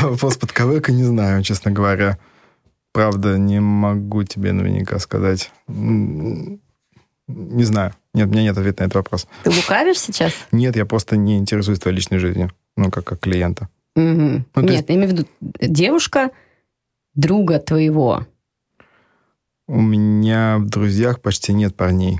Вопрос 0.01 0.37
под 0.37 0.51
ковыркой 0.51 0.95
не 0.95 1.03
знаю, 1.03 1.43
честно 1.43 1.71
говоря. 1.71 2.17
Правда, 2.91 3.37
не 3.37 3.59
могу 3.61 4.23
тебе 4.23 4.51
наверняка 4.51 4.97
сказать. 4.99 5.51
Не 5.67 6.59
знаю. 7.63 7.93
Нет, 8.13 8.27
у 8.27 8.31
меня 8.31 8.43
нет 8.43 8.57
ответа 8.57 8.81
на 8.83 8.85
этот 8.87 8.95
вопрос. 8.95 9.27
Ты 9.43 9.51
лукавишь 9.51 9.99
сейчас? 9.99 10.33
Нет, 10.51 10.75
я 10.75 10.85
просто 10.85 11.17
не 11.17 11.37
интересуюсь 11.37 11.79
твоей 11.79 11.95
личной 11.97 12.17
жизнью. 12.17 12.51
Ну, 12.75 12.89
как, 12.89 13.03
как 13.05 13.19
клиента. 13.19 13.69
Мгм. 13.95 14.45
Ну, 14.55 14.61
Нет, 14.61 14.71
есть- 14.71 14.85
я 14.89 14.95
имею 14.95 15.09
в 15.09 15.11
виду 15.13 15.27
девушка 15.61 16.31
друга 17.13 17.59
твоего. 17.59 18.25
У 19.67 19.81
меня 19.81 20.57
в 20.59 20.67
друзьях 20.67 21.21
почти 21.21 21.53
нет 21.53 21.75
парней. 21.75 22.19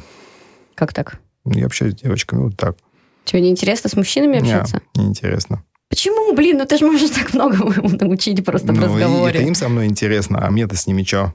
Как 0.76 0.94
так? 0.94 1.20
Я 1.46 1.66
общаюсь 1.66 1.94
с 1.94 2.02
девочками 2.02 2.44
вот 2.44 2.58
так. 2.58 2.76
Тебе 3.24 3.42
не 3.42 3.50
интересно 3.50 3.90
с 3.90 3.96
мужчинами 3.96 4.34
Не, 4.34 4.52
общаться? 4.52 4.82
неинтересно. 4.96 5.64
Почему, 5.90 6.34
блин, 6.36 6.58
ну 6.58 6.66
ты 6.66 6.78
же 6.78 6.86
можешь 6.86 7.10
так 7.12 7.34
много 7.34 7.58
научить 8.04 8.44
просто 8.44 8.74
в 8.74 8.76
Ну, 8.76 8.82
и 8.82 8.86
разговоре. 8.86 9.40
это 9.40 9.48
им 9.48 9.56
со 9.56 9.70
мной 9.70 9.86
интересно, 9.86 10.46
а 10.46 10.52
мне-то 10.52 10.76
с 10.76 10.88
ними 10.88 11.04
что? 11.04 11.34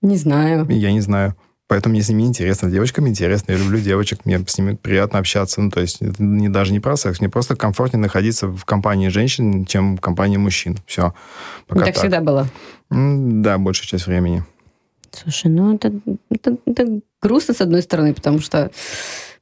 Не 0.00 0.16
знаю. 0.16 0.66
Я 0.68 0.90
не 0.92 1.00
знаю. 1.00 1.36
Поэтому 1.68 1.92
мне 1.94 2.02
с 2.02 2.08
ними 2.08 2.24
интересно. 2.24 2.68
С 2.68 2.72
девочками 2.72 3.08
интересно. 3.08 3.52
Я 3.52 3.58
люблю 3.58 3.78
девочек. 3.78 4.24
Мне 4.26 4.44
с 4.46 4.58
ними 4.58 4.74
приятно 4.74 5.20
общаться. 5.20 5.62
Ну, 5.62 5.70
то 5.70 5.80
есть 5.80 6.02
это 6.02 6.22
не, 6.22 6.48
даже 6.48 6.72
не 6.72 6.80
про 6.80 6.96
секс. 6.96 7.20
Мне 7.20 7.30
просто 7.30 7.54
комфортнее 7.56 8.00
находиться 8.02 8.48
в 8.48 8.64
компании 8.64 9.08
женщин, 9.08 9.64
чем 9.64 9.96
в 9.96 10.00
компании 10.00 10.36
мужчин. 10.36 10.76
Все. 10.86 11.14
Ну, 11.70 11.80
так 11.80 11.94
всегда 11.94 12.20
было. 12.20 12.48
Да, 12.90 13.56
большая 13.58 13.86
часть 13.86 14.06
времени. 14.06 14.44
Слушай, 15.12 15.48
ну 15.48 15.74
это, 15.74 15.92
это, 16.30 16.56
это 16.64 17.00
грустно, 17.20 17.54
с 17.54 17.60
одной 17.60 17.82
стороны, 17.82 18.14
потому 18.14 18.40
что, 18.40 18.70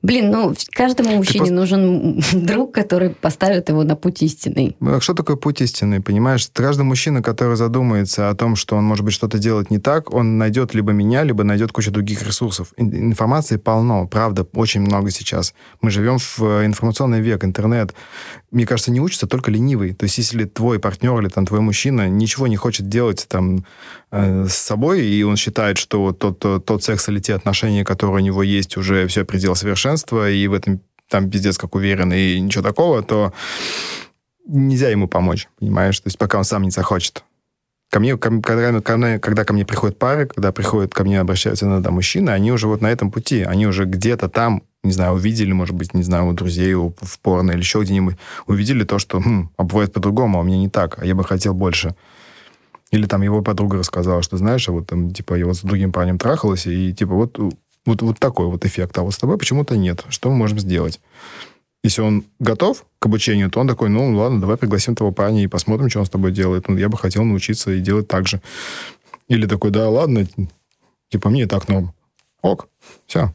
блин, 0.03 0.31
ну, 0.31 0.55
каждому 0.73 1.17
мужчине 1.17 1.39
просто- 1.39 1.55
нужен 1.55 2.21
друг, 2.33 2.73
который 2.75 3.11
поставит 3.11 3.69
его 3.69 3.85
на 3.85 3.97
путь 3.97 4.23
истинный. 4.23 4.77
Ну, 4.81 4.95
а 4.97 5.01
Что 5.01 5.15
такое 5.15 5.37
путь 5.37 5.61
истины, 5.61 6.01
понимаешь? 6.03 6.49
Каждый 6.53 6.83
мужчина, 6.83 7.23
который 7.23 7.57
задумается 7.57 8.29
о 8.31 8.35
том, 8.35 8.57
что 8.57 8.77
он, 8.77 8.85
может 8.85 9.05
быть, 9.05 9.15
что-то 9.15 9.39
делать 9.39 9.71
не 9.71 9.79
так, 9.79 10.13
он 10.15 10.39
найдет 10.39 10.75
либо 10.75 10.93
меня, 10.93 11.23
либо 11.25 11.45
найдет 11.45 11.73
кучу 11.73 11.91
других 11.91 12.27
ресурсов. 12.27 12.73
Ин- 12.77 13.11
Информации 13.11 13.57
полно, 13.57 14.07
правда, 14.07 14.47
очень 14.55 14.81
много 14.81 15.11
сейчас. 15.11 15.55
Мы 15.83 15.91
живем 15.91 16.19
в 16.19 16.41
э, 16.41 16.65
информационный 16.67 17.21
век, 17.21 17.45
интернет. 17.45 17.95
Мне 18.51 18.67
кажется, 18.67 18.91
не 18.91 19.01
учится 19.01 19.27
только 19.27 19.51
ленивый. 19.51 19.93
То 19.95 20.05
есть, 20.05 20.19
если 20.19 20.45
твой 20.45 20.79
партнер 20.79 21.19
или 21.21 21.29
там 21.29 21.47
твой 21.47 21.61
мужчина 21.61 22.09
ничего 22.09 22.47
не 22.49 22.57
хочет 22.57 22.89
делать 22.89 23.27
там 23.29 23.65
э, 24.11 24.47
с 24.49 24.55
собой, 24.55 25.05
и 25.07 25.23
он 25.23 25.37
считает, 25.37 25.79
что 25.79 26.01
вот 26.03 26.19
тот, 26.19 26.39
тот, 26.39 26.65
тот 26.65 26.83
секс 26.83 27.09
или 27.09 27.21
те 27.21 27.35
отношения, 27.35 27.85
которые 27.85 28.17
у 28.17 28.25
него 28.25 28.43
есть, 28.43 28.77
уже 28.77 29.07
все 29.07 29.25
предел 29.25 29.55
совершенства, 29.55 29.90
и 30.27 30.47
в 30.49 30.53
этом 30.55 30.81
там 31.09 31.31
пиздец 31.31 31.59
как 31.59 31.75
уверен, 31.75 32.13
и 32.13 32.39
ничего 32.41 32.63
такого, 32.63 33.03
то 33.03 33.33
нельзя 34.47 34.89
ему 34.89 35.09
помочь, 35.09 35.49
понимаешь? 35.59 35.99
То 36.01 36.07
есть 36.09 36.19
пока 36.19 36.39
он 36.39 36.45
сам 36.45 36.63
не 36.63 36.71
захочет. 36.71 37.25
Ко 37.91 37.99
мне, 37.99 38.17
ко- 38.17 38.41
когда, 38.41 38.81
ко 38.81 38.97
мне- 38.97 39.19
когда 39.19 39.45
ко 39.45 39.53
мне 39.53 39.65
приходят 39.67 39.99
пары, 39.99 40.27
когда 40.27 40.53
приходят 40.53 40.95
ко 40.95 41.03
мне, 41.03 41.21
обращаются 41.21 41.67
иногда 41.67 41.91
мужчины, 41.91 42.31
они 42.31 42.53
уже 42.53 42.69
вот 42.69 42.81
на 42.81 42.87
этом 42.91 43.11
пути, 43.11 43.43
они 43.43 43.67
уже 43.67 43.85
где-то 43.85 44.29
там, 44.29 44.63
не 44.85 44.93
знаю, 44.93 45.15
увидели, 45.15 45.53
может 45.53 45.75
быть, 45.75 45.93
не 45.95 46.05
знаю, 46.05 46.29
у 46.29 46.33
друзей 46.33 46.75
у- 46.75 46.95
в 47.01 47.19
порно 47.19 47.51
или 47.51 47.59
еще 47.59 47.81
где-нибудь, 47.83 48.17
увидели 48.47 48.85
то, 48.85 48.99
что 49.01 49.21
хм, 49.21 49.51
а 49.57 49.65
бывает 49.65 49.93
по-другому, 49.93 50.39
а 50.39 50.43
у 50.43 50.45
меня 50.45 50.59
не 50.59 50.69
так, 50.69 50.99
а 51.03 51.05
я 51.05 51.15
бы 51.17 51.25
хотел 51.25 51.53
больше. 51.55 51.97
Или 52.93 53.07
там 53.07 53.23
его 53.23 53.43
подруга 53.43 53.79
рассказала, 53.79 54.23
что, 54.23 54.37
знаешь, 54.37 54.69
а 54.69 54.73
вот 54.73 54.87
там, 54.87 55.11
типа, 55.13 55.35
я 55.35 55.47
вот 55.47 55.57
с 55.57 55.63
другим 55.63 55.91
парнем 55.93 56.19
трахалась, 56.19 56.67
и, 56.67 56.93
типа, 56.93 57.15
вот, 57.15 57.39
вот, 57.87 58.03
вот 58.03 58.19
такой 58.19 58.47
вот 58.47 58.65
эффект, 58.65 58.97
а 58.99 59.03
вот 59.03 59.15
с 59.15 59.19
тобой 59.19 59.39
почему-то 59.39 59.77
нет. 59.77 60.05
Что 60.09 60.31
мы 60.31 60.37
можем 60.37 60.59
сделать? 60.59 61.01
Если 61.83 62.03
он 62.03 62.25
готов 62.39 62.85
к 62.99 63.07
обучению, 63.07 63.51
то 63.51 63.61
он 63.61 63.67
такой, 63.67 63.89
ну, 63.89 64.15
ладно, 64.15 64.41
давай 64.41 64.59
пригласим 64.59 64.95
того 64.95 65.13
парня 65.13 65.43
и 65.43 65.47
посмотрим, 65.47 65.89
что 65.89 66.01
он 66.01 66.07
с 66.07 66.11
тобой 66.11 66.31
делает. 66.31 66.69
Ну, 66.69 66.77
я 66.77 66.89
бы 66.91 66.99
хотел 66.99 67.25
научиться 67.25 67.71
и 67.71 67.81
делать 67.81 68.07
так 68.07 68.29
же. 68.29 68.43
Или 69.29 69.47
такой, 69.47 69.71
да, 69.71 69.89
ладно, 69.89 70.27
типа, 71.09 71.31
мне 71.31 71.45
и 71.45 71.47
так 71.47 71.69
норм. 71.69 71.95
Ок, 72.43 72.69
все. 73.07 73.33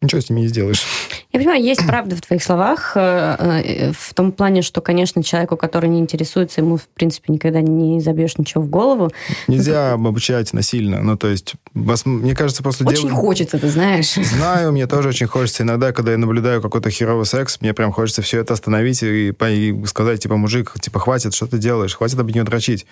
Ничего 0.00 0.20
с 0.20 0.30
ними 0.30 0.42
не 0.42 0.46
сделаешь. 0.46 0.84
Я 1.32 1.40
понимаю, 1.40 1.60
есть 1.60 1.84
правда 1.84 2.14
в 2.14 2.20
твоих 2.20 2.40
словах, 2.44 2.92
э, 2.94 3.00
э, 3.00 3.92
в 3.92 4.14
том 4.14 4.30
плане, 4.30 4.62
что, 4.62 4.80
конечно, 4.80 5.24
человеку, 5.24 5.56
который 5.56 5.90
не 5.90 5.98
интересуется, 5.98 6.60
ему, 6.60 6.76
в 6.76 6.86
принципе, 6.86 7.32
никогда 7.32 7.60
не 7.60 8.00
забьешь 8.00 8.38
ничего 8.38 8.62
в 8.62 8.68
голову. 8.68 9.10
Нельзя 9.48 9.94
обучать 9.94 10.52
насильно. 10.52 11.02
Ну, 11.02 11.16
то 11.16 11.26
есть, 11.26 11.54
вас- 11.74 12.06
мне 12.06 12.36
кажется, 12.36 12.62
после 12.62 12.86
Очень 12.86 13.08
дел- 13.08 13.16
хочется, 13.16 13.58
ты 13.58 13.68
знаешь. 13.68 14.14
Знаю, 14.14 14.70
мне 14.70 14.86
тоже 14.86 15.08
очень 15.08 15.26
хочется. 15.26 15.64
Иногда, 15.64 15.90
когда 15.92 16.12
я 16.12 16.18
наблюдаю 16.18 16.62
какой-то 16.62 16.90
херовый 16.90 17.26
секс, 17.26 17.60
мне 17.60 17.74
прям 17.74 17.90
хочется 17.90 18.22
все 18.22 18.38
это 18.38 18.54
остановить 18.54 19.02
и, 19.02 19.30
и 19.30 19.84
сказать, 19.86 20.22
типа, 20.22 20.36
мужик, 20.36 20.74
типа, 20.80 21.00
хватит, 21.00 21.34
что 21.34 21.48
ты 21.48 21.58
делаешь? 21.58 21.96
Хватит 21.96 22.20
об 22.20 22.30
нее 22.30 22.44
дрочить. 22.44 22.86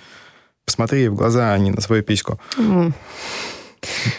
Посмотри 0.64 1.06
в 1.08 1.14
глаза, 1.14 1.52
а 1.52 1.58
не 1.58 1.70
на 1.70 1.80
свою 1.80 2.02
письку. 2.02 2.40
М. 2.58 2.92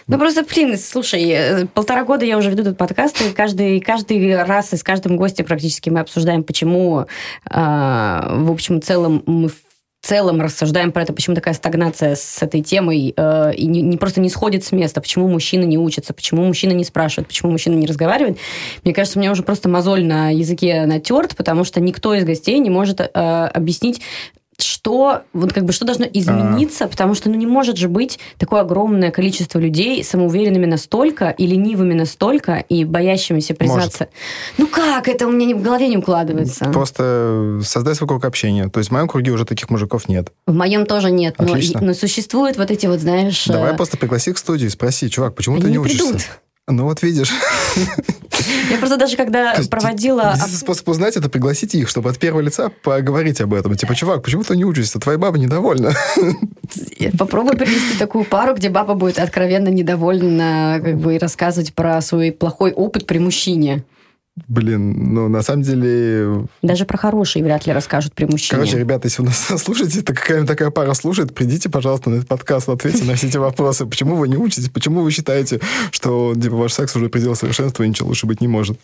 Ну, 0.08 0.18
просто, 0.18 0.44
блин, 0.44 0.78
слушай, 0.78 1.24
э, 1.30 1.66
полтора 1.68 2.04
года 2.04 2.26
я 2.26 2.38
уже 2.38 2.50
веду 2.50 2.62
этот 2.62 2.78
подкаст, 2.78 3.22
и 3.22 3.34
каждый, 3.34 3.80
каждый 3.80 4.44
раз 4.44 4.74
и 4.74 4.78
с 4.78 4.84
каждым 4.84 5.18
гостем 5.18 5.46
практически 5.46 5.90
мы 5.90 6.00
обсуждаем, 6.00 6.44
почему, 6.44 7.06
а, 7.50 8.36
в 8.36 8.52
общем 8.52 8.82
целом, 8.82 9.24
мы 9.26 9.50
в 9.50 9.56
целом 10.02 10.40
рассуждаем 10.40 10.92
про 10.92 11.02
это, 11.02 11.12
почему 11.12 11.36
такая 11.36 11.54
стагнация 11.54 12.16
с 12.16 12.42
этой 12.42 12.62
темой 12.62 13.14
э, 13.16 13.54
и 13.56 13.66
не, 13.66 13.82
не 13.82 13.98
просто 13.98 14.22
не 14.22 14.30
сходит 14.30 14.64
с 14.64 14.72
места, 14.72 15.02
почему 15.02 15.28
мужчины 15.28 15.66
не 15.66 15.78
учатся, 15.78 16.14
почему 16.14 16.46
мужчины 16.46 16.72
не 16.72 16.86
спрашивают, 16.86 17.28
почему 17.28 17.52
мужчины 17.52 17.76
не 17.76 17.88
разговаривают. 17.88 18.38
Мне 18.84 18.94
кажется, 18.94 19.20
у 19.20 19.22
меня 19.22 19.32
уже 19.32 19.44
просто 19.44 19.68
мозоль 19.68 20.06
на 20.06 20.30
языке 20.30 20.86
натерт, 20.86 21.36
потому 21.36 21.66
что 21.66 21.82
никто 21.82 22.14
из 22.14 22.24
гостей 22.24 22.60
не 22.60 22.70
может 22.70 23.02
э, 23.02 23.06
объяснить, 23.06 24.02
что, 24.88 25.24
вот 25.34 25.52
как 25.52 25.66
бы, 25.66 25.74
что 25.74 25.84
должно 25.84 26.06
измениться, 26.06 26.88
потому 26.88 27.14
что, 27.14 27.30
ну, 27.30 27.36
не 27.36 27.46
может 27.46 27.76
же 27.76 27.90
быть 27.90 28.20
такое 28.38 28.62
огромное 28.62 29.12
количество 29.12 29.60
людей 29.60 30.02
самоуверенными 30.02 30.66
настолько 30.66 31.30
и 31.30 31.46
ленивыми 31.46 31.94
настолько 31.94 32.64
и 32.70 32.86
боящимися 32.86 33.54
признаться. 33.54 34.08
Ну 34.58 34.66
как? 34.68 35.10
Это 35.10 35.28
у 35.28 35.32
меня 35.32 35.58
в 35.58 35.62
голове 35.62 35.90
не 35.90 35.98
укладывается. 35.98 36.66
Просто 36.72 37.60
создай 37.66 37.96
свой 37.96 38.08
круг 38.08 38.24
общения. 38.24 38.70
То 38.70 38.80
есть 38.80 38.90
в 38.90 38.94
моем 38.94 39.10
круге 39.10 39.32
уже 39.32 39.44
таких 39.44 39.70
мужиков 39.70 40.08
нет. 40.08 40.32
В 40.46 40.54
моем 40.54 40.86
тоже 40.86 41.12
нет. 41.12 41.36
Но, 41.38 41.52
Отлично. 41.52 41.82
но 41.82 41.94
существуют 41.94 42.58
вот 42.58 42.72
эти 42.72 42.86
вот, 42.86 43.02
знаешь... 43.02 43.46
Давай 43.46 43.74
э, 43.74 43.76
просто 43.76 43.98
пригласи 43.98 44.30
их 44.30 44.38
в 44.38 44.40
студию 44.40 44.70
и 44.70 44.72
спроси, 44.72 45.10
чувак, 45.10 45.36
почему 45.36 45.60
ты 45.60 45.66
не 45.66 45.74
не 45.74 45.80
учишься? 45.80 46.06
придут. 46.06 46.22
Ну 46.70 46.84
вот 46.84 47.02
видишь. 47.02 47.32
Я 48.70 48.78
просто 48.78 48.98
даже 48.98 49.16
когда 49.16 49.54
есть 49.54 49.70
проводила... 49.70 50.34
Единственный 50.34 50.58
способ 50.58 50.90
узнать 50.90 51.16
это 51.16 51.30
пригласить 51.30 51.74
их, 51.76 51.88
чтобы 51.88 52.10
от 52.10 52.20
первого 52.20 52.42
лица 52.42 52.70
поговорить 52.84 53.40
об 53.40 53.54
этом. 53.54 53.76
Типа, 53.78 53.96
чувак, 53.96 54.22
почему 54.22 54.44
ты 54.44 54.58
не 54.58 54.66
учишься? 54.66 55.00
Твоя 55.00 55.18
баба 55.18 55.38
недовольна. 55.38 55.94
Попробуй 57.18 57.56
привести 57.56 57.98
такую 57.98 58.26
пару, 58.26 58.54
где 58.54 58.68
баба 58.70 58.96
будет 58.96 59.18
откровенно 59.18 59.70
недовольна 59.70 60.82
как 60.84 60.98
бы, 60.98 61.16
и 61.16 61.18
рассказывать 61.18 61.74
про 61.74 62.02
свой 62.02 62.34
плохой 62.34 62.74
опыт 62.74 63.08
при 63.08 63.20
мужчине. 63.20 63.86
Блин, 64.48 65.14
ну, 65.14 65.30
на 65.30 65.42
самом 65.42 65.64
деле... 65.64 66.46
Даже 66.62 66.86
про 66.86 66.98
хорошие 66.98 67.44
вряд 67.44 67.66
ли 67.66 67.74
расскажут 67.74 68.14
при 68.14 68.26
мужчине. 68.26 68.60
Короче, 68.60 68.78
ребята, 68.78 69.08
если 69.08 69.24
вы 69.24 69.30
нас 69.30 69.48
слушаете, 69.64 70.02
то 70.02 70.14
какая-нибудь 70.14 70.48
такая 70.48 70.70
пара 70.70 70.94
слушает, 70.94 71.34
придите, 71.34 71.70
пожалуйста, 71.70 72.12
на 72.12 72.16
этот 72.16 72.28
подкаст, 72.28 72.70
ответьте 72.70 73.04
на 73.04 73.16
все 73.16 73.28
эти 73.28 73.38
вопросы. 73.38 73.88
Почему 73.88 74.16
вы 74.16 74.28
не 74.28 74.38
учитесь? 74.38 74.70
Почему 74.70 75.02
вы 75.02 75.12
считаете, 75.12 75.60
что 75.92 76.36
типа, 76.36 76.56
ваш 76.56 76.74
секс 76.74 76.96
уже 76.96 77.10
предел 77.10 77.36
совершенства 77.36 77.84
и 77.84 77.90
ничего 77.90 78.10
лучше 78.10 78.28
быть 78.28 78.40
не 78.40 78.48
может? 78.48 78.80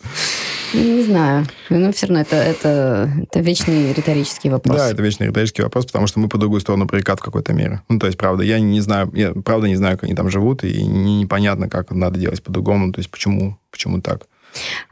Не 0.72 1.02
знаю. 1.04 1.46
Но 1.70 1.92
все 1.92 2.06
равно 2.06 2.22
это, 2.22 2.36
это, 2.36 3.12
это 3.22 3.40
вечный 3.40 3.92
риторический 3.92 4.50
вопрос. 4.50 4.76
Да, 4.76 4.90
это 4.90 5.02
вечный 5.02 5.28
риторический 5.28 5.62
вопрос, 5.62 5.86
потому 5.86 6.08
что 6.08 6.18
мы 6.18 6.28
по 6.28 6.36
другую 6.36 6.60
сторону 6.62 6.86
баррикад 6.86 7.20
в 7.20 7.22
какой-то 7.22 7.52
мере. 7.52 7.82
Ну, 7.88 8.00
то 8.00 8.06
есть, 8.06 8.18
правда, 8.18 8.42
я 8.42 8.58
не 8.58 8.80
знаю, 8.80 9.10
я 9.14 9.32
правда 9.32 9.68
не 9.68 9.76
знаю, 9.76 9.96
как 9.96 10.04
они 10.04 10.14
там 10.14 10.30
живут, 10.30 10.64
и 10.64 10.84
непонятно, 10.84 11.68
как 11.68 11.92
надо 11.92 12.18
делать 12.18 12.42
по-другому, 12.42 12.92
то 12.92 12.98
есть, 12.98 13.10
почему, 13.10 13.56
почему 13.70 14.00
так. 14.00 14.26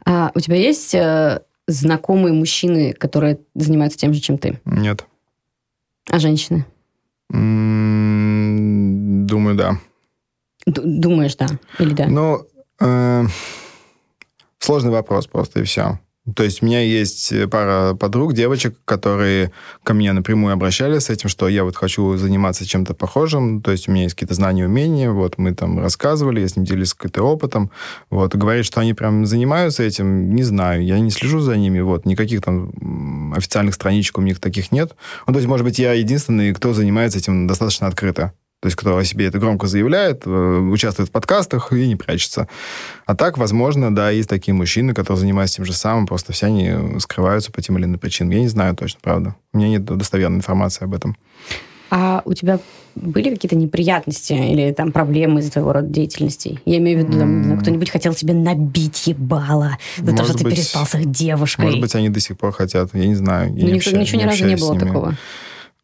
А 0.05 0.31
у 0.35 0.39
тебя 0.39 0.55
есть 0.55 0.93
э, 0.95 1.41
знакомые 1.67 2.33
мужчины, 2.33 2.93
которые 2.93 3.39
занимаются 3.55 3.97
тем 3.97 4.13
же, 4.13 4.19
чем 4.19 4.37
ты? 4.37 4.59
Нет. 4.65 5.05
А 6.09 6.19
женщины? 6.19 6.65
Думаю, 7.29 9.55
да. 9.55 9.79
Думаешь, 10.65 11.35
да? 11.35 11.47
Или 11.79 11.93
да? 11.93 12.07
Ну, 12.07 12.45
э, 12.79 13.25
сложный 14.59 14.91
вопрос 14.91 15.27
просто, 15.27 15.61
и 15.61 15.63
все. 15.63 15.99
То 16.35 16.43
есть 16.43 16.63
у 16.63 16.65
меня 16.65 16.79
есть 16.79 17.33
пара 17.51 17.95
подруг, 17.95 18.33
девочек, 18.33 18.77
которые 18.85 19.51
ко 19.83 19.93
мне 19.93 20.13
напрямую 20.13 20.53
обращались 20.53 21.03
с 21.03 21.09
этим, 21.09 21.27
что 21.27 21.49
я 21.49 21.65
вот 21.65 21.75
хочу 21.75 22.15
заниматься 22.15 22.65
чем-то 22.65 22.93
похожим, 22.93 23.61
то 23.61 23.71
есть 23.71 23.89
у 23.89 23.91
меня 23.91 24.03
есть 24.03 24.15
какие-то 24.15 24.33
знания, 24.33 24.65
умения, 24.65 25.11
вот 25.11 25.37
мы 25.37 25.53
там 25.53 25.79
рассказывали, 25.79 26.39
я 26.39 26.47
с 26.47 26.55
ним 26.55 26.63
делился 26.65 26.95
каким-то 26.95 27.23
опытом, 27.23 27.71
вот, 28.09 28.33
и 28.33 28.37
говорит, 28.37 28.65
что 28.65 28.79
они 28.79 28.93
прям 28.93 29.25
занимаются 29.25 29.83
этим, 29.83 30.33
не 30.33 30.43
знаю, 30.43 30.85
я 30.85 30.97
не 30.99 31.11
слежу 31.11 31.41
за 31.41 31.57
ними, 31.57 31.81
вот, 31.81 32.05
никаких 32.05 32.41
там 32.41 33.33
официальных 33.35 33.75
страничек 33.75 34.17
у 34.17 34.21
них 34.21 34.39
таких 34.39 34.71
нет. 34.71 34.95
Ну, 35.27 35.33
то 35.33 35.39
есть, 35.39 35.49
может 35.49 35.65
быть, 35.65 35.77
я 35.77 35.91
единственный, 35.91 36.53
кто 36.53 36.73
занимается 36.73 37.19
этим 37.19 37.47
достаточно 37.47 37.87
открыто. 37.87 38.31
То 38.63 38.67
есть, 38.67 38.77
кто 38.77 38.95
о 38.95 39.03
себе 39.03 39.25
это 39.25 39.39
громко 39.39 39.67
заявляет, 39.67 40.21
э, 40.25 40.29
участвует 40.29 41.09
в 41.09 41.11
подкастах 41.11 41.73
и 41.73 41.85
не 41.85 41.97
прячется. 41.97 42.47
А 43.05 43.13
так, 43.13 43.37
возможно, 43.37 43.93
да, 43.93 44.09
есть 44.09 44.29
такие 44.29 44.53
мужчины, 44.53 44.93
которые 44.93 45.19
занимаются 45.19 45.57
тем 45.57 45.65
же 45.65 45.73
самым, 45.73 46.07
просто 46.07 46.31
все 46.31 46.45
они 46.45 46.71
скрываются 46.99 47.51
по 47.51 47.61
тем 47.61 47.77
или 47.77 47.83
иным 47.83 47.99
причинам. 47.99 48.31
Я 48.31 48.39
не 48.39 48.47
знаю 48.47 48.73
точно, 48.73 49.01
правда. 49.03 49.35
У 49.51 49.57
меня 49.57 49.67
нет 49.67 49.83
достоверной 49.83 50.37
информации 50.37 50.85
об 50.85 50.93
этом. 50.93 51.17
А 51.91 52.21
у 52.23 52.33
тебя 52.33 52.57
были 52.95 53.31
какие-то 53.31 53.57
неприятности 53.57 54.31
или 54.31 54.71
там 54.71 54.93
проблемы 54.93 55.41
из-за 55.41 55.51
твоего 55.51 55.73
рода 55.73 55.87
деятельности? 55.87 56.61
Я 56.63 56.77
имею 56.77 56.99
в 56.99 57.01
виду, 57.05 57.19
там, 57.19 57.43
знаю, 57.43 57.59
кто-нибудь 57.59 57.89
хотел 57.89 58.13
тебе 58.13 58.33
набить 58.33 59.07
ебало 59.07 59.77
за 59.97 60.05
то, 60.05 60.11
Может 60.13 60.25
что 60.29 60.37
ты 60.37 60.43
быть, 60.45 60.55
переспал 60.55 60.85
с 60.85 60.95
их 60.95 61.11
девушкой. 61.11 61.65
Может 61.65 61.81
быть, 61.81 61.93
они 61.95 62.07
до 62.07 62.21
сих 62.21 62.37
пор 62.37 62.53
хотят, 62.53 62.91
я 62.93 63.05
не 63.05 63.15
знаю. 63.15 63.47
Я 63.49 63.51
Ну, 63.55 63.57
не 63.67 63.73
никто- 63.73 63.89
общаюсь- 63.89 64.07
ничего 64.07 64.21
ни 64.21 64.25
разу 64.25 64.45
не 64.45 64.55
было 64.55 64.79
такого. 64.79 65.17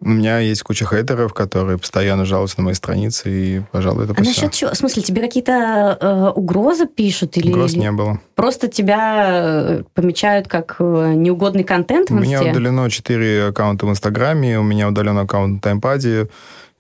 У 0.02 0.08
меня 0.10 0.40
есть 0.40 0.64
куча 0.64 0.86
хейтеров, 0.86 1.34
которые 1.34 1.78
постоянно 1.78 2.24
жалуются 2.24 2.58
на 2.60 2.64
мои 2.66 2.74
страницы, 2.74 3.30
и, 3.30 3.62
пожалуй, 3.74 4.06
это 4.06 4.14
А 4.14 4.16
всё. 4.16 4.24
насчет 4.24 4.54
чего? 4.54 4.72
В 4.72 4.78
смысле, 4.78 5.04
тебе 5.04 5.22
какие-то 5.22 5.98
э, 6.00 6.30
угрозы 6.40 6.86
пишут? 6.88 7.36
Или, 7.36 7.50
Угроз 7.52 7.74
или 7.74 7.80
не 7.80 7.92
было. 7.92 8.22
просто 8.36 8.70
тебя 8.70 9.28
э, 9.30 9.84
помечают 9.94 10.48
как 10.48 10.78
э, 10.80 11.14
неугодный 11.16 11.66
контент 11.66 12.10
в 12.10 12.14
У 12.14 12.20
меня 12.20 12.42
удалено 12.42 12.90
4 12.90 13.48
аккаунта 13.48 13.86
в 13.86 13.90
Инстаграме, 13.90 14.58
у 14.58 14.64
меня 14.64 14.88
удален 14.88 15.18
аккаунт 15.18 15.56
на 15.56 15.60
Таймпаде, 15.60 16.30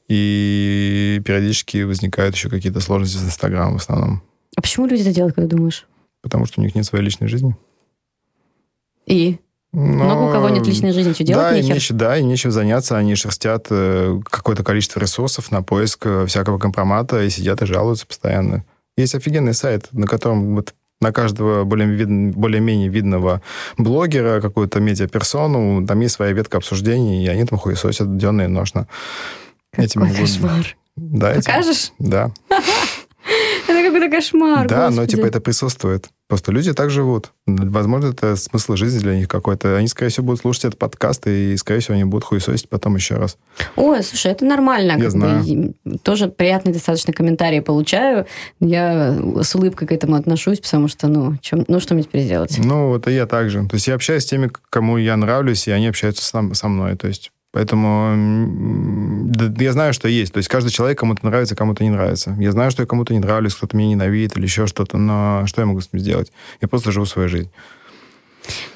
и 0.08 1.22
периодически 1.26 1.84
возникают 1.84 2.36
еще 2.36 2.50
какие-то 2.50 2.80
сложности 2.80 3.18
с 3.18 3.26
Инстаграмом 3.26 3.74
в 3.80 3.82
основном, 3.82 4.22
А 4.56 4.62
почему 4.62 4.88
люди 4.88 5.02
это 5.02 5.14
делают, 5.14 5.36
как 5.36 5.44
ты 5.50 5.56
думаешь? 5.56 5.86
потому 6.22 6.46
что 6.46 6.60
у 6.62 6.64
них 6.64 6.74
нет 6.76 6.86
своей 6.86 7.04
личной 7.04 7.28
жизни. 7.28 7.56
И? 9.06 9.40
Но- 9.72 9.82
Много 10.06 10.30
у 10.30 10.32
кого 10.32 10.50
нет 10.50 10.66
личной 10.66 10.92
жизни, 10.94 11.14
что 11.14 11.24
делать 11.24 11.44
да, 11.52 11.58
нехер? 11.58 11.76
нечего, 11.76 11.98
да, 12.00 12.18
им 12.18 12.28
нечем 12.28 12.52
заняться, 12.52 12.98
они 12.98 13.14
шерстят 13.16 13.68
э, 13.70 14.20
какое-то 14.30 14.64
количество 14.64 15.00
ресурсов 15.00 15.52
на 15.52 15.62
поиск 15.62 16.06
э, 16.08 16.26
всякого 16.26 16.58
компромата 16.58 17.22
и 17.24 17.30
сидят 17.30 17.62
и 17.62 17.66
жалуются 17.68 18.08
постоянно. 18.08 18.64
Есть 18.98 19.14
офигенный 19.16 19.54
сайт, 19.54 19.88
на 19.92 20.08
котором 20.08 20.56
вот 20.56 20.74
на 21.02 21.12
каждого 21.14 21.64
более 21.66 21.88
вид- 21.88 22.36
более-менее 22.36 22.90
видного 22.90 23.42
блогера, 23.78 24.42
какую-то 24.42 24.80
медиаперсону, 24.80 25.86
там 25.86 26.00
есть 26.00 26.16
своя 26.16 26.32
ветка 26.34 26.58
обсуждений, 26.58 27.24
и 27.24 27.28
они 27.28 27.46
там 27.46 27.58
хуесосят 27.60 28.18
денно 28.18 28.42
и 28.42 28.48
ношно. 28.48 28.88
Этим 29.78 30.02
Какой 30.02 30.16
могут- 30.16 30.30
кошмар. 30.32 30.76
Да, 30.98 31.32
этим- 31.32 31.44
Покажешь? 31.44 31.92
Да. 32.00 32.32
Какой-то 33.94 34.16
кошмар, 34.16 34.68
Да, 34.68 34.90
но 34.90 35.02
господи. 35.02 35.16
типа 35.16 35.26
это 35.26 35.40
присутствует. 35.42 36.08
Просто 36.28 36.52
люди 36.52 36.74
так 36.74 36.92
живут. 36.92 37.32
Возможно, 37.48 38.10
это 38.10 38.36
смысл 38.36 38.76
жизни 38.76 39.00
для 39.00 39.16
них 39.16 39.28
какой-то. 39.28 39.76
Они, 39.78 39.88
скорее 39.88 40.12
всего, 40.12 40.28
будут 40.28 40.42
слушать 40.42 40.66
этот 40.66 40.78
подкаст, 40.80 41.26
и, 41.26 41.58
скорее 41.58 41.80
всего, 41.80 41.96
они 41.96 42.04
будут 42.04 42.24
хуесосить 42.24 42.70
потом 42.70 42.96
еще 42.96 43.16
раз. 43.16 43.38
Ой, 43.76 44.04
слушай, 44.04 44.32
это 44.32 44.46
нормально. 44.46 44.92
Я 44.92 44.98
бы, 45.06 45.10
знаю. 45.10 45.74
тоже 46.04 46.28
приятные 46.28 46.74
достаточно 46.74 47.14
комментарии 47.14 47.62
получаю. 47.62 48.28
Я 48.60 49.18
с 49.42 49.56
улыбкой 49.56 49.88
к 49.88 49.92
этому 49.92 50.16
отношусь, 50.16 50.60
потому 50.60 50.88
что, 50.88 51.08
ну, 51.08 51.36
чем, 51.42 51.66
ну 51.68 51.80
что 51.80 51.96
мне 51.96 52.04
теперь 52.04 52.28
делать? 52.28 52.60
Ну, 52.64 52.90
вот 52.90 53.08
и 53.08 53.14
я 53.14 53.26
также. 53.26 53.68
То 53.68 53.76
есть 53.76 53.88
я 53.88 53.96
общаюсь 53.96 54.22
с 54.24 54.28
теми, 54.28 54.52
кому 54.70 54.98
я 54.98 55.18
нравлюсь, 55.18 55.68
и 55.68 55.72
они 55.72 55.88
общаются 55.88 56.24
сам- 56.24 56.54
со 56.54 56.68
мной. 56.68 56.96
То 56.96 57.08
есть 57.08 57.32
Поэтому 57.52 59.26
да, 59.26 59.52
я 59.64 59.74
знаю, 59.74 59.94
что 59.94 60.08
есть. 60.08 60.34
То 60.34 60.38
есть 60.38 60.50
каждый 60.50 60.70
человек 60.70 61.00
кому-то 61.00 61.26
нравится, 61.26 61.56
кому-то 61.56 61.84
не 61.84 61.90
нравится. 61.90 62.36
Я 62.40 62.52
знаю, 62.52 62.70
что 62.70 62.84
я 62.84 62.88
кому-то 62.88 63.14
не 63.14 63.20
нравлюсь, 63.20 63.56
кто-то 63.56 63.76
меня 63.76 63.90
ненавидит 63.90 64.38
или 64.38 64.44
еще 64.44 64.68
что-то, 64.68 64.98
но 64.98 65.44
что 65.48 65.62
я 65.62 65.66
могу 65.66 65.82
с 65.82 65.88
этим 65.88 66.00
сделать? 66.00 66.32
Я 66.62 66.68
просто 66.68 66.92
живу 66.92 67.06
свою 67.06 67.28
жизнь. 67.28 67.50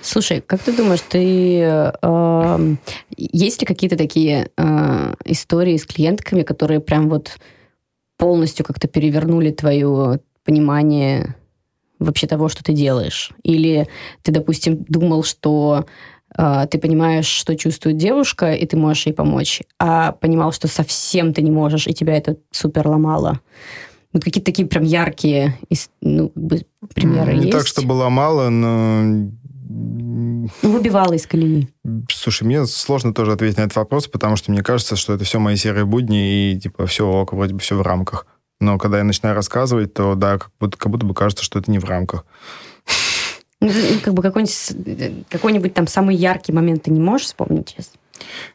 Слушай, 0.01 0.41
как 0.41 0.61
ты 0.61 0.71
думаешь, 0.71 1.01
ты 1.01 1.59
эм, 1.59 2.80
есть 3.15 3.61
ли 3.61 3.65
какие-то 3.65 3.97
такие 3.97 4.49
э, 4.57 5.15
истории 5.26 5.78
с 5.78 5.86
клиентками, 5.86 6.43
которые 6.43 6.80
прям 6.80 7.09
вот 7.09 7.38
полностью 8.17 8.65
как-то 8.65 8.88
перевернули 8.88 9.51
твое 9.51 10.19
понимание 10.43 11.36
вообще 11.99 12.28
того, 12.28 12.49
что 12.49 12.63
ты 12.63 12.74
делаешь? 12.74 13.32
Или 13.43 13.88
ты, 14.21 14.32
допустим, 14.32 14.84
думал, 14.88 15.24
что 15.24 15.86
э, 15.86 16.12
ты 16.36 16.79
понимаешь, 16.79 17.27
что 17.27 17.55
чувствует 17.55 17.97
девушка, 17.97 18.53
и 18.53 18.65
ты 18.65 18.77
можешь 18.77 19.05
ей 19.05 19.13
помочь, 19.13 19.61
а 19.79 20.13
понимал, 20.13 20.51
что 20.51 20.67
совсем 20.67 21.34
ты 21.34 21.41
не 21.41 21.51
можешь, 21.51 21.88
и 21.88 21.93
тебя 21.93 22.15
это 22.17 22.38
супер 22.51 22.88
ломало? 22.88 23.39
Вот 24.13 24.23
какие-то 24.23 24.45
такие 24.45 24.67
прям 24.67 24.84
яркие 24.84 25.57
ну, 26.01 26.31
примеры 26.93 27.34
Не 27.34 27.45
есть? 27.45 27.51
так, 27.51 27.67
что 27.67 27.81
было 27.81 28.09
мало, 28.09 28.49
но... 28.49 29.29
Ну, 29.75 30.49
выбивало 30.61 31.13
из 31.13 31.25
колеи. 31.25 31.69
Слушай, 32.11 32.43
мне 32.43 32.65
сложно 32.67 33.13
тоже 33.13 33.31
ответить 33.31 33.57
на 33.57 33.63
этот 33.63 33.75
вопрос, 33.75 34.07
потому 34.07 34.36
что 34.36 34.51
мне 34.51 34.61
кажется, 34.61 34.95
что 34.95 35.13
это 35.13 35.23
все 35.23 35.39
мои 35.39 35.55
серые 35.55 35.86
будни, 35.86 36.51
и 36.51 36.59
типа 36.59 36.86
все 36.86 37.07
ок, 37.07 37.34
вроде 37.34 37.55
бы 37.55 37.59
все 37.59 37.75
в 37.75 37.81
рамках. 37.81 38.27
Но 38.59 38.77
когда 38.77 38.99
я 38.99 39.03
начинаю 39.03 39.36
рассказывать, 39.36 39.93
то 39.93 40.13
да, 40.15 40.38
как 40.38 40.51
будто, 40.59 40.77
как 40.77 40.91
будто 40.91 41.05
бы 41.05 41.15
кажется, 41.15 41.43
что 41.43 41.57
это 41.57 41.71
не 41.71 41.79
в 41.79 41.86
рамках. 41.86 42.25
Ну, 43.64 43.72
как 44.03 44.14
бы 44.14 44.22
какой-нибудь, 44.22 44.53
с- 44.53 44.76
какой-нибудь 45.30 45.74
там 45.74 45.88
самый 45.88 46.16
яркий 46.16 46.51
момент 46.51 46.84
ты 46.84 46.91
не 46.91 46.99
можешь 46.99 47.28
вспомнить 47.28 47.70
сейчас? 47.70 47.91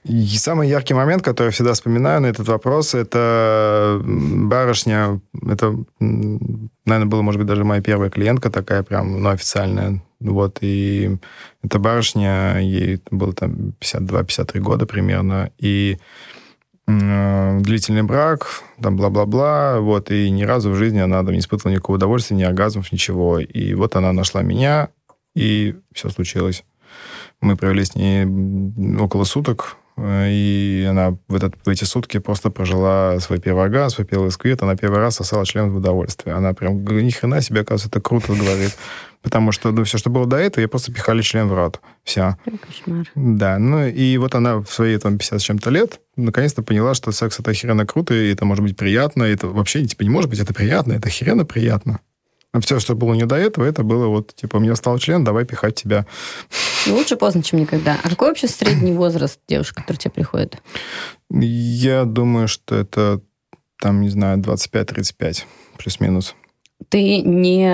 И 0.04 0.36
самый 0.38 0.68
яркий 0.68 0.94
момент, 0.94 1.22
который 1.22 1.46
я 1.48 1.50
всегда 1.52 1.72
вспоминаю 1.72 2.20
на 2.20 2.26
этот 2.26 2.46
вопрос, 2.48 2.94
это 2.94 4.00
барышня, 4.04 5.20
это, 5.46 5.74
наверное, 6.00 7.06
была, 7.06 7.22
может 7.22 7.38
быть, 7.40 7.48
даже 7.48 7.64
моя 7.64 7.82
первая 7.82 8.10
клиентка 8.10 8.50
такая 8.50 8.82
прям, 8.82 9.20
ну, 9.22 9.28
официальная. 9.30 10.02
Вот, 10.20 10.58
и 10.62 11.16
эта 11.62 11.78
барышня, 11.78 12.58
ей 12.60 13.00
было 13.10 13.32
там 13.32 13.72
52-53 13.80 14.60
года 14.60 14.86
примерно, 14.86 15.50
и 15.58 15.98
м, 16.88 17.62
длительный 17.62 18.02
брак, 18.02 18.62
там 18.80 18.96
бла-бла-бла, 18.96 19.78
вот, 19.80 20.10
и 20.10 20.30
ни 20.30 20.42
разу 20.44 20.70
в 20.70 20.74
жизни 20.76 20.98
она 21.00 21.22
там 21.22 21.32
не 21.34 21.40
испытывала 21.40 21.72
никакого 21.74 21.96
удовольствия, 21.96 22.36
ни 22.36 22.42
оргазмов, 22.42 22.90
ничего. 22.92 23.38
И 23.38 23.74
вот 23.74 23.94
она 23.94 24.12
нашла 24.12 24.42
меня, 24.42 24.88
и 25.38 25.76
все 25.94 26.08
случилось. 26.10 26.64
Мы 27.40 27.56
провели 27.56 27.84
с 27.84 27.94
ней 27.94 28.26
около 28.98 29.22
суток, 29.22 29.76
э, 29.96 30.28
и 30.30 30.86
она 30.90 31.16
в, 31.28 31.34
этот, 31.34 31.54
в 31.64 31.68
эти 31.68 31.84
сутки 31.84 32.18
просто 32.18 32.50
прожила 32.50 33.20
свой 33.20 33.38
первый 33.38 33.64
оргазм, 33.64 33.94
свой 33.94 34.06
первый 34.06 34.32
сквит. 34.32 34.62
Она 34.62 34.74
первый 34.74 34.98
раз 34.98 35.16
сосала 35.16 35.46
член 35.46 35.70
в 35.70 35.76
удовольствие. 35.76 36.34
Она 36.34 36.54
прям, 36.54 36.84
ни 36.84 37.10
хрена 37.10 37.40
себе, 37.40 37.60
оказывается, 37.60 37.88
это 37.88 38.00
круто 38.00 38.34
говорит. 38.34 38.76
Потому 39.22 39.52
что, 39.52 39.70
ну, 39.70 39.84
все, 39.84 39.98
что 39.98 40.10
было 40.10 40.26
до 40.26 40.36
этого, 40.36 40.62
я 40.62 40.68
просто 40.68 40.92
пихали 40.92 41.22
член 41.22 41.46
в 41.46 41.54
рот. 41.54 41.80
Все. 42.02 42.36
Кошмар. 42.66 43.06
Да, 43.14 43.58
ну 43.58 43.86
и 43.86 44.16
вот 44.16 44.34
она 44.34 44.56
в 44.56 44.68
свои 44.68 44.96
там 44.98 45.18
50 45.18 45.40
с 45.40 45.44
чем-то 45.44 45.70
лет 45.70 46.00
наконец-то 46.16 46.62
поняла, 46.62 46.94
что 46.94 47.12
секс 47.12 47.38
это 47.38 47.52
охеренно 47.52 47.86
круто, 47.86 48.14
и 48.14 48.32
это 48.32 48.44
может 48.44 48.64
быть 48.64 48.76
приятно, 48.76 49.24
и 49.24 49.32
это 49.32 49.46
вообще 49.46 49.84
типа 49.84 50.02
не 50.02 50.10
может 50.10 50.28
быть, 50.28 50.40
это 50.40 50.52
приятно, 50.52 50.94
это 50.94 51.08
охеренно 51.08 51.44
приятно. 51.44 52.00
А 52.52 52.60
все, 52.60 52.80
что 52.80 52.94
было 52.94 53.12
не 53.12 53.26
до 53.26 53.36
этого, 53.36 53.64
это 53.64 53.82
было 53.82 54.06
вот, 54.06 54.34
типа, 54.34 54.56
у 54.56 54.60
меня 54.60 54.74
стал 54.74 54.98
член, 54.98 55.22
давай 55.22 55.44
пихать 55.44 55.74
тебя. 55.74 56.06
Ну, 56.86 56.94
лучше 56.96 57.16
поздно, 57.16 57.42
чем 57.42 57.60
никогда. 57.60 57.98
А 58.02 58.08
какой 58.08 58.28
вообще 58.28 58.48
средний 58.48 58.92
возраст 58.92 59.38
девушки, 59.46 59.74
которая 59.74 59.98
тебе 59.98 60.12
приходит? 60.12 60.62
Я 61.30 62.04
думаю, 62.04 62.48
что 62.48 62.74
это, 62.74 63.20
там, 63.78 64.00
не 64.00 64.08
знаю, 64.08 64.38
25-35, 64.38 65.44
плюс-минус. 65.76 66.34
Ты 66.88 67.20
не... 67.20 67.68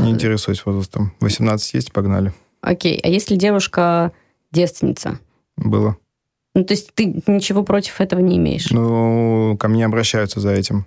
Не 0.00 0.10
интересуюсь 0.10 0.64
возрастом. 0.64 1.12
18 1.20 1.74
есть, 1.74 1.92
погнали. 1.92 2.32
Окей. 2.60 3.00
А 3.02 3.08
если 3.08 3.34
девушка 3.34 4.12
девственница? 4.52 5.18
Было. 5.56 5.96
Ну, 6.54 6.64
то 6.64 6.74
есть 6.74 6.92
ты 6.94 7.22
ничего 7.26 7.64
против 7.64 8.00
этого 8.00 8.20
не 8.20 8.36
имеешь? 8.36 8.70
Ну, 8.70 9.56
ко 9.58 9.68
мне 9.68 9.86
обращаются 9.86 10.40
за 10.40 10.52
этим. 10.52 10.86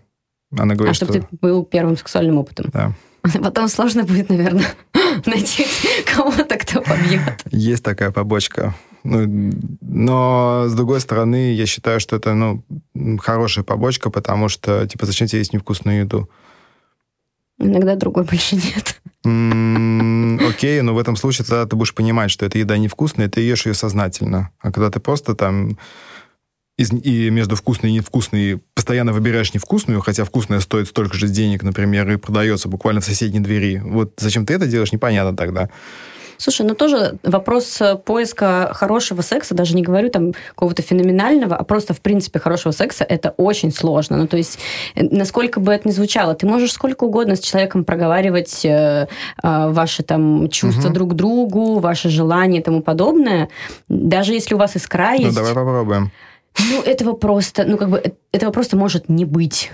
Она 0.51 0.75
говорит, 0.75 0.91
а 0.91 0.93
чтобы 0.93 1.13
что... 1.13 1.21
ты 1.21 1.27
был 1.41 1.65
первым 1.65 1.97
сексуальным 1.97 2.37
опытом? 2.37 2.69
Да. 2.71 2.93
Потом 3.43 3.67
сложно 3.67 4.03
будет, 4.03 4.29
наверное, 4.29 4.67
найти 5.25 5.65
кого-то, 6.13 6.57
кто 6.57 6.81
побьет. 6.81 7.43
Есть 7.51 7.83
такая 7.83 8.11
побочка. 8.11 8.75
Ну, 9.03 9.51
но, 9.81 10.65
с 10.67 10.73
другой 10.73 11.01
стороны, 11.01 11.53
я 11.53 11.65
считаю, 11.65 11.99
что 11.99 12.15
это, 12.15 12.33
ну, 12.33 12.63
хорошая 13.19 13.63
побочка, 13.63 14.09
потому 14.09 14.49
что, 14.49 14.87
типа, 14.87 15.05
зачем 15.05 15.27
тебе 15.27 15.39
есть 15.39 15.53
невкусную 15.53 15.99
еду? 15.99 16.29
Иногда 17.59 17.95
другой 17.95 18.23
больше 18.23 18.55
нет. 18.55 19.01
Окей, 19.25 20.81
но 20.81 20.93
в 20.93 20.97
этом 20.97 21.15
случае 21.15 21.45
тогда 21.45 21.65
ты 21.65 21.75
будешь 21.75 21.93
понимать, 21.93 22.31
что 22.31 22.45
эта 22.45 22.57
еда 22.57 22.77
невкусная, 22.77 23.27
и 23.27 23.29
ты 23.29 23.41
ешь 23.41 23.65
ее 23.65 23.73
сознательно. 23.73 24.49
А 24.59 24.71
когда 24.71 24.89
ты 24.89 24.99
просто 24.99 25.35
там 25.35 25.77
из- 26.83 26.91
и 26.93 27.29
между 27.29 27.55
вкусной 27.55 27.89
и 27.91 27.93
невкусной 27.93 28.59
постоянно 28.75 29.11
выбираешь 29.13 29.53
невкусную, 29.53 30.01
хотя 30.01 30.23
вкусная 30.25 30.59
стоит 30.59 30.87
столько 30.87 31.17
же 31.17 31.27
денег, 31.27 31.63
например, 31.63 32.09
и 32.11 32.17
продается 32.17 32.67
буквально 32.69 33.01
в 33.01 33.05
соседней 33.05 33.39
двери. 33.39 33.81
Вот 33.83 34.13
зачем 34.17 34.45
ты 34.45 34.53
это 34.53 34.67
делаешь, 34.67 34.91
непонятно 34.91 35.35
тогда. 35.35 35.69
Слушай, 36.37 36.65
ну 36.65 36.73
тоже 36.73 37.19
вопрос 37.23 37.79
э, 37.79 37.95
поиска 37.95 38.71
хорошего 38.73 39.21
секса, 39.21 39.53
даже 39.53 39.75
не 39.75 39.83
говорю 39.83 40.09
там 40.09 40.33
какого-то 40.49 40.81
феноменального, 40.81 41.55
а 41.55 41.63
просто 41.63 41.93
в 41.93 42.01
принципе 42.01 42.39
хорошего 42.39 42.73
секса, 42.73 43.05
это 43.07 43.33
очень 43.37 43.71
сложно. 43.71 44.17
Ну 44.17 44.27
то 44.27 44.35
есть, 44.35 44.57
э, 44.95 45.03
насколько 45.03 45.59
бы 45.59 45.71
это 45.71 45.87
ни 45.87 45.93
звучало, 45.93 46.33
ты 46.33 46.45
можешь 46.47 46.73
сколько 46.73 47.03
угодно 47.05 47.35
с 47.35 47.39
человеком 47.39 47.85
проговаривать 47.85 48.65
э, 48.65 49.07
э, 49.43 49.69
ваши 49.69 50.03
там 50.03 50.49
чувства 50.49 50.87
Мгм. 50.87 50.93
друг 50.93 51.11
к 51.11 51.13
другу, 51.13 51.79
ваши 51.79 52.09
желания 52.09 52.59
и 52.59 52.63
тому 52.63 52.81
подобное, 52.81 53.47
даже 53.87 54.33
если 54.33 54.55
у 54.55 54.57
вас 54.57 54.75
искра 54.75 55.11
Ну, 55.17 55.25
есть, 55.25 55.35
давай 55.35 55.53
попробуем. 55.53 56.11
Ну 56.59 56.81
этого 56.81 57.13
просто, 57.13 57.65
ну 57.65 57.77
как 57.77 57.89
бы 57.89 57.97
э, 57.97 58.11
этого 58.31 58.51
просто 58.51 58.77
может 58.77 59.09
не 59.09 59.25
быть. 59.25 59.71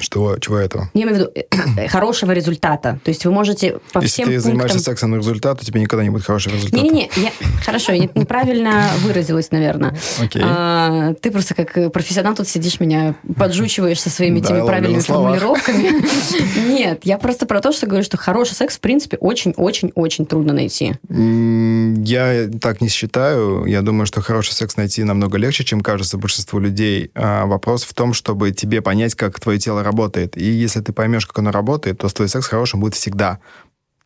Что, 0.00 0.38
чего 0.38 0.58
этого? 0.58 0.90
Я 0.94 1.02
имею 1.04 1.16
в 1.16 1.18
виду 1.20 1.32
э, 1.34 1.88
хорошего 1.88 2.32
результата. 2.32 2.98
То 3.04 3.10
есть 3.10 3.24
вы 3.24 3.32
можете 3.32 3.80
по 3.92 4.00
Если 4.00 4.08
всем 4.08 4.26
ты 4.26 4.32
пунктам... 4.32 4.52
занимаешься 4.52 4.80
сексом 4.80 5.10
на 5.10 5.16
результат, 5.16 5.62
у 5.62 5.64
тебя 5.64 5.80
никогда 5.80 6.02
не 6.02 6.10
будет 6.10 6.24
хорошего 6.24 6.54
результата. 6.54 6.82
Не-не-не, 6.82 7.10
я... 7.16 7.32
хорошо, 7.64 7.92
я 7.92 8.08
неправильно 8.14 8.88
выразилась, 9.02 9.50
наверное. 9.50 9.96
Окей. 10.20 10.42
А, 10.44 11.14
ты 11.14 11.30
просто 11.30 11.54
как 11.54 11.92
профессионал 11.92 12.34
тут 12.34 12.48
сидишь, 12.48 12.80
меня 12.80 13.14
поджучиваешь 13.36 14.00
со 14.00 14.10
своими 14.10 14.40
Да, 14.40 14.50
ловлю 14.50 14.66
правильными 14.66 15.00
формулировками. 15.00 16.68
Нет, 16.70 17.00
я 17.04 17.18
просто 17.18 17.46
про 17.46 17.60
то, 17.60 17.72
что 17.72 17.86
говорю, 17.86 18.04
что 18.04 18.16
хороший 18.16 18.54
секс, 18.54 18.76
в 18.76 18.80
принципе, 18.80 19.16
очень-очень-очень 19.18 20.26
трудно 20.26 20.52
найти. 20.52 20.94
Я 21.08 22.48
так 22.60 22.80
не 22.80 22.88
считаю. 22.88 23.64
Я 23.66 23.82
думаю, 23.82 24.06
что 24.06 24.20
хороший 24.20 24.52
секс 24.52 24.76
найти 24.76 25.04
намного 25.04 25.38
легче, 25.38 25.64
чем 25.64 25.80
кажется 25.80 26.18
большинству 26.18 26.58
людей. 26.58 27.10
А 27.14 27.46
вопрос 27.46 27.84
в 27.84 27.94
том, 27.94 28.14
чтобы 28.14 28.50
тебе 28.52 28.80
понять, 28.80 29.14
как 29.14 29.38
твое 29.38 29.58
тело 29.58 29.82
работает. 29.82 29.89
И 30.36 30.44
если 30.44 30.80
ты 30.80 30.92
поймешь, 30.92 31.26
как 31.26 31.38
оно 31.38 31.50
работает, 31.50 31.98
то 31.98 32.08
твой 32.08 32.28
секс 32.28 32.46
хорошим 32.46 32.80
будет 32.80 32.94
всегда. 32.94 33.38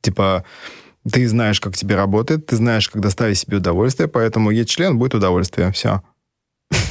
Типа, 0.01 0.45
ты 1.11 1.29
знаешь, 1.29 1.61
как 1.61 1.77
тебе 1.77 1.97
работает, 1.97 2.47
ты 2.47 2.57
знаешь, 2.57 2.89
как 2.89 3.03
доставить 3.03 3.39
себе 3.39 3.59
удовольствие, 3.59 4.09
поэтому 4.09 4.51
есть 4.51 4.71
член, 4.71 4.99
будет 4.99 5.15
удовольствие. 5.15 5.73
Все. 5.73 6.03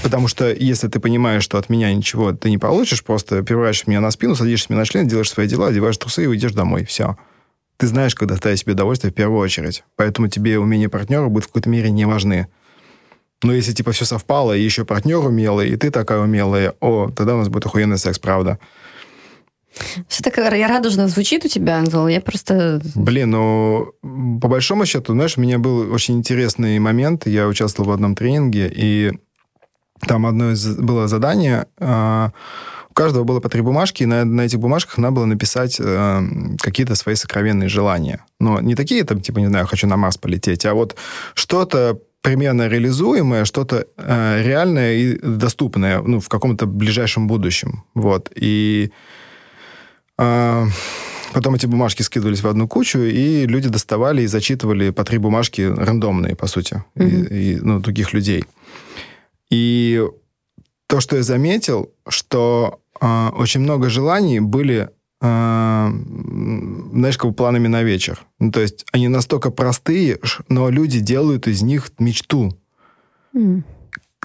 Потому 0.04 0.28
что 0.28 0.52
если 0.52 0.88
ты 0.88 1.00
понимаешь, 1.00 1.44
что 1.44 1.58
от 1.58 1.70
меня 1.70 1.94
ничего 1.94 2.34
ты 2.34 2.50
не 2.50 2.58
получишь, 2.58 3.04
просто 3.04 3.42
переворачиваешь 3.42 3.88
меня 3.88 4.02
на 4.02 4.12
спину, 4.12 4.36
садишься 4.36 4.68
мне 4.70 4.80
на 4.80 4.86
член, 4.86 5.08
делаешь 5.08 5.30
свои 5.30 5.48
дела, 5.48 5.68
одеваешь 5.68 5.98
трусы 5.98 6.24
и 6.24 6.28
уйдешь 6.28 6.54
домой. 6.54 6.86
Все. 6.86 7.18
Ты 7.78 7.88
знаешь, 7.88 8.16
как 8.16 8.28
доставить 8.28 8.60
себе 8.60 8.74
удовольствие 8.74 9.12
в 9.12 9.16
первую 9.16 9.40
очередь. 9.40 9.84
Поэтому 9.96 10.28
тебе 10.28 10.60
умения 10.60 10.90
партнера 10.90 11.28
будут 11.28 11.46
в 11.46 11.48
какой-то 11.48 11.70
мере 11.70 11.90
не 11.90 12.06
важны. 12.06 12.48
Но 13.42 13.54
если 13.54 13.74
типа 13.74 13.92
все 13.92 14.06
совпало, 14.06 14.56
и 14.56 14.62
еще 14.62 14.86
партнер 14.86 15.18
умелый, 15.18 15.70
и 15.70 15.76
ты 15.76 15.92
такая 15.92 16.20
умелая, 16.20 16.76
о, 16.80 17.10
тогда 17.10 17.36
у 17.36 17.40
нас 17.40 17.50
будет 17.50 17.66
охуенный 17.66 17.98
секс, 17.98 18.20
правда. 18.20 18.60
Все 20.08 20.24
так 20.24 20.38
я 20.38 20.68
радужно 20.68 21.08
звучит 21.08 21.46
у 21.46 21.48
тебя, 21.48 21.80
Анзол. 21.80 22.08
Я 22.08 22.22
просто... 22.22 22.82
Блин, 22.96 23.32
ну, 23.32 23.94
по 24.42 24.48
большому 24.48 24.86
счету, 24.86 25.14
знаешь, 25.14 25.38
у 25.38 25.42
меня 25.42 25.60
был 25.60 25.92
очень 25.92 26.16
интересный 26.16 26.80
момент. 26.80 27.26
Я 27.26 27.48
участвовал 27.48 27.90
в 27.90 27.94
одном 27.94 28.16
тренинге, 28.16 28.72
и 28.74 29.12
там 30.08 30.26
одно 30.26 30.52
из 30.52 30.76
было 30.78 31.08
задание. 31.08 31.68
а, 31.80 32.32
у 32.90 32.94
каждого 32.94 33.24
было 33.24 33.40
по 33.40 33.50
три 33.50 33.62
бумажки, 33.62 34.04
и 34.04 34.06
на, 34.06 34.24
на 34.24 34.42
этих 34.42 34.60
бумажках 34.60 35.00
надо 35.00 35.16
было 35.16 35.26
написать 35.26 35.80
э, 35.80 36.22
какие-то 36.60 36.94
свои 36.94 37.16
сокровенные 37.16 37.68
желания. 37.68 38.24
Но 38.40 38.62
не 38.62 38.76
такие, 38.76 39.04
там, 39.04 39.20
типа, 39.20 39.40
не 39.40 39.48
знаю, 39.48 39.66
хочу 39.66 39.88
на 39.88 39.98
Марс 39.98 40.20
полететь, 40.20 40.64
а 40.68 40.76
вот 40.76 40.96
что-то 41.34 42.00
примерно 42.22 42.68
реализуемое, 42.68 43.46
что-то 43.46 43.88
э, 43.98 44.44
реальное 44.44 44.94
и 44.94 45.18
доступное, 45.18 46.04
ну, 46.04 46.20
в 46.20 46.30
каком-то 46.30 46.68
ближайшем 46.68 47.28
будущем. 47.28 47.84
Вот. 47.96 48.32
И 48.36 48.92
Потом 51.34 51.56
эти 51.56 51.66
бумажки 51.66 52.04
скидывались 52.04 52.42
в 52.44 52.48
одну 52.48 52.68
кучу, 52.68 53.00
и 53.00 53.48
люди 53.48 53.68
доставали 53.70 54.22
и 54.22 54.28
зачитывали 54.28 54.92
по 54.92 55.04
три 55.04 55.18
бумажки 55.18 55.62
рандомные, 55.62 56.36
по 56.36 56.48
сути, 56.48 56.84
и- 56.96 57.02
Мгм. 57.04 57.24
и, 57.26 57.56
ну, 57.62 57.80
других 57.80 58.14
людей. 58.14 58.46
И 59.50 60.04
то, 60.88 61.00
что 61.00 61.16
я 61.16 61.24
заметил, 61.24 61.90
что 62.08 62.80
а, 63.02 63.34
очень 63.36 63.62
много 63.62 63.90
желаний 63.90 64.40
были, 64.40 64.90
а, 65.20 65.88
м, 65.88 66.92
знаешь, 66.94 67.18
как 67.18 67.30
бы 67.32 67.36
планами 67.36 67.68
на 67.68 67.84
вечер. 67.84 68.22
Ну, 68.40 68.52
то 68.52 68.62
есть 68.62 68.86
они 68.94 69.08
настолько 69.10 69.50
простые, 69.52 70.20
но 70.50 70.70
люди 70.70 71.00
делают 71.00 71.48
из 71.48 71.64
них 71.64 71.92
мечту 72.00 72.58
М. 73.36 73.66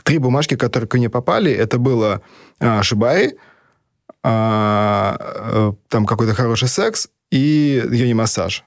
три 0.04 0.18
бумажки, 0.18 0.54
которые 0.56 0.86
ко 0.88 0.96
мне 0.98 1.08
попали, 1.08 1.50
это 1.50 1.78
было 1.78 2.20
а, 2.60 2.82
шибаи, 2.82 3.34
а, 4.24 5.16
э, 5.20 5.72
там 5.88 6.06
какой-то 6.06 6.34
хороший 6.34 6.68
секс 6.68 7.08
и 7.30 7.82
йони-массаж. 7.90 8.64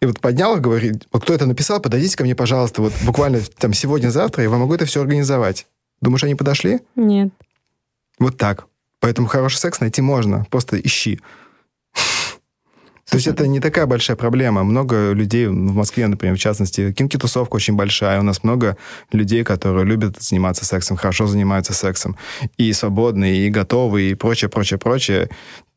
И 0.00 0.06
вот 0.06 0.20
поднял 0.20 0.56
говорит, 0.56 1.06
вот 1.12 1.22
кто 1.22 1.32
это 1.32 1.46
написал, 1.46 1.80
подойдите 1.80 2.16
ко 2.16 2.24
мне, 2.24 2.34
пожалуйста, 2.34 2.82
вот 2.82 2.92
буквально 3.04 3.40
там 3.58 3.72
сегодня-завтра 3.72 4.42
я 4.42 4.50
вам 4.50 4.60
могу 4.60 4.74
это 4.74 4.84
все 4.84 5.00
организовать. 5.00 5.66
Думаешь, 6.00 6.24
они 6.24 6.34
подошли? 6.34 6.80
Нет. 6.96 7.32
Вот 8.18 8.36
так. 8.36 8.66
Поэтому 8.98 9.28
хороший 9.28 9.58
секс 9.58 9.80
найти 9.80 10.02
можно, 10.02 10.46
просто 10.50 10.80
ищи. 10.80 11.20
То 13.12 13.16
есть 13.16 13.26
это 13.26 13.46
не 13.46 13.60
такая 13.60 13.84
большая 13.84 14.16
проблема. 14.16 14.64
Много 14.64 15.12
людей 15.12 15.46
в 15.46 15.52
Москве, 15.52 16.06
например, 16.06 16.34
в 16.34 16.40
частности, 16.40 16.92
кинки-тусовка 16.92 17.56
очень 17.56 17.74
большая. 17.74 18.18
У 18.18 18.22
нас 18.22 18.42
много 18.42 18.78
людей, 19.12 19.44
которые 19.44 19.84
любят 19.84 20.22
заниматься 20.22 20.64
сексом, 20.64 20.96
хорошо 20.96 21.26
занимаются 21.26 21.74
сексом. 21.74 22.16
И 22.56 22.72
свободные, 22.72 23.46
и 23.46 23.50
готовые, 23.50 24.12
и 24.12 24.14
прочее, 24.14 24.48
прочее, 24.48 24.78
прочее. 24.78 25.28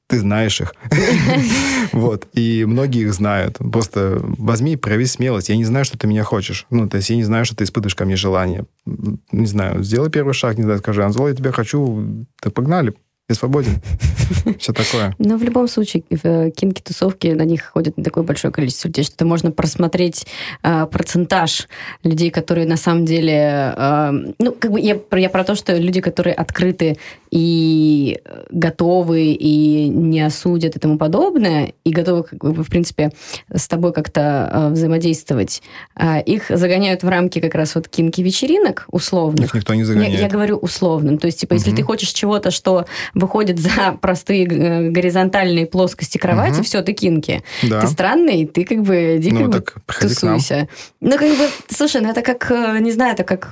Ты 0.08 0.20
знаешь 0.20 0.62
их. 0.62 0.74
Вот. 1.92 2.26
И 2.34 2.64
многие 2.66 3.02
их 3.02 3.14
знают. 3.14 3.58
Просто 3.58 4.22
возьми 4.22 4.74
и 4.74 4.78
прояви 4.78 5.06
смелость. 5.06 5.50
Я 5.50 5.58
не 5.58 5.66
знаю, 5.66 5.84
что 5.84 5.98
ты 5.98 6.08
меня 6.08 6.24
хочешь. 6.24 6.66
Ну, 6.70 6.88
то 6.88 6.96
есть 6.98 7.10
я 7.10 7.18
не 7.18 7.26
знаю, 7.26 7.44
что 7.44 7.58
ты 7.58 7.66
испытываешь 7.66 7.96
ко 7.96 8.06
мне 8.06 8.16
желание. 8.16 8.64
Не 8.86 9.46
знаю, 9.46 9.84
сделай 9.84 10.10
первый 10.10 10.34
шаг, 10.34 10.58
не 10.58 10.64
знаю, 10.64 10.80
скажи, 10.80 11.04
Анзол, 11.04 11.28
я 11.28 11.36
тебя 11.36 11.52
хочу. 11.52 12.26
Да 12.42 12.50
погнали, 12.50 12.94
я 13.28 13.36
свободен. 13.36 13.82
Все 14.60 14.72
такое. 14.72 15.16
Но 15.18 15.38
в 15.38 15.44
любом 15.44 15.68
случае, 15.68 16.04
в 16.12 16.52
кинки-тусовки 16.52 17.28
на 17.28 17.42
них 17.42 17.72
ходит 17.74 17.98
не 17.98 18.04
такое 18.04 18.24
большое 18.24 18.54
количество 18.54 18.88
людей, 18.88 19.04
что 19.04 19.26
можно 19.26 19.50
просмотреть 19.52 20.28
э, 20.62 20.86
процентаж 20.86 21.68
людей, 22.04 22.30
которые 22.30 22.68
на 22.68 22.78
самом 22.78 23.06
деле... 23.06 23.74
э, 23.76 24.12
ну, 24.38 24.52
как 24.52 24.72
бы 24.72 24.80
я, 24.80 24.96
про- 24.96 25.20
я 25.20 25.30
про 25.32 25.44
то, 25.44 25.56
что 25.56 25.76
люди, 25.76 26.02
которые 26.02 26.36
открыты 26.36 26.98
и 27.32 28.20
готовы, 28.52 29.32
и 29.32 29.88
не 29.90 30.22
осудят 30.22 30.76
и 30.76 30.80
тому 30.80 31.00
подобное, 31.00 31.74
и 31.84 31.90
готовы, 31.92 32.24
как 32.24 32.40
бы, 32.54 32.64
в 32.64 32.70
принципе, 32.70 33.12
с 33.52 33.68
тобой 33.68 33.92
как-то 33.92 34.50
э, 34.52 34.70
взаимодействовать, 34.70 35.64
э, 36.00 36.22
их 36.22 36.46
загоняют 36.50 37.02
в 37.02 37.10
рамки 37.10 37.40
как 37.40 37.56
раз 37.56 37.74
вот 37.74 37.88
кинки-вечеринок 37.88 38.86
условных. 38.92 39.46
Их 39.48 39.54
никто 39.56 39.74
не 39.74 39.84
загоняет. 39.84 40.20
я 40.20 40.30
говорю 40.30 40.58
условным. 40.58 41.18
То 41.18 41.26
есть, 41.26 41.40
типа, 41.40 41.54
если 41.54 41.72
ты 41.72 41.82
хочешь 41.82 42.10
чего-то, 42.10 42.52
что 42.52 42.86
выходит 43.16 43.58
за 43.60 43.98
простые 44.02 44.46
э, 44.46 44.90
горизонтальные 44.90 45.66
плоскости 45.66 46.20
кровати, 46.20 46.56
Мгм. 46.56 46.64
все, 46.64 46.82
ты 46.84 46.94
кинки. 46.94 47.44
Да. 47.64 47.82
Ты 47.82 47.88
странный, 47.88 48.46
ты 48.46 48.64
как 48.66 48.84
бы 48.84 49.18
иди 49.18 49.32
Ну, 49.32 49.52
как 49.52 49.74
бы 49.74 49.84
тусуйся. 50.00 50.68
Ну, 51.02 51.12
как 51.18 51.30
бы, 51.38 51.50
слушай, 51.70 52.02
ну 52.02 52.10
это 52.10 52.22
как, 52.22 52.52
э, 52.52 52.78
не 52.80 52.92
знаю, 52.92 53.14
это 53.14 53.24
как... 53.24 53.52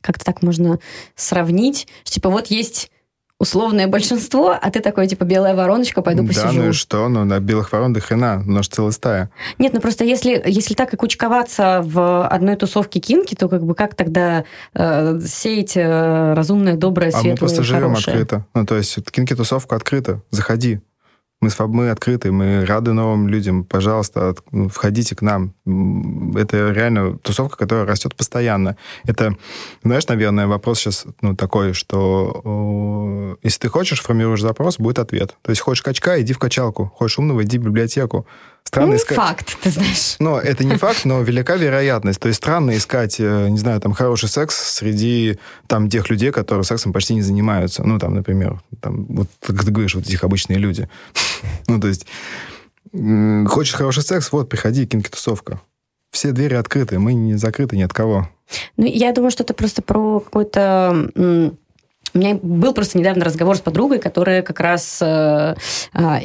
Как-то 0.00 0.24
так 0.24 0.42
можно 0.42 0.78
сравнить. 1.16 1.88
Типа, 2.04 2.30
вот 2.30 2.46
есть 2.46 2.92
условное 3.38 3.86
большинство, 3.86 4.56
а 4.60 4.70
ты 4.70 4.80
такой, 4.80 5.06
типа, 5.06 5.24
белая 5.24 5.54
вороночка, 5.54 6.00
пойду 6.02 6.26
посижу. 6.26 6.46
Да, 6.46 6.52
ну 6.52 6.68
и 6.68 6.72
что? 6.72 7.08
Ну, 7.08 7.24
на 7.24 7.38
белых 7.38 7.72
ворон 7.72 7.92
до 7.92 8.00
хрена, 8.00 8.42
ну, 8.44 8.58
аж 8.58 8.68
целая 8.68 8.92
стая. 8.92 9.30
Нет, 9.58 9.72
ну 9.74 9.80
просто 9.80 10.04
если, 10.04 10.42
если 10.46 10.74
так 10.74 10.94
и 10.94 10.96
кучковаться 10.96 11.82
в 11.84 12.26
одной 12.26 12.56
тусовке 12.56 12.98
кинки, 12.98 13.34
то 13.34 13.48
как 13.48 13.64
бы 13.64 13.74
как 13.74 13.94
тогда 13.94 14.44
э, 14.74 15.20
сеять 15.26 15.76
э, 15.76 16.32
разумное, 16.34 16.76
доброе, 16.76 17.10
светлое, 17.10 17.30
А 17.30 17.34
мы 17.34 17.36
просто 17.36 17.62
живем 17.62 17.88
хорошее? 17.88 18.14
открыто. 18.14 18.46
Ну, 18.54 18.64
то 18.64 18.76
есть 18.76 18.98
кинки-тусовка 19.10 19.76
открыта. 19.76 20.22
Заходи. 20.30 20.80
Мы, 21.58 21.68
мы 21.68 21.90
открыты, 21.90 22.32
мы 22.32 22.64
рады 22.64 22.92
новым 22.92 23.28
людям. 23.28 23.64
Пожалуйста, 23.64 24.30
от- 24.30 24.42
ну, 24.52 24.68
входите 24.68 25.14
к 25.14 25.22
нам. 25.22 25.54
Это 26.36 26.70
реально 26.70 27.18
тусовка, 27.18 27.56
которая 27.56 27.86
растет 27.86 28.14
постоянно. 28.14 28.76
Это, 29.04 29.36
знаешь, 29.82 30.06
наверное, 30.08 30.46
вопрос 30.46 30.80
сейчас 30.80 31.06
ну, 31.20 31.36
такой, 31.36 31.72
что 31.72 33.36
если 33.42 33.60
ты 33.60 33.68
хочешь, 33.68 34.02
формируешь 34.02 34.40
запрос, 34.40 34.78
будет 34.78 34.98
ответ. 34.98 35.36
То 35.42 35.50
есть 35.50 35.62
хочешь 35.62 35.82
качка, 35.82 36.20
иди 36.20 36.32
в 36.32 36.38
качалку. 36.38 36.92
Хочешь 36.94 37.18
умного, 37.18 37.42
иди 37.42 37.58
в 37.58 37.62
библиотеку. 37.62 38.26
Странно 38.66 38.90
Ну, 38.90 38.96
искать... 38.96 39.16
факт, 39.16 39.56
ты 39.62 39.70
знаешь. 39.70 40.16
Но 40.18 40.40
это 40.40 40.64
не 40.64 40.76
факт, 40.76 41.04
но 41.04 41.22
велика 41.22 41.54
вероятность. 41.54 42.18
То 42.18 42.26
есть 42.26 42.38
странно 42.38 42.76
искать, 42.76 43.20
э, 43.20 43.48
не 43.48 43.58
знаю, 43.58 43.80
там, 43.80 43.92
хороший 43.92 44.28
секс 44.28 44.56
среди 44.56 45.38
там 45.68 45.88
тех 45.88 46.10
людей, 46.10 46.32
которые 46.32 46.64
сексом 46.64 46.92
почти 46.92 47.14
не 47.14 47.22
занимаются. 47.22 47.84
Ну, 47.84 48.00
там, 48.00 48.14
например, 48.14 48.60
там, 48.80 49.06
вот, 49.06 49.28
как 49.40 49.64
ты 49.64 49.70
говоришь, 49.70 49.94
вот 49.94 50.04
этих 50.06 50.24
обычные 50.24 50.58
люди. 50.58 50.88
Ну, 51.68 51.80
то 51.80 51.88
есть, 51.88 52.06
хочешь 52.92 53.74
хороший 53.74 54.02
секс, 54.02 54.32
вот, 54.32 54.48
приходи, 54.48 54.86
кинки-тусовка. 54.86 55.60
Все 56.10 56.32
двери 56.32 56.54
открыты, 56.54 56.98
мы 56.98 57.12
не 57.14 57.34
закрыты 57.34 57.76
ни 57.76 57.82
от 57.82 57.92
кого. 57.92 58.28
Ну, 58.76 58.86
я 58.86 59.12
думаю, 59.12 59.30
что 59.30 59.42
это 59.42 59.54
просто 59.54 59.82
про 59.82 60.20
какой-то... 60.20 61.10
У 62.16 62.18
меня 62.18 62.38
был 62.42 62.72
просто 62.72 62.96
недавно 62.98 63.24
разговор 63.26 63.56
с 63.56 63.60
подругой, 63.60 63.98
которая 63.98 64.40
как 64.40 64.58
раз 64.60 65.00
э, 65.02 65.54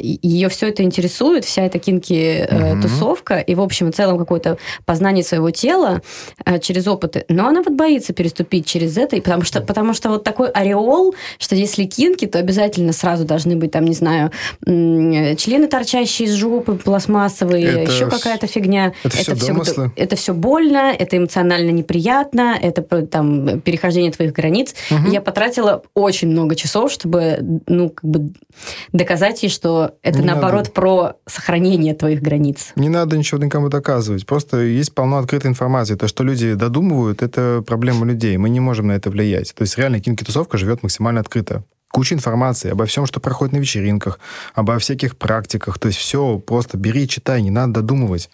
и- 0.00 0.18
ее 0.22 0.48
все 0.48 0.68
это 0.68 0.82
интересует, 0.82 1.44
вся 1.44 1.62
эта 1.62 1.78
кинки-тусовка, 1.78 2.82
тусовка, 2.82 3.38
и, 3.40 3.54
в 3.54 3.60
общем 3.60 3.90
и 3.90 3.92
целом, 3.92 4.18
какое-то 4.18 4.56
познание 4.86 5.22
своего 5.22 5.50
тела 5.50 6.00
э, 6.46 6.58
через 6.60 6.86
опыты. 6.88 7.26
Но 7.28 7.46
она 7.46 7.62
вот 7.62 7.74
боится 7.74 8.14
переступить 8.14 8.64
через 8.64 8.96
это, 8.96 9.16
потому 9.16 9.42
что, 9.44 9.60
потому 9.60 9.92
что 9.92 10.08
вот 10.08 10.24
такой 10.24 10.48
ореол, 10.48 11.14
что 11.38 11.54
если 11.56 11.84
кинки, 11.84 12.26
то 12.26 12.38
обязательно 12.38 12.92
сразу 12.94 13.24
должны 13.26 13.56
быть, 13.56 13.70
там, 13.72 13.84
не 13.84 13.94
знаю, 13.94 14.30
члены, 14.64 15.66
торчащие 15.68 16.28
из 16.28 16.32
жопы, 16.34 16.74
пластмассовые, 16.74 17.66
Это 17.82 17.92
еще 17.92 18.08
какая-то 18.08 18.46
фигня. 18.46 18.94
это 19.04 19.16
всё 19.16 19.34
всё 19.36 19.46
домыслы. 19.48 19.92
это 19.96 20.16
все 20.16 20.32
больно, 20.32 20.90
это 20.98 21.18
эмоционально 21.18 21.70
неприятно, 21.70 22.56
это 22.60 22.80
там 23.06 23.60
перехождение 23.60 24.10
твоих 24.10 24.32
границ. 24.32 24.74
Мгм. 24.90 25.10
Я 25.10 25.20
потратила 25.20 25.81
очень 25.94 26.28
много 26.28 26.54
часов, 26.54 26.90
чтобы, 26.90 27.60
ну, 27.66 27.90
как 27.90 28.04
бы 28.04 28.32
доказать 28.92 29.42
ей, 29.42 29.48
что 29.48 29.96
это 30.02 30.20
Не 30.20 30.26
наоборот 30.26 30.64
надо. 30.64 30.70
про 30.70 31.12
сохранение 31.26 31.94
твоих 31.94 32.20
границ. 32.22 32.72
Не 32.76 32.88
надо 32.88 33.16
ничего 33.16 33.42
никому 33.42 33.68
доказывать. 33.68 34.26
Просто 34.26 34.60
есть 34.60 34.94
полно 34.94 35.18
открытой 35.18 35.50
информации. 35.50 35.94
То, 35.94 36.08
что 36.08 36.24
люди 36.24 36.54
додумывают, 36.54 37.22
это 37.22 37.62
проблема 37.66 38.06
людей. 38.06 38.36
Мы 38.36 38.48
не 38.50 38.60
можем 38.60 38.88
на 38.88 38.92
это 38.92 39.10
влиять. 39.10 39.54
То 39.54 39.62
есть 39.62 39.76
реально 39.78 40.00
кинки-тусовка 40.00 40.58
живет 40.58 40.82
максимально 40.82 41.20
открыто. 41.20 41.64
Куча 41.90 42.14
информации 42.14 42.70
обо 42.70 42.86
всем, 42.86 43.04
что 43.04 43.20
проходит 43.20 43.52
на 43.52 43.58
вечеринках, 43.58 44.18
обо 44.54 44.78
всяких 44.78 45.16
практиках. 45.16 45.78
То 45.78 45.88
есть 45.88 45.98
все 45.98 46.38
просто 46.38 46.78
бери, 46.78 47.06
читай, 47.06 47.42
не 47.42 47.50
надо 47.50 47.74
додумывать. 47.74 48.30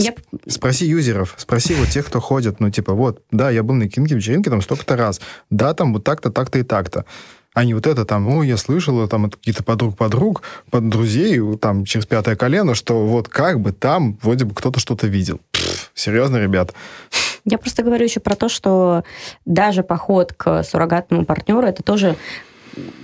Я, 0.00 0.14
Спроси 0.46 0.86
юзеров, 0.86 1.34
спроси 1.36 1.74
вот 1.74 1.88
тех, 1.88 2.06
кто 2.06 2.20
ходит, 2.20 2.60
ну, 2.60 2.70
типа, 2.70 2.94
вот, 2.94 3.22
да, 3.30 3.50
я 3.50 3.62
был 3.62 3.74
на 3.74 3.88
кинке 3.88 4.14
вечеринке 4.14 4.50
там 4.50 4.62
столько-то 4.62 4.96
раз, 4.96 5.20
да, 5.50 5.74
там 5.74 5.92
вот 5.92 6.04
так-то, 6.04 6.30
так-то 6.30 6.58
и 6.58 6.62
так-то. 6.62 7.04
А 7.52 7.64
не 7.64 7.74
вот 7.74 7.86
это 7.86 8.04
там, 8.04 8.28
ой, 8.28 8.48
я 8.48 8.56
слышала 8.56 9.08
там 9.08 9.26
от 9.26 9.36
каких-то 9.36 9.64
подруг-подруг, 9.64 10.42
под 10.70 10.88
друзей, 10.88 11.40
там, 11.58 11.84
через 11.84 12.06
пятое 12.06 12.36
колено, 12.36 12.74
что 12.74 13.04
вот 13.06 13.28
как 13.28 13.60
бы 13.60 13.72
там 13.72 14.18
вроде 14.22 14.44
бы 14.44 14.54
кто-то 14.54 14.78
что-то 14.78 15.08
видел. 15.08 15.40
Пф, 15.50 15.90
серьезно, 15.94 16.36
ребят? 16.36 16.72
я 17.44 17.58
просто 17.58 17.82
говорю 17.82 18.04
еще 18.04 18.20
про 18.20 18.36
то, 18.36 18.48
что 18.48 19.02
даже 19.44 19.82
поход 19.82 20.32
к 20.32 20.62
суррогатному 20.62 21.24
партнеру 21.24 21.62
это 21.62 21.82
тоже 21.82 22.16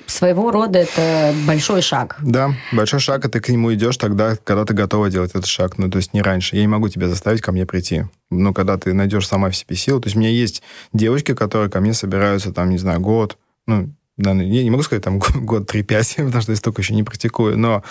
своего 0.07 0.51
рода 0.51 0.79
это 0.79 1.35
большой 1.47 1.83
шаг. 1.83 2.17
Да, 2.23 2.55
большой 2.73 3.01
шаг, 3.01 3.25
и 3.25 3.29
ты 3.29 3.41
к 3.41 3.49
нему 3.49 3.73
идешь 3.75 3.97
тогда, 3.97 4.37
когда 4.43 4.65
ты 4.65 4.75
готова 4.75 5.11
делать 5.11 5.31
этот 5.31 5.47
шаг. 5.47 5.79
Ну, 5.79 5.91
то 5.91 5.99
есть 5.99 6.15
не 6.15 6.23
раньше. 6.23 6.57
Я 6.57 6.63
не 6.63 6.69
могу 6.69 6.89
тебя 6.89 7.09
заставить 7.09 7.41
ко 7.41 7.53
мне 7.53 7.67
прийти. 7.67 8.05
Но 8.31 8.53
когда 8.53 8.79
ты 8.79 8.93
найдешь 8.93 9.27
сама 9.27 9.51
в 9.51 9.57
себе 9.57 9.77
силу. 9.77 10.01
То 10.01 10.07
есть 10.07 10.17
у 10.17 10.21
меня 10.21 10.31
есть 10.31 10.63
девочки, 10.93 11.35
которые 11.35 11.71
ко 11.71 11.81
мне 11.81 11.93
собираются, 11.93 12.53
там, 12.53 12.71
не 12.71 12.79
знаю, 12.79 13.01
год, 13.01 13.37
ну, 13.67 13.91
да, 14.17 14.33
ну, 14.33 14.43
я 14.43 14.65
не 14.65 14.71
могу 14.71 14.83
сказать, 14.83 15.05
там, 15.05 15.19
год 15.35 15.71
3-5, 15.73 16.17
потому 16.25 16.41
что 16.43 16.53
я 16.53 16.57
столько 16.57 16.81
еще 16.83 16.95
не 16.95 17.03
практикую, 17.03 17.59
но 17.59 17.83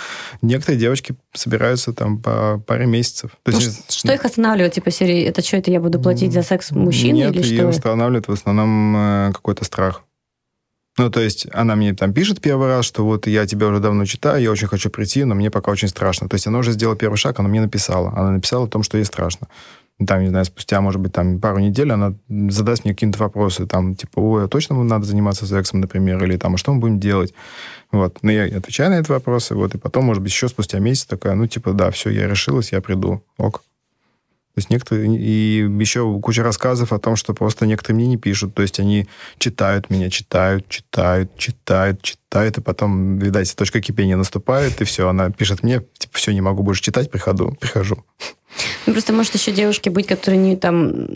некоторые 0.41 0.79
девочки 0.79 1.15
собираются 1.33 1.93
там 1.93 2.19
по 2.19 2.61
паре 2.65 2.85
месяцев. 2.87 3.31
То 3.43 3.51
Ну, 3.51 3.59
есть, 3.59 3.91
что 3.91 4.11
их 4.13 4.25
останавливает? 4.25 4.73
Типа 4.73 4.89
серии, 4.91 5.23
это 5.23 5.43
что, 5.43 5.57
это 5.57 5.69
я 5.69 5.79
буду 5.79 5.99
платить 5.99 6.33
за 6.33 6.41
секс 6.41 6.71
мужчине 6.71 7.25
Нет, 7.25 7.35
или 7.35 7.43
ее 7.43 7.57
что? 7.59 7.69
останавливает 7.69 8.27
в 8.27 8.31
основном 8.31 8.95
э, 8.97 9.31
какой-то 9.33 9.63
страх. 9.65 10.03
Ну, 10.97 11.09
то 11.09 11.19
есть 11.19 11.47
она 11.51 11.75
мне 11.75 11.93
там 11.93 12.13
пишет 12.13 12.41
первый 12.41 12.67
раз, 12.67 12.85
что 12.85 13.03
вот 13.03 13.27
я 13.27 13.45
тебя 13.45 13.67
уже 13.67 13.79
давно 13.79 14.05
читаю, 14.05 14.41
я 14.41 14.51
очень 14.51 14.67
хочу 14.67 14.89
прийти, 14.89 15.25
но 15.25 15.35
мне 15.35 15.51
пока 15.51 15.71
очень 15.71 15.89
страшно. 15.89 16.29
То 16.29 16.35
есть 16.35 16.47
она 16.47 16.59
уже 16.59 16.71
сделала 16.71 16.95
первый 16.95 17.17
шаг, 17.17 17.37
она 17.39 17.49
мне 17.49 17.61
написала. 17.61 18.13
Она 18.15 18.31
написала 18.31 18.65
о 18.65 18.69
том, 18.69 18.81
что 18.81 18.97
ей 18.97 19.03
страшно. 19.03 19.47
Там, 20.05 20.21
не 20.21 20.27
знаю, 20.27 20.43
спустя, 20.43 20.81
может 20.81 20.99
быть, 20.99 21.13
там 21.13 21.39
пару 21.39 21.59
недель 21.59 21.91
она 21.91 22.15
задаст 22.49 22.83
мне 22.83 22.93
какие-то 22.93 23.17
вопросы, 23.17 23.65
там, 23.65 23.95
типа, 23.95 24.19
ой, 24.19 24.45
а 24.45 24.47
точно 24.49 24.83
надо 24.83 25.05
заниматься 25.05 25.45
сексом, 25.45 25.79
например, 25.79 26.21
или 26.23 26.35
там, 26.35 26.55
а 26.55 26.57
что 26.57 26.73
мы 26.73 26.81
будем 26.81 26.99
делать? 26.99 27.33
Вот. 27.93 28.17
Но 28.21 28.29
я 28.29 28.57
отвечаю 28.57 28.89
на 28.89 28.99
эти 28.99 29.09
вопросы, 29.09 29.55
вот, 29.55 29.73
и 29.73 29.77
потом, 29.77 30.03
может 30.05 30.21
быть, 30.21 30.33
еще 30.33 30.49
спустя 30.49 30.79
месяц 30.79 31.05
такая, 31.05 31.35
ну, 31.35 31.47
типа, 31.47 31.71
да, 31.71 31.91
все, 31.91 32.09
я 32.09 32.27
решилась, 32.27 32.73
я 32.73 32.81
приду. 32.81 33.23
Ок. 33.37 33.63
То 34.55 34.59
есть 34.59 34.69
некоторые... 34.69 35.17
И 35.19 35.67
еще 35.79 36.19
куча 36.21 36.41
рассказов 36.41 36.93
о 36.93 36.99
том, 36.99 37.17
что 37.17 37.33
просто 37.33 37.65
некоторые 37.65 37.97
мне 37.97 38.07
не 38.07 38.17
пишут. 38.17 38.55
То 38.55 38.61
есть 38.61 38.79
они 38.79 39.05
читают 39.37 39.89
меня, 39.89 40.09
читают, 40.09 40.69
читают, 40.69 41.37
читают, 41.37 42.01
читают, 42.01 42.57
и 42.57 42.61
потом, 42.61 43.19
видать, 43.19 43.53
точка 43.53 43.81
кипения 43.81 44.15
наступает, 44.15 44.79
и 44.79 44.85
все, 44.85 45.09
она 45.09 45.29
пишет 45.29 45.61
мне, 45.61 45.81
типа, 45.97 46.17
все, 46.17 46.31
не 46.31 46.39
могу 46.39 46.63
больше 46.63 46.81
читать, 46.81 47.11
приходу, 47.11 47.57
прихожу. 47.59 48.05
Ну, 48.85 48.93
просто 48.93 49.11
может 49.11 49.35
еще 49.35 49.51
девушки 49.51 49.89
быть, 49.89 50.07
которые 50.07 50.39
не 50.39 50.55
там 50.55 51.07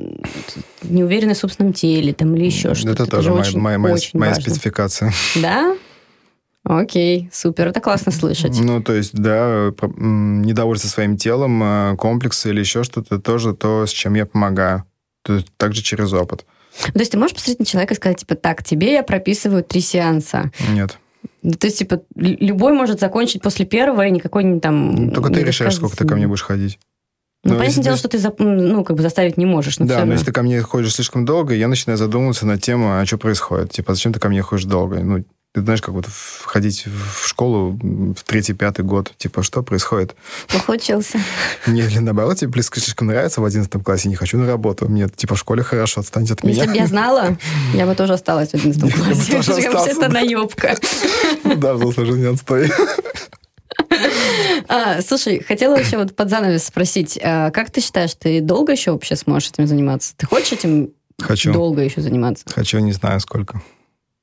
не 0.83 1.03
уверены 1.03 1.33
в 1.33 1.37
собственном 1.37 1.71
теле, 1.71 2.13
там 2.13 2.35
или 2.35 2.45
еще 2.45 2.75
что-то. 2.75 3.03
Это 3.03 3.05
тоже 3.05 3.23
же 3.23 3.29
моя, 3.31 3.41
очень, 3.41 3.59
моя, 3.59 3.77
моя, 3.77 3.95
очень 3.95 4.19
моя 4.19 4.33
важно. 4.33 4.43
спецификация. 4.43 5.13
Да? 5.35 5.77
Окей, 6.69 7.31
супер, 7.33 7.69
это 7.69 7.81
классно 7.81 8.11
слышать. 8.11 8.59
Ну, 8.59 8.79
то 8.83 8.93
есть, 8.93 9.13
да, 9.15 9.71
недовольство 9.97 10.87
своим 10.87 11.17
телом, 11.17 11.63
э, 11.63 11.95
комплексы 11.97 12.51
или 12.51 12.59
еще 12.59 12.83
что-то, 12.83 13.17
тоже 13.17 13.55
то, 13.55 13.87
с 13.87 13.89
чем 13.89 14.13
я 14.13 14.27
помогаю. 14.27 14.83
То 15.23 15.33
есть, 15.33 15.47
также 15.57 15.81
через 15.81 16.13
опыт. 16.13 16.45
То 16.93 16.99
есть 16.99 17.11
ты 17.11 17.17
можешь 17.17 17.33
посмотреть 17.33 17.59
на 17.59 17.65
человека 17.65 17.95
и 17.95 17.97
сказать, 17.97 18.19
типа, 18.19 18.35
так, 18.35 18.63
тебе 18.63 18.93
я 18.93 19.01
прописываю 19.01 19.63
три 19.63 19.81
сеанса. 19.81 20.51
Нет. 20.69 20.99
Ну, 21.41 21.53
То 21.53 21.65
есть, 21.65 21.79
типа, 21.79 22.03
любой 22.13 22.73
может 22.73 22.99
закончить 22.99 23.41
после 23.41 23.65
первого, 23.65 24.05
и 24.05 24.11
никакой 24.11 24.43
не 24.43 24.59
там... 24.59 24.93
Ну, 25.07 25.11
Только 25.11 25.29
ты 25.29 25.39
не 25.39 25.45
решаешь, 25.45 25.75
сколько 25.75 25.97
ты 25.97 26.05
ко 26.05 26.15
мне 26.15 26.27
будешь 26.27 26.43
ходить. 26.43 26.77
Ну, 27.43 27.53
Ну, 27.53 27.57
понятное 27.57 27.67
если 27.67 27.81
дело, 27.81 27.95
ты- 27.95 28.19
что 28.19 28.37
ты 28.37 28.43
ну, 28.43 28.83
как 28.83 28.95
бы 28.95 29.01
заставить 29.01 29.37
не 29.37 29.47
можешь, 29.47 29.79
но 29.79 29.87
да, 29.87 30.05
но 30.05 30.13
если 30.13 30.25
ты 30.27 30.31
ко 30.33 30.43
мне 30.43 30.61
ходишь 30.61 30.93
слишком 30.93 31.25
долго, 31.25 31.55
я 31.55 31.67
начинаю 31.67 31.97
задумываться 31.97 32.45
на 32.45 32.59
тему, 32.59 32.99
а 32.99 33.05
что 33.07 33.17
происходит. 33.17 33.71
Типа, 33.71 33.95
зачем 33.95 34.13
ты 34.13 34.19
ко 34.19 34.29
мне 34.29 34.43
ходишь 34.43 34.65
долго? 34.65 34.99
Ну, 34.99 35.23
ты 35.51 35.61
знаешь, 35.61 35.81
как 35.81 35.95
вот 35.95 36.05
входить 36.05 36.85
в 36.85 37.27
школу 37.27 37.71
в 37.81 38.23
третий-пятый 38.23 38.85
год. 38.85 39.11
Типа, 39.17 39.41
что 39.41 39.63
происходит? 39.63 40.15
Плохо 40.47 40.71
учился. 40.71 41.19
Мне, 41.65 41.85
или 41.85 41.97
наоборот, 41.97 42.37
тебе 42.37 42.49
близко 42.51 42.79
слишком 42.79 43.07
нравится 43.07 43.41
в 43.41 43.45
одиннадцатом 43.45 43.83
классе, 43.83 44.09
не 44.09 44.15
хочу 44.15 44.37
на 44.37 44.45
работу. 44.45 44.87
Мне, 44.87 45.09
типа, 45.09 45.33
в 45.33 45.39
школе 45.39 45.63
хорошо, 45.63 46.01
отстаньте 46.01 46.33
от 46.33 46.43
меня. 46.43 46.55
Если 46.55 46.69
бы 46.71 46.77
я 46.77 46.85
знала, 46.87 47.37
я 47.73 47.87
бы 47.87 47.95
тоже 47.95 48.13
осталась 48.13 48.49
в 48.51 48.53
11 48.53 48.79
Я 48.83 48.87
бы 48.89 49.03
классе. 49.03 49.31
тоже 49.31 49.51
Это 49.89 50.01
да. 50.01 50.09
наебка. 50.09 50.77
Да, 51.57 51.73
взрослая 51.73 52.05
жизнь 52.05 52.27
отстой. 52.27 52.71
А, 54.67 55.01
слушай, 55.01 55.43
хотела 55.43 55.77
еще 55.79 55.97
вот 55.97 56.15
под 56.15 56.29
занавес 56.29 56.63
спросить, 56.65 57.19
а 57.23 57.49
как 57.49 57.71
ты 57.71 57.81
считаешь, 57.81 58.13
ты 58.13 58.39
долго 58.39 58.71
еще 58.73 58.91
вообще 58.91 59.15
сможешь 59.15 59.49
этим 59.49 59.65
заниматься? 59.65 60.13
Ты 60.15 60.27
хочешь 60.27 60.51
этим 60.51 60.91
Хочу. 61.19 61.51
долго 61.51 61.81
еще 61.81 62.01
заниматься? 62.01 62.45
Хочу, 62.53 62.77
не 62.79 62.91
знаю 62.91 63.19
сколько. 63.19 63.61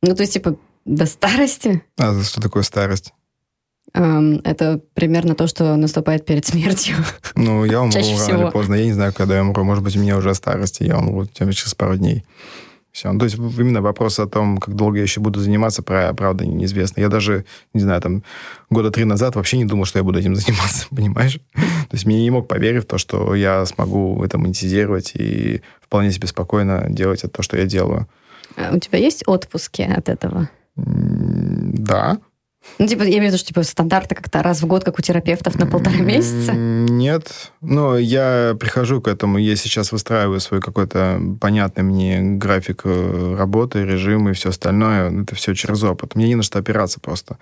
Ну, 0.03 0.15
то 0.15 0.23
есть, 0.23 0.35
типа, 0.35 0.57
до 0.87 1.05
старости? 1.05 1.83
А 1.99 2.23
что 2.23 2.41
такое 2.41 2.63
старость? 2.63 3.13
Ам, 3.93 4.41
это 4.45 4.81
примерно 4.95 5.35
то, 5.35 5.47
что 5.47 5.77
наступает 5.77 6.25
перед 6.25 6.47
смертью. 6.47 6.97
Ну, 7.35 7.65
я 7.65 7.81
умру 7.81 7.93
Чаще 7.93 8.13
рано 8.13 8.25
всего. 8.25 8.43
или 8.43 8.51
поздно. 8.51 8.75
Я 8.75 8.85
не 8.87 8.93
знаю, 8.93 9.13
когда 9.13 9.37
я 9.37 9.43
умру. 9.43 9.65
Может 9.65 9.85
быть, 9.85 9.97
у 9.97 10.01
меня 10.01 10.17
уже 10.17 10.35
старость, 10.35 10.81
и 10.81 10.87
я 10.87 10.99
умру 10.99 11.27
тем 11.27 11.51
через 11.53 11.75
пару 11.75 11.97
дней. 11.97 12.25
Все. 12.93 13.13
Ну, 13.13 13.19
то 13.19 13.27
есть 13.27 13.37
именно 13.37 13.83
вопрос 13.83 14.19
о 14.19 14.27
том, 14.27 14.57
как 14.57 14.75
долго 14.75 14.97
я 14.97 15.03
еще 15.03 15.21
буду 15.21 15.39
заниматься, 15.41 15.83
правда, 15.83 16.47
неизвестно. 16.47 17.01
Я 17.01 17.09
даже, 17.09 17.45
не 17.75 17.81
знаю, 17.83 18.01
там, 18.01 18.23
года 18.71 18.91
три 18.91 19.05
назад 19.05 19.37
вообще 19.37 19.59
не 19.59 19.67
думал, 19.67 19.85
что 19.85 19.99
я 19.99 20.03
буду 20.03 20.19
этим 20.19 20.35
заниматься, 20.37 20.87
понимаешь? 20.91 21.39
То 21.55 21.93
есть 21.93 22.07
мне 22.07 22.23
не 22.23 22.31
мог 22.31 22.49
поверить 22.49 22.85
в 22.85 22.87
то, 22.87 22.97
что 22.97 23.35
я 23.35 23.67
смогу 23.67 24.25
это 24.25 24.39
монетизировать 24.39 25.13
и 25.15 25.61
вполне 25.81 26.11
себе 26.11 26.27
спокойно 26.27 26.87
делать 26.89 27.21
это 27.21 27.29
то, 27.29 27.43
что 27.43 27.59
я 27.59 27.67
делаю. 27.67 28.09
А 28.57 28.75
у 28.75 28.79
тебя 28.79 28.99
есть 28.99 29.25
отпуски 29.27 29.83
от 29.83 30.09
этого? 30.09 30.49
Да. 30.77 32.19
Ну, 32.79 32.87
типа, 32.87 33.03
я 33.03 33.19
имею 33.19 33.25
в 33.25 33.27
виду, 33.29 33.39
что 33.39 33.49
типа 33.49 33.63
стандарты 33.63 34.15
как-то 34.15 34.43
раз 34.43 34.61
в 34.61 34.67
год, 34.67 34.85
как 34.85 34.99
у 34.99 35.03
терапевтов, 35.03 35.59
на 35.59 35.67
полтора 35.67 35.97
месяца? 35.99 36.53
Нет. 36.53 37.53
Но 37.63 37.97
я 37.97 38.55
прихожу 38.59 39.01
к 39.01 39.09
этому. 39.09 39.39
Я 39.39 39.57
сейчас 39.57 39.93
выстраиваю 39.93 40.41
свой 40.41 40.61
какой-то 40.61 41.21
понятный 41.41 41.85
мне 41.85 42.21
график 42.21 42.83
э, 42.85 43.37
работы, 43.39 43.85
режим 43.85 44.29
и 44.29 44.33
все 44.35 44.51
остальное. 44.51 45.23
Это 45.23 45.35
все 45.35 45.55
через 45.55 45.83
опыт. 45.83 46.15
Мне 46.15 46.29
не 46.29 46.35
на 46.35 46.43
что 46.43 46.59
опираться 46.59 47.01
просто. 47.01 47.39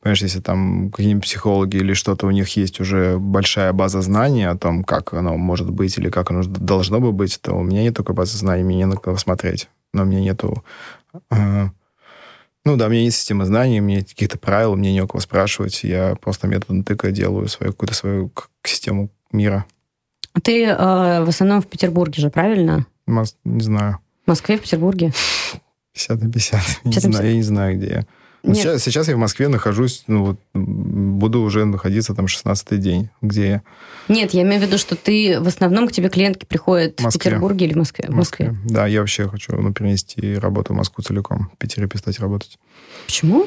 Понимаешь, 0.00 0.22
если 0.22 0.40
там 0.40 0.90
какие-нибудь 0.90 1.24
психологи 1.24 1.76
или 1.76 1.92
что-то, 1.92 2.26
у 2.26 2.30
них 2.30 2.48
есть 2.56 2.80
уже 2.80 3.18
большая 3.18 3.72
база 3.72 4.00
знаний 4.00 4.44
о 4.44 4.56
том, 4.56 4.82
как 4.82 5.14
оно 5.14 5.36
может 5.36 5.70
быть 5.70 5.96
или 5.98 6.10
как 6.10 6.30
оно 6.30 6.42
должно 6.42 6.98
бы 6.98 7.12
быть, 7.12 7.38
то 7.40 7.52
у 7.52 7.62
меня 7.62 7.82
нет 7.82 7.96
такой 7.96 8.14
базы 8.14 8.36
знаний, 8.36 8.64
мне 8.64 8.76
не 8.78 8.86
на 8.86 8.96
кого 8.96 9.16
смотреть. 9.16 9.68
Но 9.92 10.02
у 10.02 10.06
меня 10.06 10.20
нету 10.20 10.64
э, 11.30 11.68
ну 12.64 12.76
да, 12.76 12.86
у 12.86 12.90
меня 12.90 13.02
есть 13.02 13.18
система 13.18 13.44
знаний, 13.44 13.80
у 13.80 13.82
меня 13.82 13.98
нет 13.98 14.08
каких-то 14.08 14.38
правил, 14.38 14.76
мне 14.76 14.92
не 14.92 15.02
у 15.02 15.08
кого 15.08 15.20
спрашивать. 15.20 15.82
Я 15.82 16.16
просто 16.20 16.46
методом 16.46 16.84
тыка 16.84 17.10
делаю 17.10 17.48
свою 17.48 17.72
какую-то 17.72 17.94
свою 17.94 18.30
систему 18.64 19.10
мира. 19.32 19.64
А 20.32 20.40
ты 20.40 20.64
э, 20.64 20.74
в 21.24 21.28
основном 21.28 21.60
в 21.60 21.66
Петербурге 21.66 22.22
же, 22.22 22.30
правильно? 22.30 22.86
Мос... 23.06 23.36
Не 23.44 23.62
знаю. 23.62 23.98
В 24.24 24.28
Москве, 24.28 24.56
в 24.56 24.62
Петербурге? 24.62 25.12
50 25.92 26.22
на 26.22 26.30
50. 26.30 26.60
50 26.60 26.84
не 26.84 26.92
50. 26.92 27.12
Знаю, 27.12 27.28
я 27.28 27.34
не 27.34 27.42
знаю, 27.42 27.76
где 27.76 27.86
я. 27.86 28.06
Сейчас, 28.44 28.82
сейчас 28.82 29.08
я 29.08 29.14
в 29.14 29.18
Москве 29.18 29.48
нахожусь, 29.48 30.04
ну 30.08 30.24
вот 30.24 30.40
буду 30.52 31.42
уже 31.42 31.64
находиться 31.64 32.14
там 32.14 32.26
16-й 32.26 32.76
день, 32.78 33.08
где 33.20 33.46
я. 33.48 33.62
Нет, 34.08 34.34
я 34.34 34.42
имею 34.42 34.60
в 34.60 34.64
виду, 34.64 34.78
что 34.78 34.96
ты 34.96 35.40
в 35.40 35.46
основном 35.46 35.86
к 35.86 35.92
тебе 35.92 36.08
клиентки 36.08 36.44
приходят 36.44 37.00
в, 37.00 37.08
в 37.08 37.12
Петербурге 37.12 37.66
или 37.66 37.74
в 37.74 37.76
Москве? 37.76 38.06
В 38.08 38.14
Москве. 38.14 38.56
Да, 38.64 38.86
я 38.86 39.00
вообще 39.00 39.28
хочу 39.28 39.56
ну, 39.56 39.72
перенести 39.72 40.34
работу 40.34 40.74
в 40.74 40.76
Москву 40.76 41.04
целиком, 41.04 41.50
в 41.54 41.58
Питере 41.58 41.86
перестать 41.86 42.18
работать. 42.18 42.58
Почему? 43.06 43.46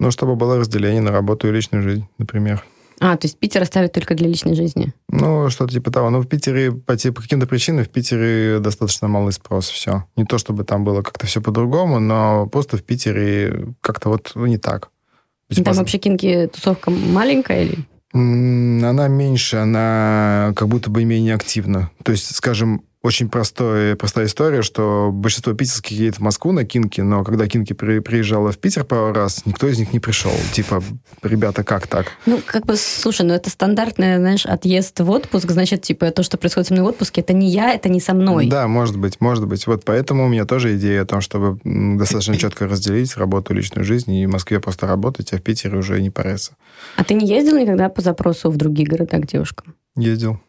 Ну, 0.00 0.10
чтобы 0.10 0.36
было 0.36 0.58
разделение 0.58 1.02
на 1.02 1.12
работу 1.12 1.48
и 1.48 1.52
личную 1.52 1.82
жизнь, 1.82 2.06
например. 2.18 2.64
А, 3.00 3.16
то 3.16 3.26
есть 3.26 3.38
Питер 3.38 3.62
оставит 3.62 3.92
только 3.92 4.14
для 4.14 4.28
личной 4.28 4.54
жизни? 4.54 4.92
Ну, 5.08 5.50
что-то 5.50 5.72
типа 5.72 5.90
того. 5.90 6.10
Ну, 6.10 6.20
в 6.20 6.26
Питере 6.26 6.72
по, 6.72 6.94
по 6.96 7.22
каким-то 7.22 7.46
причинам 7.46 7.84
в 7.84 7.88
Питере 7.88 8.60
достаточно 8.60 9.08
малый 9.08 9.32
спрос, 9.32 9.68
все. 9.68 10.04
Не 10.16 10.24
то, 10.24 10.38
чтобы 10.38 10.64
там 10.64 10.84
было 10.84 11.02
как-то 11.02 11.26
все 11.26 11.40
по-другому, 11.40 12.00
но 12.00 12.46
просто 12.46 12.76
в 12.76 12.82
Питере 12.82 13.74
как-то 13.80 14.08
вот 14.08 14.32
ну, 14.34 14.46
не 14.46 14.58
так. 14.58 14.90
Там 15.54 15.64
воз... 15.64 15.76
вообще 15.78 15.98
кинки 15.98 16.48
тусовка 16.52 16.90
маленькая 16.90 17.64
или? 17.64 17.78
Она 18.12 19.08
меньше, 19.08 19.56
она 19.56 20.52
как 20.54 20.68
будто 20.68 20.88
бы 20.88 21.04
менее 21.04 21.34
активна. 21.34 21.90
То 22.04 22.12
есть, 22.12 22.34
скажем, 22.34 22.84
очень 23.04 23.28
простой, 23.28 23.96
простая 23.96 24.24
история, 24.24 24.62
что 24.62 25.10
большинство 25.12 25.52
питерских 25.52 25.90
едет 25.90 26.16
в 26.16 26.20
Москву 26.20 26.52
на 26.52 26.64
Кинки, 26.64 27.02
но 27.02 27.22
когда 27.22 27.46
Кинки 27.46 27.74
при, 27.74 27.98
приезжала 27.98 28.50
в 28.50 28.56
Питер 28.56 28.84
пару 28.84 29.12
раз, 29.12 29.44
никто 29.44 29.68
из 29.68 29.78
них 29.78 29.92
не 29.92 30.00
пришел. 30.00 30.32
Типа, 30.52 30.82
ребята, 31.22 31.64
как 31.64 31.86
так? 31.86 32.06
Ну, 32.24 32.40
как 32.46 32.64
бы, 32.64 32.76
слушай, 32.76 33.26
ну 33.26 33.34
это 33.34 33.50
стандартный, 33.50 34.16
знаешь, 34.16 34.46
отъезд 34.46 34.98
в 35.00 35.10
отпуск, 35.10 35.50
значит, 35.50 35.82
типа, 35.82 36.12
то, 36.12 36.22
что 36.22 36.38
происходит 36.38 36.68
со 36.68 36.72
мной 36.72 36.86
в 36.86 36.88
отпуске, 36.88 37.20
это 37.20 37.34
не 37.34 37.50
я, 37.50 37.74
это 37.74 37.90
не 37.90 38.00
со 38.00 38.14
мной. 38.14 38.46
Да, 38.46 38.66
может 38.68 38.96
быть, 38.96 39.20
может 39.20 39.46
быть. 39.46 39.66
Вот 39.66 39.84
поэтому 39.84 40.24
у 40.24 40.28
меня 40.28 40.46
тоже 40.46 40.74
идея 40.78 41.02
о 41.02 41.04
том, 41.04 41.20
чтобы 41.20 41.60
достаточно 41.62 42.36
четко 42.38 42.66
разделить 42.66 43.14
работу 43.18 43.52
и 43.52 43.56
личную 43.58 43.84
жизнь, 43.84 44.14
и 44.14 44.24
в 44.24 44.30
Москве 44.30 44.60
просто 44.60 44.86
работать, 44.86 45.30
а 45.34 45.36
в 45.36 45.42
Питере 45.42 45.76
уже 45.76 46.00
не 46.00 46.08
париться. 46.08 46.56
А 46.96 47.04
ты 47.04 47.12
не 47.12 47.26
ездил 47.26 47.58
никогда 47.58 47.90
по 47.90 48.00
запросу 48.00 48.50
в 48.50 48.56
другие 48.56 48.88
города 48.88 49.18
к 49.18 49.26
девушкам? 49.26 49.74
Ездил. 49.94 50.40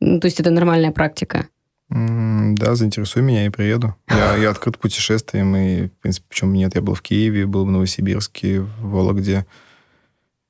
Ну, 0.00 0.20
то 0.20 0.26
есть 0.26 0.38
это 0.38 0.50
нормальная 0.50 0.92
практика? 0.92 1.46
Да, 1.90 2.74
заинтересуй 2.74 3.22
меня 3.22 3.46
и 3.46 3.48
приеду. 3.48 3.94
Я, 4.08 4.36
я 4.36 4.50
открыт 4.50 4.76
к 4.76 4.80
путешествиям, 4.80 5.56
и, 5.56 5.86
в 5.86 5.92
принципе, 6.02 6.26
почему 6.28 6.52
нет, 6.52 6.74
я 6.74 6.82
был 6.82 6.94
в 6.94 7.00
Киеве, 7.00 7.46
был 7.46 7.64
в 7.64 7.70
Новосибирске, 7.70 8.60
в 8.60 8.90
Вологде, 8.90 9.46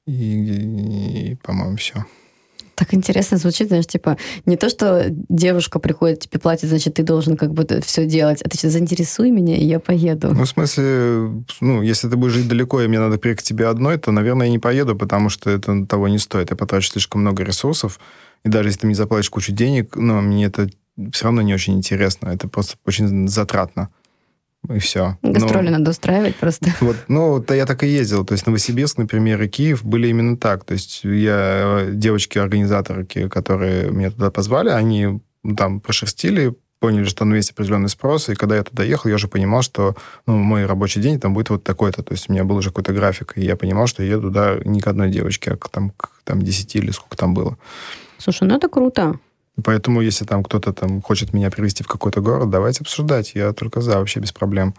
и, 0.07 1.32
и, 1.32 1.34
по-моему, 1.36 1.76
все. 1.76 2.05
Так 2.74 2.95
интересно 2.95 3.39
звучит, 3.39 3.68
знаешь, 3.68 3.89
типа, 3.89 4.16
не 4.47 4.57
то, 4.57 4.68
что 4.68 5.07
девушка 5.28 5.80
приходит, 5.80 6.20
тебе 6.20 6.39
платит, 6.39 6.68
значит, 6.68 6.95
ты 6.95 7.03
должен 7.03 7.36
как 7.36 7.53
бы 7.53 7.66
все 7.84 8.07
делать, 8.07 8.41
а 8.43 8.49
ты 8.49 8.57
что, 8.57 8.70
заинтересуй 8.70 9.32
меня, 9.32 9.57
и 9.57 9.64
я 9.64 9.80
поеду. 9.80 10.32
Ну, 10.32 10.45
в 10.45 10.49
смысле, 10.49 11.45
ну, 11.61 11.82
если 11.82 12.09
ты 12.09 12.16
будешь 12.16 12.34
жить 12.34 12.49
далеко, 12.49 12.80
и 12.80 12.86
мне 12.86 13.01
надо 13.01 13.18
приехать 13.18 13.45
к 13.45 13.47
тебе 13.47 13.66
одной, 13.66 13.99
то, 13.99 14.12
наверное, 14.12 14.47
я 14.47 14.53
не 14.53 14.61
поеду, 14.61 14.95
потому 14.95 15.28
что 15.28 15.51
это 15.51 15.86
того 15.86 16.07
не 16.07 16.18
стоит. 16.18 16.51
Я 16.51 16.57
потрачу 16.57 16.91
слишком 16.91 17.22
много 17.22 17.43
ресурсов, 17.43 17.99
и 18.45 18.49
даже 18.49 18.68
если 18.68 18.82
ты 18.82 18.86
мне 18.86 18.95
заплатишь 18.95 19.30
кучу 19.30 19.51
денег, 19.51 19.97
но 19.97 20.20
мне 20.20 20.45
это 20.45 20.70
все 21.13 21.25
равно 21.25 21.43
не 21.43 21.55
очень 21.55 21.75
интересно. 21.75 22.29
Это 22.29 22.49
просто 22.49 22.77
очень 22.87 23.29
затратно. 23.29 23.91
И 24.75 24.79
все. 24.81 25.17
Гастроли 25.23 25.67
ну, 25.67 25.79
надо 25.79 25.93
устраивать 25.93 26.37
просто. 26.37 26.71
Вот, 26.81 26.97
ну, 27.07 27.41
то 27.41 27.55
я 27.55 27.65
так 27.65 27.85
и 27.85 27.87
ездил. 27.87 28.25
То 28.25 28.33
есть 28.33 28.47
Новосибирск, 28.47 28.99
например, 28.99 29.41
и 29.41 29.49
Киев 29.49 29.85
были 29.85 30.09
именно 30.09 30.37
так. 30.37 30.65
То 30.65 30.75
есть 30.75 31.05
я, 31.05 31.87
девочки-организаторки, 31.91 33.29
которые 33.29 33.91
меня 33.91 34.11
туда 34.11 34.31
позвали, 34.31 34.71
они 34.71 35.21
там 35.57 35.81
прошерстили, 35.81 36.55
поняли, 36.81 37.05
что 37.05 37.21
там 37.21 37.35
есть 37.35 37.51
определенный 37.53 37.89
спрос, 37.89 38.29
и 38.29 38.35
когда 38.35 38.57
я 38.57 38.63
туда 38.63 38.85
ехал, 38.85 39.09
я 39.09 39.17
уже 39.17 39.29
понимал, 39.29 39.63
что 39.63 39.97
ну, 40.27 40.37
мой 40.37 40.67
рабочий 40.67 41.01
день 41.01 41.19
там 41.19 41.35
будет 41.35 41.51
вот 41.51 41.65
такой-то, 41.65 42.03
то 42.03 42.13
есть 42.13 42.29
у 42.29 42.33
меня 42.33 42.45
был 42.45 42.57
уже 42.57 42.71
какой-то 42.71 42.93
график, 42.93 43.33
и 43.37 43.43
я 43.43 43.57
понимал, 43.57 43.87
что 43.87 44.03
я 44.03 44.11
еду 44.11 44.29
туда 44.29 44.59
не 44.65 44.81
к 44.81 44.87
одной 44.87 45.11
девочке, 45.11 45.53
а 45.53 45.57
к, 45.57 45.69
там, 45.69 45.91
к 45.91 46.11
там, 46.25 46.41
10 46.41 46.77
или 46.77 46.91
сколько 46.91 47.17
там 47.17 47.35
было. 47.35 47.57
Слушай, 48.19 48.49
ну 48.49 48.57
это 48.57 48.69
круто. 48.69 49.19
Поэтому, 49.65 50.01
если 50.01 50.25
там 50.25 50.45
кто-то 50.45 50.73
там 50.73 51.03
хочет 51.03 51.33
меня 51.33 51.51
привести 51.51 51.83
в 51.83 51.89
какой-то 51.89 52.21
город, 52.21 52.51
давайте 52.51 52.81
обсуждать. 52.83 53.33
Я 53.35 53.53
только 53.53 53.81
за, 53.81 53.99
вообще 53.99 54.21
без 54.21 54.33
проблем. 54.33 54.75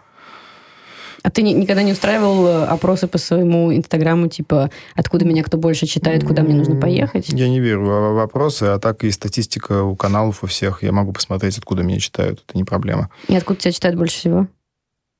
А 1.22 1.30
ты 1.30 1.42
никогда 1.42 1.82
не 1.82 1.92
устраивал 1.92 2.46
э, 2.46 2.64
опросы 2.64 3.06
по 3.06 3.18
своему 3.18 3.74
инстаграму, 3.74 4.28
типа, 4.28 4.70
откуда 4.94 5.26
меня 5.26 5.42
кто 5.42 5.58
больше 5.58 5.86
читает, 5.86 6.24
куда 6.24 6.42
мне 6.42 6.54
нужно 6.54 6.76
поехать? 6.76 7.28
Я 7.28 7.48
не 7.48 7.60
верю 7.60 7.82
в 7.82 8.14
вопросы, 8.14 8.64
а 8.64 8.78
так 8.78 9.04
и 9.04 9.10
статистика 9.10 9.82
у 9.82 9.96
каналов 9.96 10.42
у 10.42 10.46
всех. 10.46 10.82
Я 10.82 10.92
могу 10.92 11.12
посмотреть, 11.12 11.58
откуда 11.58 11.82
меня 11.82 11.98
читают. 11.98 12.42
Это 12.46 12.56
не 12.56 12.64
проблема. 12.64 13.10
И 13.28 13.36
откуда 13.36 13.60
тебя 13.60 13.72
читают 13.72 13.98
больше 13.98 14.16
всего? 14.16 14.46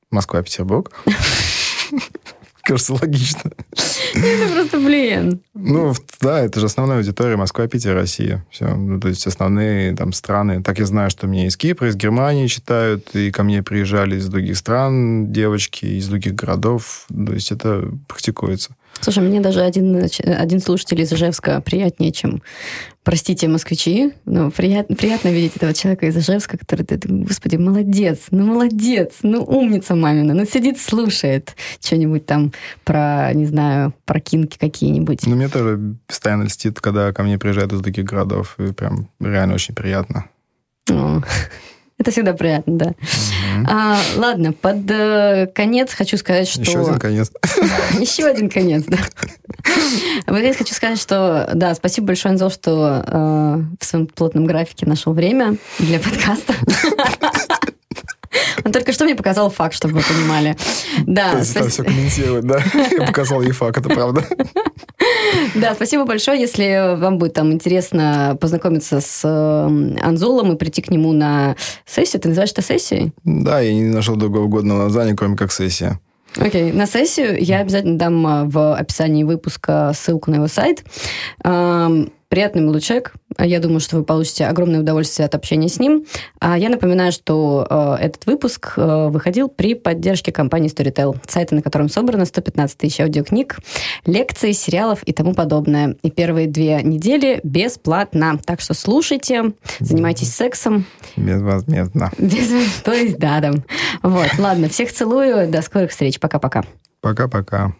Москва, 0.09 0.41
Петербург. 0.41 0.91
Кажется, 2.63 2.93
логично. 2.93 3.51
Это 4.13 4.53
просто 4.53 4.79
блин. 4.79 5.41
Ну, 5.53 5.93
да, 6.19 6.41
это 6.41 6.59
же 6.59 6.67
основная 6.67 6.97
аудитория 6.97 7.35
Москва, 7.35 7.67
Питер, 7.67 7.95
Россия. 7.95 8.45
Все. 8.51 8.75
Ну, 8.75 8.99
то 8.99 9.07
есть 9.07 9.25
основные 9.25 9.95
там 9.95 10.13
страны. 10.13 10.61
Так 10.61 10.79
я 10.79 10.85
знаю, 10.85 11.09
что 11.09 11.27
меня 11.27 11.47
из 11.47 11.57
Кипра, 11.57 11.89
из 11.89 11.95
Германии 11.95 12.47
читают, 12.47 13.15
и 13.15 13.31
ко 13.31 13.43
мне 13.43 13.63
приезжали 13.63 14.17
из 14.17 14.27
других 14.27 14.57
стран 14.57 15.31
девочки, 15.31 15.85
из 15.85 16.07
других 16.07 16.35
городов. 16.35 17.05
То 17.09 17.33
есть 17.33 17.51
это 17.51 17.91
практикуется. 18.07 18.75
Слушай, 18.99 19.23
мне 19.23 19.39
даже 19.39 19.61
один, 19.61 20.07
один 20.23 20.59
слушатель 20.59 21.01
из 21.01 21.11
Ижевска 21.11 21.59
приятнее, 21.61 22.11
чем, 22.11 22.43
простите, 23.03 23.47
москвичи, 23.47 24.13
но 24.25 24.51
приятно, 24.51 24.95
приятно 24.95 25.29
видеть 25.29 25.55
этого 25.55 25.73
человека 25.73 26.05
из 26.05 26.15
Ижевска, 26.15 26.57
который, 26.57 26.85
ты, 26.85 26.99
господи, 27.07 27.55
молодец, 27.55 28.27
ну 28.29 28.45
молодец, 28.45 29.15
ну 29.23 29.43
умница 29.43 29.95
мамина, 29.95 30.35
ну 30.35 30.45
сидит, 30.45 30.79
слушает 30.79 31.55
что-нибудь 31.79 32.27
там 32.27 32.51
про, 32.83 33.33
не 33.33 33.45
знаю, 33.45 33.95
про 34.05 34.19
кинки 34.19 34.57
какие-нибудь. 34.59 35.25
Ну, 35.25 35.35
мне 35.35 35.49
тоже 35.49 35.95
постоянно 36.05 36.43
льстит, 36.43 36.79
когда 36.79 37.11
ко 37.11 37.23
мне 37.23 37.39
приезжают 37.39 37.73
из 37.73 37.81
других 37.81 38.05
городов, 38.05 38.55
и 38.59 38.71
прям 38.71 39.09
реально 39.19 39.55
очень 39.55 39.73
приятно. 39.73 40.25
О. 40.91 41.21
Это 42.01 42.09
всегда 42.09 42.33
приятно, 42.33 42.77
да. 42.77 42.85
Угу. 42.87 43.67
А, 43.69 43.99
ладно, 44.15 44.53
под 44.53 44.89
э, 44.89 45.45
конец 45.53 45.93
хочу 45.93 46.17
сказать, 46.17 46.47
что... 46.47 46.61
Еще 46.61 46.79
один 46.79 46.97
конец. 46.97 47.31
Еще 47.99 48.25
один 48.25 48.49
конец, 48.49 48.85
да. 48.87 48.97
Вот 50.25 50.39
я 50.39 50.51
хочу 50.55 50.73
сказать, 50.73 50.99
что, 50.99 51.51
да, 51.53 51.75
спасибо 51.75 52.07
большое, 52.07 52.31
Анзел, 52.31 52.49
что 52.49 53.03
э, 53.05 53.61
в 53.79 53.85
своем 53.85 54.07
плотном 54.07 54.47
графике 54.47 54.87
нашел 54.87 55.13
время 55.13 55.57
для 55.77 55.99
подкаста. 55.99 56.55
Он 58.63 58.71
только 58.71 58.93
что 58.93 59.05
мне 59.05 59.15
показал 59.15 59.49
факт, 59.49 59.73
чтобы 59.73 59.95
вы 59.95 60.01
понимали. 60.01 60.55
Да. 61.05 61.31
То 61.31 61.37
есть 61.39 61.53
там 61.53 61.69
все 61.69 61.83
комментирует, 61.83 62.45
да? 62.45 62.63
Я 62.91 63.05
показал 63.05 63.41
ей 63.41 63.51
факт, 63.51 63.77
это 63.77 63.89
правда. 63.89 64.25
Да, 65.55 65.73
спасибо 65.75 66.05
большое. 66.05 66.39
Если 66.39 66.97
вам 66.97 67.17
будет 67.17 67.33
там 67.33 67.51
интересно 67.51 68.37
познакомиться 68.39 69.01
с 69.01 69.21
э, 69.23 70.01
Анзолом 70.01 70.53
и 70.53 70.57
прийти 70.57 70.81
к 70.81 70.89
нему 70.89 71.11
на 71.13 71.55
сессию, 71.85 72.21
ты 72.21 72.29
называешь 72.29 72.51
это 72.51 72.61
сессией? 72.61 73.13
Да, 73.23 73.59
я 73.59 73.73
не 73.73 73.83
нашел 73.83 74.15
другого 74.15 74.47
годного 74.47 74.83
названия, 74.83 75.15
кроме 75.15 75.35
как 75.35 75.51
сессия. 75.51 75.99
Окей, 76.37 76.69
okay. 76.69 76.73
на 76.73 76.85
сессию 76.85 77.43
я 77.43 77.59
обязательно 77.59 77.97
дам 77.97 78.25
э, 78.27 78.43
в 78.45 78.75
описании 78.75 79.23
выпуска 79.23 79.91
ссылку 79.95 80.31
на 80.31 80.35
его 80.35 80.47
сайт. 80.47 80.83
Приятный 82.31 82.61
молодой 82.61 82.79
человек. 82.79 83.11
Я 83.37 83.59
думаю, 83.59 83.81
что 83.81 83.97
вы 83.97 84.05
получите 84.05 84.45
огромное 84.45 84.79
удовольствие 84.79 85.25
от 85.25 85.35
общения 85.35 85.67
с 85.67 85.79
ним. 85.79 86.05
А 86.39 86.57
я 86.57 86.69
напоминаю, 86.69 87.11
что 87.11 87.67
э, 87.69 88.05
этот 88.05 88.25
выпуск 88.25 88.75
э, 88.77 89.09
выходил 89.09 89.49
при 89.49 89.75
поддержке 89.75 90.31
компании 90.31 90.73
Storytel, 90.73 91.17
сайта, 91.27 91.55
на 91.55 91.61
котором 91.61 91.89
собрано 91.89 92.23
115 92.23 92.77
тысяч 92.77 93.01
аудиокниг, 93.01 93.57
лекций, 94.05 94.53
сериалов 94.53 95.03
и 95.03 95.11
тому 95.11 95.33
подобное. 95.33 95.97
И 96.03 96.09
первые 96.09 96.47
две 96.47 96.81
недели 96.81 97.41
бесплатно. 97.43 98.39
Так 98.45 98.61
что 98.61 98.75
слушайте, 98.75 99.51
занимайтесь 99.81 100.33
сексом. 100.33 100.85
Безвозмездно. 101.17 102.13
Без... 102.17 102.47
То 102.85 102.93
есть, 102.93 103.19
да, 103.19 103.41
да. 103.41 103.51
Вот, 104.03 104.29
ладно, 104.39 104.69
всех 104.69 104.93
целую. 104.93 105.51
До 105.51 105.61
скорых 105.61 105.91
встреч. 105.91 106.17
Пока-пока. 106.17 106.63
Пока-пока. 107.01 107.73